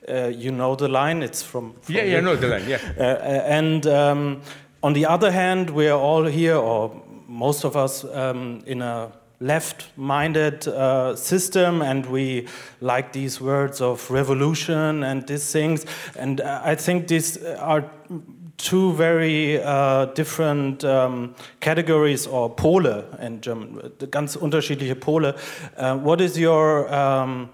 [0.07, 2.21] you know the line; it's from, from Yeah, yeah, you.
[2.21, 2.79] no, the line, yeah.
[2.97, 3.03] Uh,
[3.47, 4.41] and um,
[4.81, 6.91] on the other hand, we are all here, or
[7.27, 9.11] most of us um, in a
[9.41, 12.45] left-minded uh, system and we
[12.81, 15.85] like these words of revolution and these things
[16.17, 17.89] and uh, i think these are
[18.57, 22.87] two very uh, different um, categories or Pole
[23.21, 25.33] in German, ganz unterschiedliche Pole.
[25.77, 27.49] Uh, what is your um,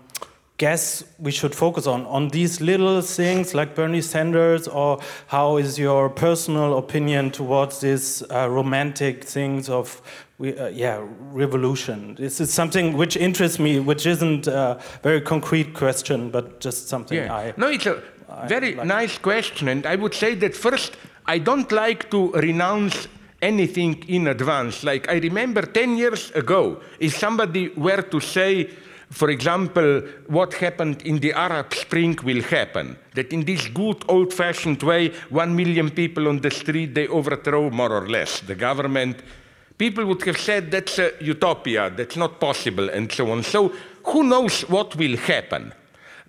[0.58, 2.06] guess we should focus on?
[2.06, 8.24] On these little things like Bernie Sanders, or how is your personal opinion towards these
[8.32, 10.02] uh, romantic things of
[10.42, 11.02] uh, yeah,
[11.32, 12.16] revolution.
[12.16, 17.18] This is something which interests me, which isn't a very concrete question, but just something
[17.18, 17.34] yeah.
[17.34, 17.54] I.
[17.56, 18.04] No, it's a
[18.48, 23.08] very like nice question, and I would say that first, I don't like to renounce
[23.42, 24.84] anything in advance.
[24.84, 28.70] Like I remember 10 years ago, if somebody were to say,
[29.16, 32.98] for example, what happened in the Arab Spring will happen.
[33.14, 37.70] That in this good old fashioned way, one million people on the street, they overthrow
[37.70, 39.22] more or less the government.
[39.78, 43.44] People would have said that's a utopia, that's not possible, and so on.
[43.44, 43.72] So
[44.04, 45.74] who knows what will happen?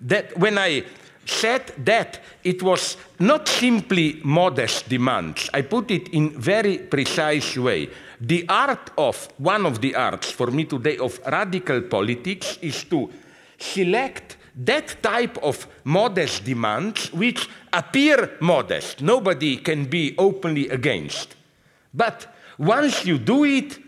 [0.01, 0.85] That when I
[1.25, 5.51] said that it was not simply modest demands.
[5.53, 7.91] I put it in very precise way.
[8.20, 13.10] The art of, one of the arts for me today of radical politics is to
[13.59, 19.02] select that type of modest demands which appear modest.
[19.02, 21.36] Nobody can be openly against.
[21.93, 23.78] But once you do it,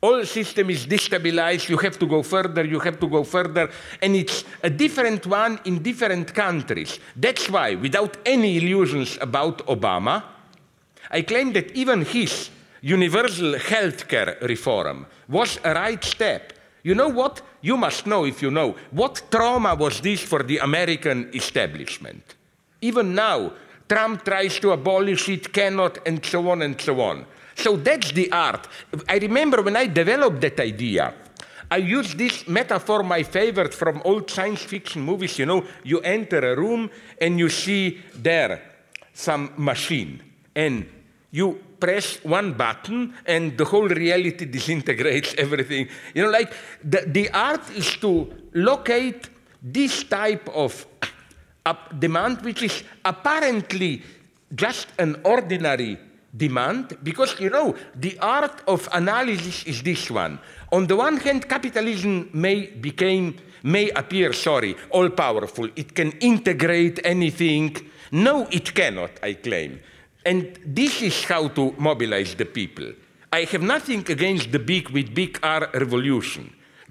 [0.00, 3.70] all system is destabilized, you have to go further, you have to go further,
[4.02, 6.98] and it's a different one in different countries.
[7.14, 10.22] That's why, without any illusions about Obama,
[11.10, 12.50] I claim that even his
[12.86, 16.52] universal healthcare reform was a right step.
[16.84, 17.42] You know what?
[17.60, 18.76] You must know if you know.
[18.92, 22.36] What trauma was this for the American establishment?
[22.80, 23.52] Even now,
[23.88, 27.26] Trump tries to abolish it, cannot, and so on and so on.
[27.56, 28.68] So that's the art.
[29.08, 31.12] I remember when I developed that idea,
[31.68, 35.40] I used this metaphor, my favorite from old science fiction movies.
[35.40, 36.90] You know, you enter a room
[37.20, 38.62] and you see there
[39.12, 40.22] some machine,
[40.54, 40.86] and
[41.32, 45.88] you press one button and the whole reality disintegrates everything.
[46.14, 49.28] You know, like the, the art is to locate
[49.62, 50.86] this type of
[51.98, 54.02] demand, which is apparently
[54.54, 55.98] just an ordinary
[56.36, 60.38] demand because you know the art of analysis is this one.
[60.72, 67.00] On the one hand capitalism may became may appear sorry all powerful it can integrate
[67.04, 67.74] anything.
[68.12, 69.80] No it cannot i claim
[70.30, 72.88] and this is how to mobilize the people
[73.32, 76.44] i have nothing against the big with big r revolution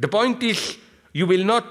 [0.03, 0.77] the point is
[1.19, 1.67] you will not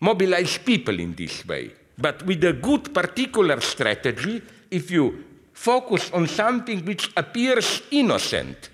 [0.00, 1.64] mobilize people in this way
[1.98, 8.70] but with a good particular strategy if you focus on something which appears innocent.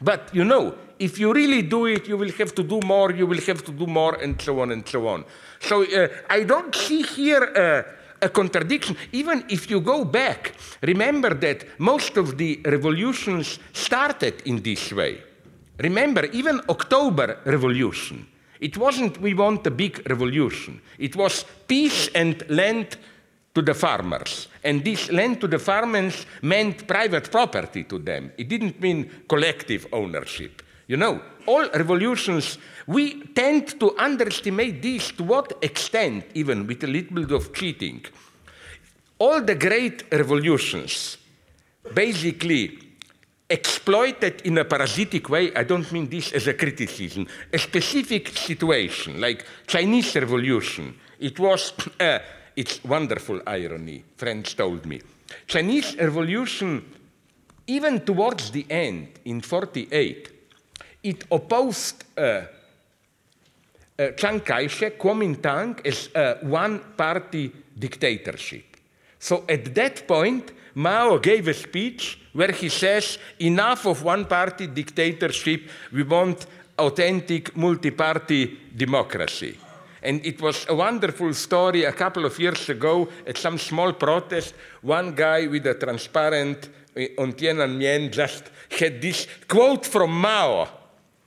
[0.00, 3.26] But you know, if you really do it, you will have to do more, you
[3.26, 5.24] will have to do more, and so on and so on.
[5.60, 7.82] So uh, I don't see here uh,
[8.22, 8.96] a contradiction.
[9.12, 15.22] Even if you go back, remember that most of the revolutions started in this way.
[15.78, 18.26] Remember, even October Revolution,
[18.60, 20.80] it wasn't we want a big revolution.
[20.98, 22.96] It was peace and land
[23.54, 24.48] to the farmers.
[24.62, 28.32] And this land to the farmers meant private property to them.
[28.38, 30.62] It didn't mean collective ownership.
[30.86, 36.86] You know, all revolutions, we tend to underestimate this to what extent, even with a
[36.86, 38.04] little bit of cheating.
[39.18, 41.18] All the great revolutions
[41.94, 42.78] basically
[43.48, 49.20] exploited in a parasitic way, I don't mean this as a criticism, a specific situation,
[49.20, 50.94] like Chinese revolution.
[51.20, 52.18] It was uh,
[52.56, 55.00] it's wonderful irony, friends told me.
[55.46, 56.84] Chinese revolution,
[57.66, 60.41] even towards the end, in 48,
[61.02, 62.42] it opposed uh,
[63.98, 68.76] uh, Chiang Kai-shek, Kuomintang, as a one-party dictatorship.
[69.18, 75.68] So at that point, Mao gave a speech where he says, enough of one-party dictatorship,
[75.92, 76.46] we want
[76.78, 79.58] authentic multi-party democracy.
[80.02, 84.54] And it was a wonderful story a couple of years ago at some small protest.
[84.80, 90.68] One guy with a transparent eh, on Tiananmen just had this quote from Mao,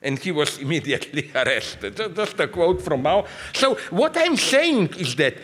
[0.06, 1.96] and he was immediately arrested.
[2.16, 3.26] Just a quote from Mao.
[3.54, 5.36] So, what I'm saying is that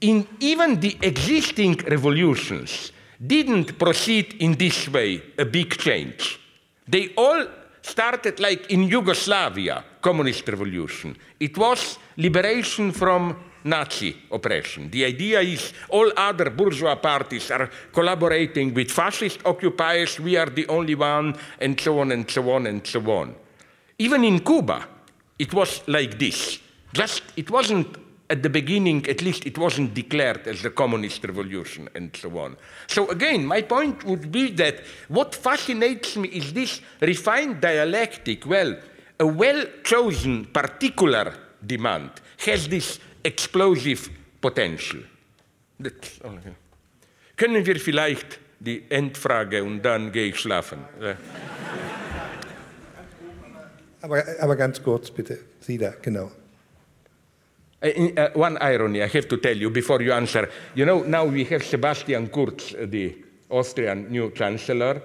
[0.00, 2.92] in even the existing revolutions
[3.24, 6.38] didn't proceed in this way, a big change.
[6.86, 7.46] They all
[7.80, 11.16] started like in Yugoslavia, communist revolution.
[11.40, 14.90] It was liberation from Nazi oppression.
[14.90, 20.66] The idea is all other bourgeois parties are collaborating with fascist occupiers, we are the
[20.68, 23.34] only one, and so on and so on and so on.
[23.98, 24.86] Even in Cuba,
[25.38, 26.58] it was like this.
[26.92, 27.96] Just, it wasn't
[28.30, 32.56] at the beginning, at least it wasn't declared as the communist revolution and so on.
[32.86, 38.46] So again, my point would be that what fascinates me is this refined dialectic.
[38.46, 38.76] Well,
[39.20, 41.34] a well-chosen particular
[41.64, 44.08] demand has this explosive
[44.40, 45.00] potential.
[45.78, 46.38] That's all.
[47.36, 50.78] Können wir vielleicht die Endfrage und dann gehe ich schlafen?
[54.04, 56.30] Aber, aber ganz kurz bitte, Sie da, genau.
[57.82, 60.46] Uh, in, uh, one irony I have to tell you before you answer.
[60.74, 63.16] You know, now we have Sebastian Kurz, uh, the
[63.48, 65.00] Austrian new chancellor.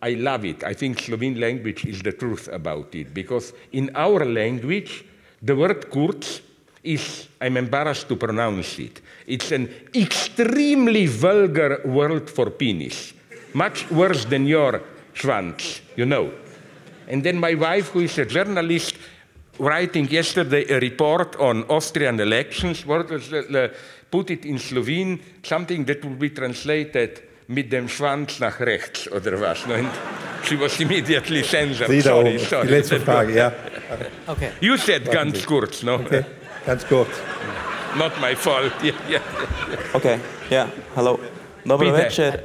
[0.00, 0.64] I love it.
[0.64, 5.04] I think Slovene language is the truth about it because in our language,
[5.42, 6.40] the word Kurz
[6.82, 13.12] is, I'm embarrassed to pronounce it, it's an extremely vulgar word for penis,
[13.52, 14.80] much worse than your
[15.12, 16.32] Schwanz, you know.
[17.08, 18.96] And then my wife, who is a journalist,
[19.58, 22.84] writing yesterday a report on Austrian elections,
[24.10, 29.40] put it in Slovene, something that would be translated mit dem Schwanz nach rechts oder
[29.40, 29.66] was.
[29.66, 29.74] No?
[29.74, 29.88] And
[30.44, 31.88] she was immediately censored.
[31.88, 32.46] Sie sorry, oben.
[32.46, 32.66] sorry.
[32.66, 33.52] Die letzte Frage, ja.
[34.26, 34.50] Okay.
[34.60, 35.94] You said ganz kurz, no?
[35.94, 36.24] Okay,
[36.66, 37.08] ganz kurz.
[37.96, 38.72] Not my fault.
[38.82, 39.22] Yeah, yeah.
[39.94, 40.20] Okay,
[40.50, 41.18] yeah, hello.
[41.64, 42.04] Dobro Peter.
[42.04, 42.42] večer.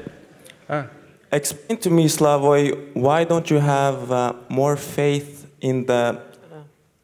[0.70, 0.86] Ah.
[1.34, 6.22] Explain to me, Slavoj, why don't you have uh, more faith in the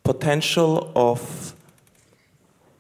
[0.04, 1.54] potential of,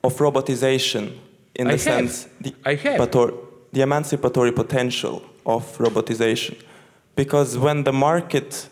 [0.03, 1.17] of robotization
[1.55, 1.81] in I the have.
[1.81, 2.99] sense the, I have.
[2.99, 3.33] emancipator-
[3.71, 6.55] the emancipatory potential of robotization?
[7.15, 8.69] Because when the market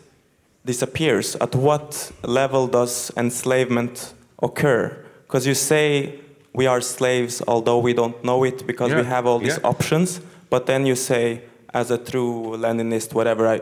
[0.64, 5.04] disappears, at what level does enslavement occur?
[5.26, 6.20] Because you say
[6.52, 9.68] we are slaves, although we don't know it, because we have all these yeah.
[9.68, 10.20] options.
[10.48, 11.42] But then you say,
[11.78, 13.60] as a true Leninist, whatever, I,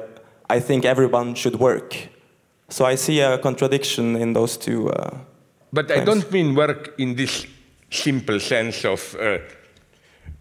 [0.56, 2.08] I think everyone should work.
[2.68, 4.90] So I see a contradiction in those two.
[4.90, 5.18] Uh,
[5.72, 7.46] But I don't mean work in this
[7.90, 9.38] simple sense of uh,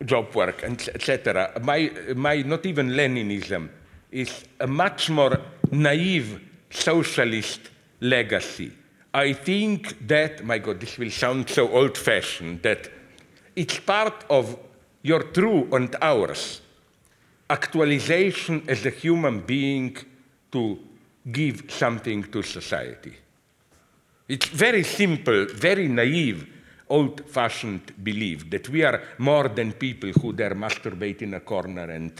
[0.06, 1.52] job work, etc.
[1.62, 3.70] My, my, not even Leninism,
[4.12, 5.42] is a much more
[5.72, 6.40] naive
[6.70, 7.62] socialist
[8.00, 8.72] legacy.
[9.14, 12.90] I think that, my God, this will sound so old fashioned, that
[13.56, 14.58] it's part of
[15.04, 16.62] your true and ours
[17.50, 19.96] actualization as a human being
[20.52, 20.78] to
[21.32, 23.14] give something to society.
[24.28, 26.48] It's very simple, very naive,
[26.90, 31.90] old fashioned belief that we are more than people who dare masturbate in a corner
[31.92, 32.12] and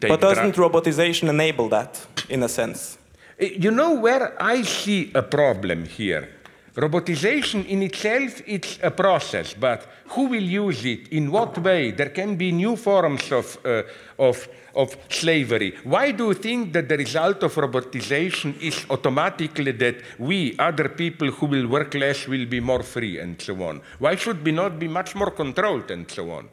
[0.00, 2.98] take but doesn't robotization enable that, in a sense?
[3.38, 6.28] Eh, You know where I see a problem here?
[6.78, 11.08] Robotization in itself, it's a process, but who will use it?
[11.08, 11.90] In what way?
[11.90, 13.82] There can be new forms of, uh,
[14.16, 15.74] of, of slavery.
[15.82, 21.32] Why do you think that the result of robotization is automatically that we, other people
[21.32, 23.80] who will work less, will be more free and so on?
[23.98, 26.48] Why should we not be much more controlled and so on?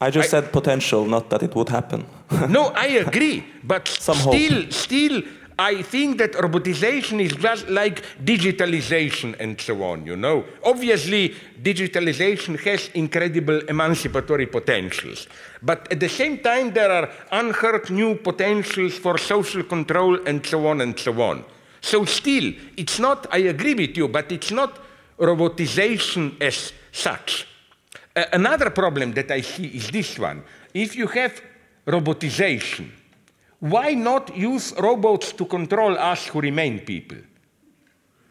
[0.00, 2.04] I just I- said potential, not that it would happen.
[2.50, 4.34] no, I agree, but Some hope.
[4.34, 5.22] still, still,
[5.58, 10.06] I think that robotization is just like digitalization and so on.
[10.06, 15.26] You know, obviously, digitalization has incredible emancipatory potentials,
[15.60, 20.64] but at the same time, there are unheard new potentials for social control and so
[20.68, 21.44] on and so on.
[21.80, 23.26] So still, it's not.
[23.32, 24.78] I agree with you, but it's not
[25.18, 27.48] robotization as such.
[28.14, 30.44] Uh, another problem that I see is this one.
[30.72, 31.40] If you have
[31.86, 32.90] robotization,
[33.60, 37.18] why not use robots to control us who remain people?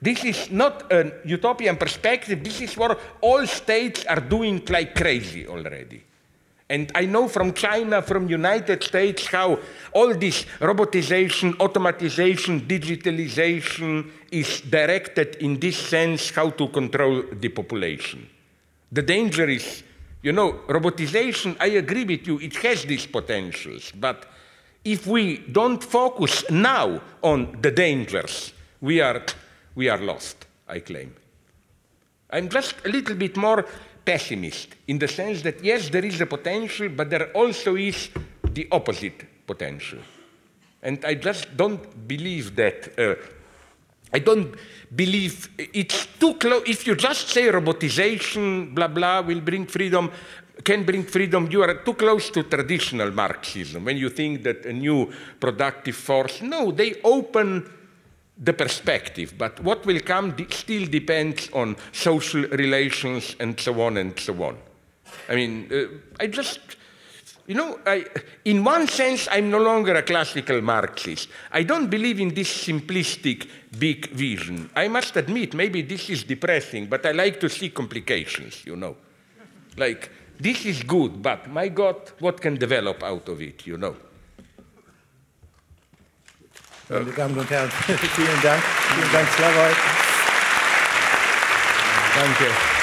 [0.01, 2.43] This is not a utopian perspective.
[2.43, 6.03] This is what all states are doing like crazy already.
[6.69, 9.57] And I know from China, from United States, how
[9.93, 18.27] all this robotization, automatization, digitalization is directed in this sense how to control the population.
[18.91, 19.83] The danger is,
[20.21, 24.25] you know, robotization, I agree with you, it has these potentials, but
[24.87, 29.21] if we don't focus now on the dangers, we are,
[29.75, 31.13] we are lost, I claim.
[32.29, 33.65] I'm just a little bit more
[34.05, 38.09] pessimist in the sense that yes, there is a potential, but there also is
[38.43, 39.99] the opposite potential.
[40.81, 42.97] And I just don't believe that.
[42.97, 43.15] Uh,
[44.13, 44.55] I don't
[44.95, 46.63] believe it's too close.
[46.65, 50.09] If you just say robotization, blah blah, will bring freedom,
[50.63, 54.73] can bring freedom, you are too close to traditional Marxism when you think that a
[54.73, 56.41] new productive force.
[56.41, 57.69] No, they open
[58.37, 59.33] the perspective.
[59.37, 64.57] But what will come still depends on social relations and so on and so on.
[65.29, 66.59] I mean, uh, I just,
[67.47, 68.05] you know, I,
[68.45, 71.29] in one sense, I'm no longer a classical Marxist.
[71.51, 73.47] I don't believe in this simplistic
[73.77, 74.69] big vision.
[74.75, 78.97] I must admit, maybe this is depressing, but I like to see complications, you know.
[79.77, 83.95] Like, this is good, but my God, what can develop out of it, you know?
[86.89, 88.63] Meine Damen und Herren, vielen Dank.
[88.63, 89.73] Vielen Dank, Slavoj.
[92.15, 92.77] Danke.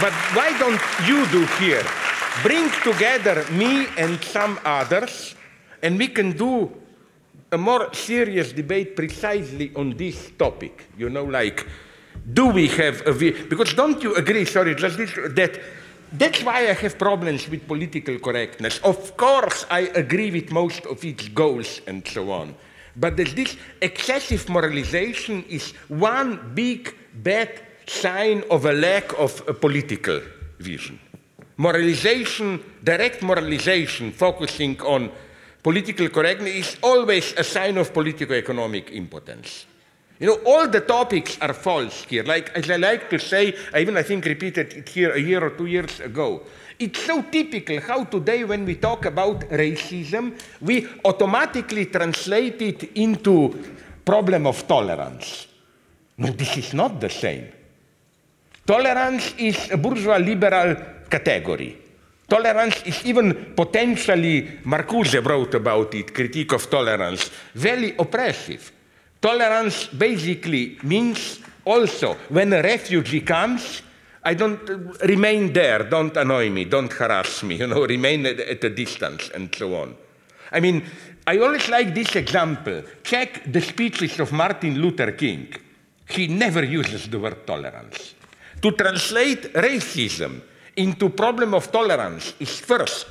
[0.00, 1.84] But why don't you do here?
[2.42, 5.34] Bring together me and some others,
[5.84, 6.72] and we can do
[7.52, 10.86] a more serious debate precisely on this topic.
[10.96, 11.66] You know, like,
[12.32, 13.46] do we have a view?
[13.48, 15.60] Because don't you agree, sorry, just this, that
[16.12, 18.78] that's why I have problems with political correctness.
[18.78, 22.54] Of course, I agree with most of its goals and so on.
[22.96, 30.20] But this excessive moralization is one big bad sign of a lack of a political
[30.58, 30.98] vision.
[31.56, 35.10] Moralization, direct moralization, focusing on
[35.64, 39.64] political correctness, is always a sign of political economic impotence.
[40.20, 42.22] You know, all the topics are false here.
[42.22, 45.42] Like, as I like to say, I even I think repeated it here a year
[45.42, 46.42] or two years ago.
[46.78, 53.56] It's so typical how today, when we talk about racism, we automatically translate it into
[54.04, 55.46] problem of tolerance.
[56.18, 57.48] No, this is not the same.
[58.66, 60.76] Tolerance is a bourgeois liberal
[61.08, 61.83] category.
[62.34, 68.72] Tolerance is even potentially, Marcuse wrote about it, Critique of Tolerance, very oppressive.
[69.20, 73.82] Tolerance basically means also when a refugee comes,
[74.24, 78.40] I don't uh, remain there, don't annoy me, don't harass me, you know, remain at,
[78.40, 79.94] at a distance and so on.
[80.50, 80.82] I mean,
[81.28, 82.82] I always like this example.
[83.04, 85.54] Check the speeches of Martin Luther King.
[86.08, 88.16] He never uses the word tolerance.
[88.60, 90.42] To translate racism
[90.76, 93.06] into problem of tolerance is first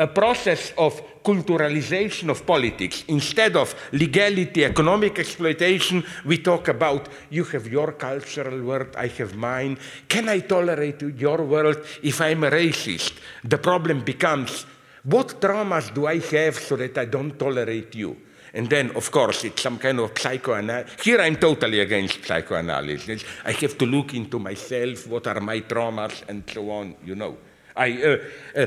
[0.00, 3.02] a process of culturalization of politics.
[3.08, 9.34] Instead of legality, economic exploitation, we talk about you have your cultural world, I have
[9.34, 9.76] mine.
[10.08, 13.14] Can I tolerate your world if I'm a racist?
[13.42, 14.66] The problem becomes
[15.02, 18.16] what traumas do I have so that I don't tolerate you?
[18.54, 21.02] And then, of course, it's some kind of psychoanalysis.
[21.02, 23.24] Here I'm totally against psychoanalysis.
[23.44, 27.36] I have to look into myself, what are my traumas, and so on, you know.
[27.76, 28.66] I, uh,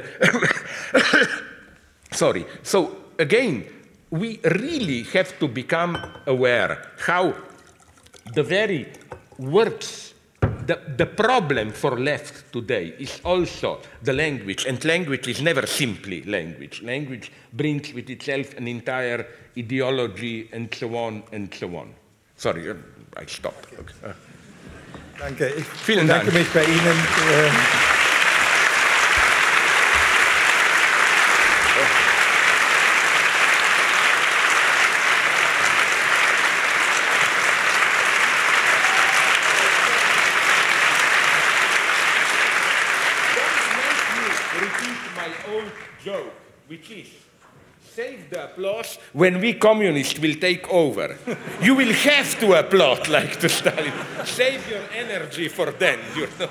[0.94, 1.26] uh,
[2.12, 2.45] sorry.
[2.64, 3.66] So, again,
[4.12, 5.98] we really have to become
[6.28, 7.34] aware how
[8.34, 8.91] the very
[9.38, 15.66] words, the, the problem for left today is also the language, and language is never
[15.66, 16.82] simply language.
[16.82, 19.26] Language brings with itself an entire
[19.57, 21.94] ideology and so on and so on.
[22.38, 22.76] Sorry, uh,
[23.18, 23.68] I stopped.
[23.80, 24.14] Okay.
[25.19, 25.49] Danke.
[25.57, 26.26] Ich Vielen Dank.
[26.26, 28.01] bedanke mich bei Ihnen.
[48.32, 51.18] The applause when we communists will take over.
[51.62, 53.91] you will have to applaud like to Stalin.
[54.24, 55.99] Save your energy for then.
[56.16, 56.48] You know?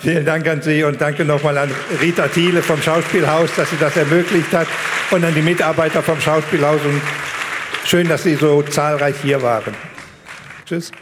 [0.00, 3.96] Vielen Dank an Sie und danke nochmal an Rita Thiele vom Schauspielhaus, dass sie das
[3.96, 4.68] ermöglicht hat
[5.10, 7.00] und an die Mitarbeiter vom Schauspielhaus und
[7.86, 9.74] schön, dass Sie so zahlreich hier waren.
[10.66, 10.92] Tschüss.